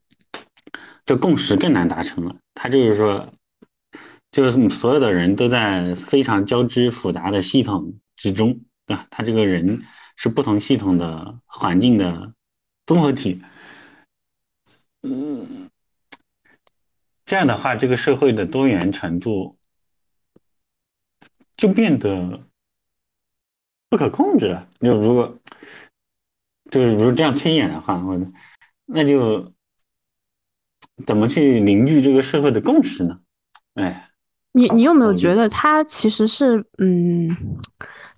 [1.05, 2.37] 这共识更难达成了。
[2.53, 3.33] 他就是说，
[4.31, 9.07] 就是所有的人都在非常交织复杂的系统之中，对吧？
[9.09, 9.83] 他这个人
[10.15, 12.33] 是不同系统的环境的
[12.85, 13.41] 综合体，
[15.01, 15.69] 嗯，
[17.25, 19.57] 这样的话，这个社会的多元程度
[21.55, 22.43] 就变得。
[23.89, 24.67] 不可控制了。
[24.79, 25.37] 就如果
[26.71, 28.25] 就是如果这样推演的话，或者
[28.85, 29.52] 那就
[31.05, 33.17] 怎么去凝聚这个社会的共识呢？
[33.75, 34.09] 哎，
[34.51, 37.35] 你你有没有觉得它其实是嗯，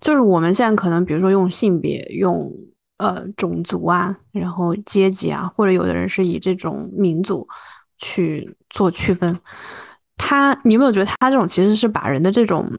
[0.02, 2.52] 就是我们现在可能比如说用性别、用
[2.98, 7.48] 呃种族啊，然后阶级啊，或者有的人是以这种民族
[7.98, 9.38] 去做区分。
[10.18, 12.72] 他你有没有觉得他这种其实是把人的这种。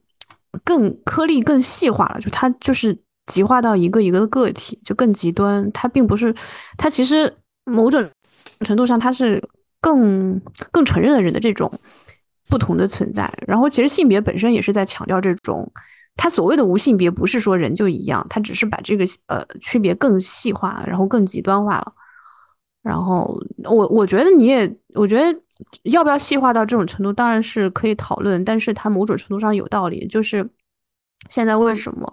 [0.65, 2.97] 更颗粒更细化了，就它就是
[3.27, 5.71] 极化到一个一个的个体，就更极端。
[5.71, 6.35] 它并不是，
[6.79, 7.31] 它其实
[7.67, 8.03] 某种
[8.61, 9.39] 程度上它是
[9.81, 10.41] 更
[10.73, 11.71] 更承认了人的这种
[12.49, 13.33] 不同的存在。
[13.47, 15.71] 然后其实性别本身也是在强调这种，
[16.17, 21.93] 它所谓的无性别不是说人就一样，它只是把这个呃区别更细化，然后更极端化了。
[22.83, 25.41] 然后我我觉得你也，我觉得。
[25.85, 30.07] 要不要细化到这种程度，当然是可以讨论，但是它某种程度上有道理。
[30.07, 30.47] 就是
[31.31, 32.07] 现在为什么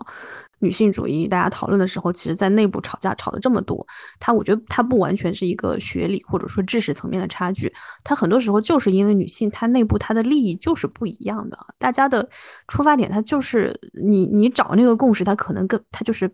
[0.64, 3.85] 女性主义大家讨论的时候，其实在内部吵架吵的这么多？
[4.19, 7.72] 它我觉得它不完全是一个学理或者说知识层面的差距，
[8.03, 12.27] 它很多时候就是因为女性她内部她的利益就是不一样的，大家的
[12.68, 16.31] 出发点它就是你你找那个共识，它可能更它就是。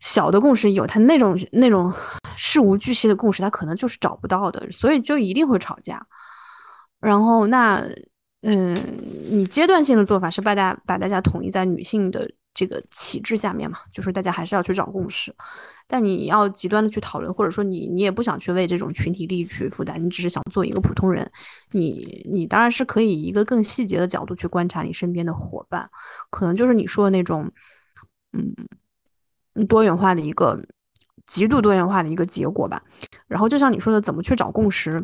[0.00, 1.90] 小的共识有，他那种那种
[2.36, 6.04] 事无巨细的共识，他可能就是找不到的，所以就一定会吵架。
[7.00, 7.82] 然后那，
[8.42, 8.76] 嗯，
[9.30, 15.34] 你阶段性的做法是把大把大家统一在女性的这个旗帜下面嘛，就是大家还是要去找共识。
[15.86, 21.30] 但你要极端的去讨论，或者说你你也不想去为这种群体利益去负担，你只是想做一个普通人，
[21.72, 25.90] 你你当然是可以以一个更细节的角度去观察你身边的伙伴，
[26.30, 27.52] 可能就是你说的那种，
[28.32, 28.54] 嗯。
[29.68, 30.60] 多元化的一个
[31.28, 32.82] 极度多元化的一个结果吧。
[33.28, 35.00] 然后就像你说的，怎么去找共识？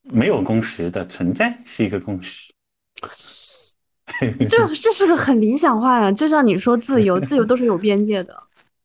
[0.00, 2.50] 没有共识的存在是一个共识。
[4.48, 6.12] 这这是个很理想化的。
[6.12, 8.42] 就像你说自由，自由都是有边界的。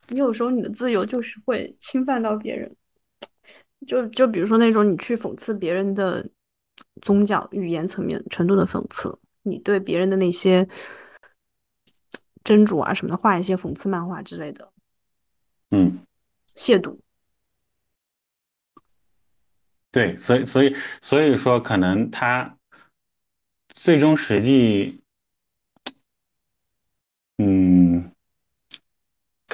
[0.09, 2.75] 你有时候你的自由就是会侵犯到别人。
[3.87, 6.27] 就就比如说那种你去讽刺别人的
[7.01, 10.67] 宗教、语言层面程度的讽刺，你对别人的那些。
[12.43, 14.71] 真主啊什么的，画一些讽刺漫画之类的，
[15.71, 15.97] 嗯，
[16.55, 16.99] 亵渎。
[19.89, 22.55] 对，所以所以所以说，可能他
[23.73, 25.01] 最终实际，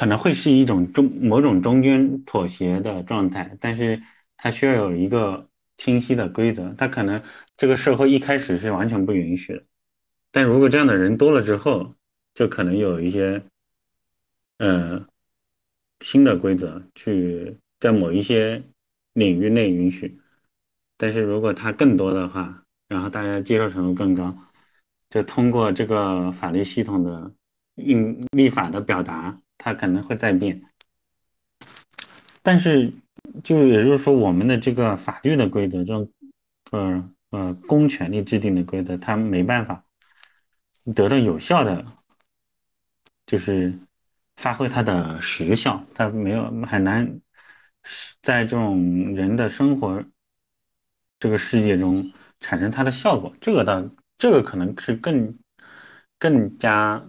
[0.01, 4.01] 可能会是一种中某种中间妥协的状态，但是
[4.35, 5.47] 它需要有一个
[5.77, 6.73] 清晰的规则。
[6.75, 7.21] 他可能
[7.55, 9.63] 这个社会一开始是完全不允许的，
[10.31, 11.93] 但如果这样的人多了之后。
[12.33, 13.43] 就可能有一些，
[14.57, 15.05] 呃
[15.99, 18.63] 新的规则去在某一些
[19.11, 20.17] 领域内允许，
[20.97, 24.33] 但是如果它更多的话，然后大家接受程度更高，
[25.09, 27.33] 就通过这个法律系统的
[27.75, 30.59] 嗯立法的表达，它可能会再变。
[32.41, 32.91] 但是，
[33.43, 36.11] 就也就是说，我们的这个法律的规则，这种
[36.71, 39.85] 呃呃公权力制定的规则，它没办法
[40.95, 41.85] 得到有效的，
[43.27, 43.77] 就是
[44.35, 47.21] 发挥它的实效，它没有很难
[48.23, 50.03] 在这种人的生活
[51.19, 53.31] 这个世界中产生它的效果。
[53.39, 55.37] 这个倒，这个可能是更
[56.17, 57.07] 更加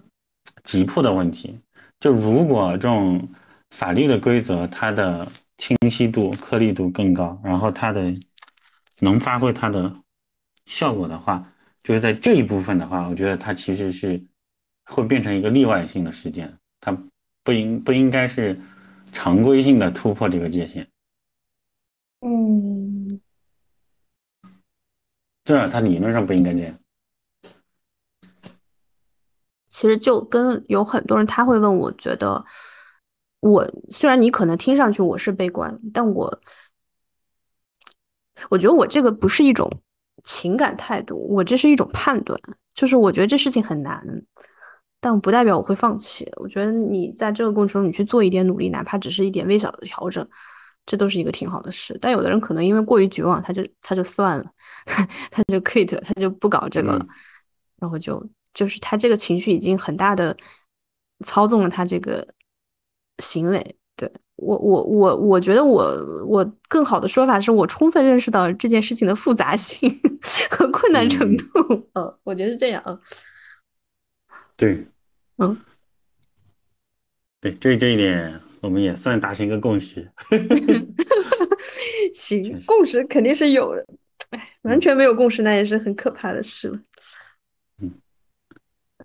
[0.63, 1.59] 急迫的问题。
[2.03, 3.31] 就如果这种。
[3.73, 8.15] 法律的规则，它的清晰度、颗粒度更高，然后它的
[8.99, 9.97] 能发挥它的
[10.67, 11.51] 效果的话，
[11.83, 14.27] 就是在这一部分的话，我觉得它其实是
[14.85, 17.03] 会变成一个例外性的事件，它
[17.43, 18.61] 不应不应该是
[19.11, 20.91] 常规性的突破这个界限。
[22.21, 23.23] 嗯，
[25.45, 26.79] 至少它理论上不应该这样。
[29.73, 32.45] 其实就跟有很多人他会问，我觉得。
[33.41, 36.41] 我虽然你可能听上去我是悲观，但我
[38.51, 39.69] 我觉得我这个不是一种
[40.23, 42.39] 情感态度，我这是一种判断。
[42.73, 44.01] 就是我觉得这事情很难，
[45.01, 46.31] 但不代表我会放弃。
[46.37, 50.25] 我觉得你在这个过程中，你去做一点努力，哪怕只是一点微小的调整，
[50.87, 51.99] 这都是一个挺好的事。
[52.01, 54.45] 但有的人可能因为过于绝望，他就他就算了，
[55.33, 57.05] 他就 quit，他就不搞这个了，
[57.81, 58.25] 然后就
[58.55, 60.37] 就是他这个情绪已经很大的
[61.25, 62.27] 操纵了他这个。
[63.19, 65.85] 行为对我我我我觉得我
[66.27, 69.89] 我更好的说法是我充分认识到这件事情的复杂性
[70.51, 71.45] 和困难程度，
[71.95, 73.01] 嗯，我觉得是这样，
[74.57, 74.85] 对，
[75.37, 75.57] 嗯，
[77.41, 80.11] 对，这这一点我们也算达成一个共识，
[82.15, 83.87] 行，共识肯定是有的，
[84.31, 86.83] 哎，完全没有共识那也是很可怕的事了，嗯，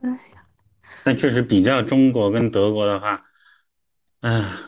[0.01, 0.45] 哎呀，
[1.03, 3.23] 但确实比较中国跟德国的话。
[4.19, 4.59] 啊，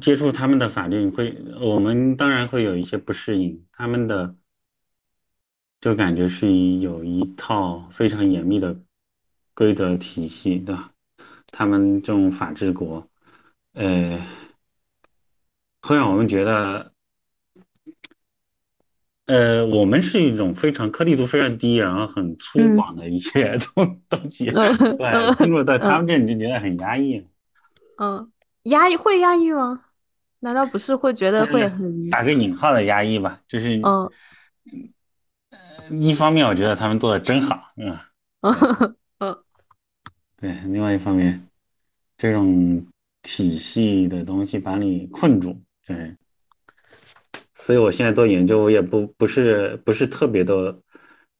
[0.00, 3.66] 接触他们的法律会，我们当然会有一些不适应。
[3.72, 4.36] 他们的
[5.80, 8.80] 就感觉是有一套非常严密的
[9.54, 10.92] 规则体系的，
[11.48, 13.10] 他们这种法治国，
[13.72, 14.24] 呃，
[15.82, 16.93] 会让我们觉得，
[19.26, 27.26] 呃，我们是一种非常颗粒度非常低，然后很粗犷的一些 东东西，对，听着在他们这你就觉得很压抑，
[27.98, 28.30] 嗯。
[28.64, 29.84] 压抑会压抑吗？
[30.40, 33.40] 难道不是会觉得会很打个引号的压抑吧？
[33.46, 34.10] 就是嗯，
[36.02, 37.98] 一方面我觉得他们做的真好，嗯
[39.18, 39.36] 嗯，
[40.40, 41.46] 对，另外一方面，
[42.16, 42.86] 这种
[43.20, 46.16] 体系的东西把你困住，对，
[47.64, 50.78] 所以我现在做研究，我也不不是不是特别的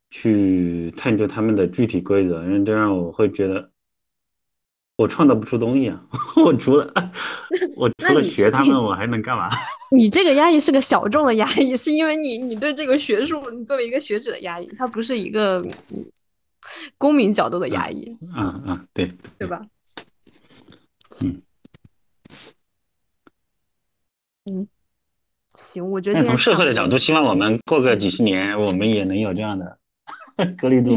[0.09, 3.70] 去探究他们的具体规则，因为这样我会觉得。
[4.96, 6.01] 我创造不出东西啊！
[6.46, 6.88] 我除了
[7.76, 9.51] 我除了学他们，我还能干嘛？
[9.90, 15.60] 你这个压抑是个小众的压抑，是因为你你对这个学术，你作为一个学者的压抑，它不是一个
[16.96, 18.16] 公民角度的压抑。
[18.36, 19.60] 嗯嗯，对对吧？
[21.20, 21.42] 嗯
[24.44, 24.68] 嗯，
[25.74, 29.78] 行，我觉得从社会的角度，希望我们过个几十年，我们也能有这样的
[30.56, 30.96] 隔离度，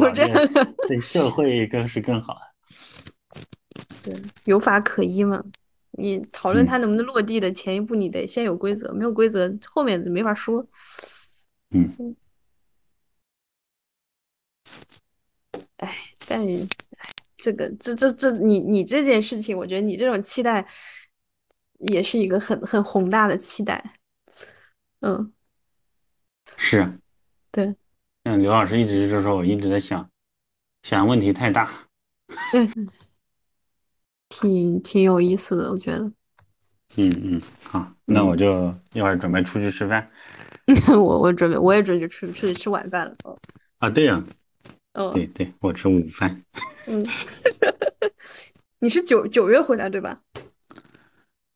[0.87, 2.37] 对社 会更是更好。
[4.03, 4.13] 对，
[4.45, 5.43] 有法可依嘛？
[5.99, 10.63] 你讨论它能不能落地的前一步，你得先有规则，没有规则，后面就没法说。
[11.71, 12.15] 嗯。
[15.77, 15.95] 哎，
[16.27, 16.39] 但
[17.35, 20.65] 这个，这这这，你你这件事情，我觉得你这种期待，
[21.79, 23.83] 也是一个很很宏大的期待。
[25.01, 25.31] 嗯。
[26.57, 26.99] 是。
[27.51, 27.75] 对。
[28.23, 30.09] 嗯，刘老师一直就说，我一直在想，
[30.83, 31.71] 想问题太大。
[32.51, 32.67] 对。
[34.29, 36.11] 挺挺有意思的，我觉得。
[36.95, 40.09] 嗯嗯，好，那我就一会儿准备出去吃饭。
[40.89, 43.15] 我我准备，我也准备出出去吃晚饭了。
[43.23, 43.37] 哦
[43.79, 44.23] 啊，对呀。
[44.93, 45.11] 哦。
[45.13, 46.43] 对对，我吃午饭。
[46.87, 47.05] 嗯。
[48.79, 50.21] 你是九九月回来对吧？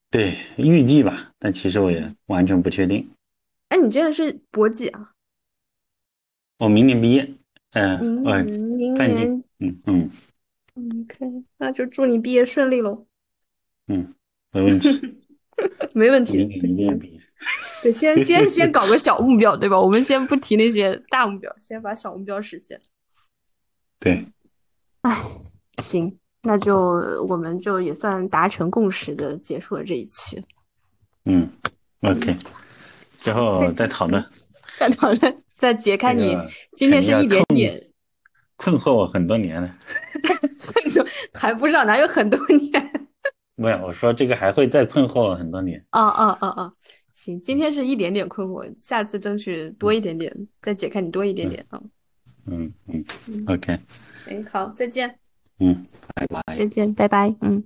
[0.09, 3.11] 对，预计吧，但其实我也完全不确定。
[3.71, 5.11] 哎，你这个是博几啊？
[6.57, 7.33] 我明年毕业。
[7.71, 8.21] 嗯。
[8.75, 9.43] 明年。
[9.59, 10.11] 嗯嗯。
[10.75, 13.05] OK，那就祝你毕业顺利喽。
[13.87, 14.13] 嗯，
[14.51, 14.89] 没问题，
[15.95, 16.45] 没问题。
[16.61, 17.21] 明年毕业。
[17.81, 19.79] 对，先先先搞个小目标，对吧？
[19.79, 22.79] 我们先不提那些大目标，先把小目标实现。
[23.99, 24.25] 对。
[25.03, 25.17] 哎，
[25.81, 26.75] 行，那就
[27.27, 30.43] 我们就也算达成共识的结束了这一期。
[31.23, 31.49] 嗯
[32.01, 32.35] ，OK，
[33.21, 34.23] 之后 再讨论，
[34.77, 36.35] 再讨论，再解开你
[36.75, 37.81] 今天是一点点
[38.57, 39.75] 困惑我很多年了，
[41.33, 42.91] 还不上哪有很多年？
[43.55, 45.79] 没有，我说这个还会再困惑我很多年。
[45.91, 46.73] 哦哦哦哦！
[47.13, 51.79] 行，今天是一点点困惑，下次争取多一点点，再解开你多一点点啊。
[52.47, 53.05] 嗯嗯
[53.47, 53.79] ，OK。
[54.27, 55.15] 哎，好，再见。
[55.59, 55.85] 嗯，
[56.15, 56.41] 拜拜。
[56.57, 57.35] 再见，拜拜。
[57.41, 57.63] 嗯。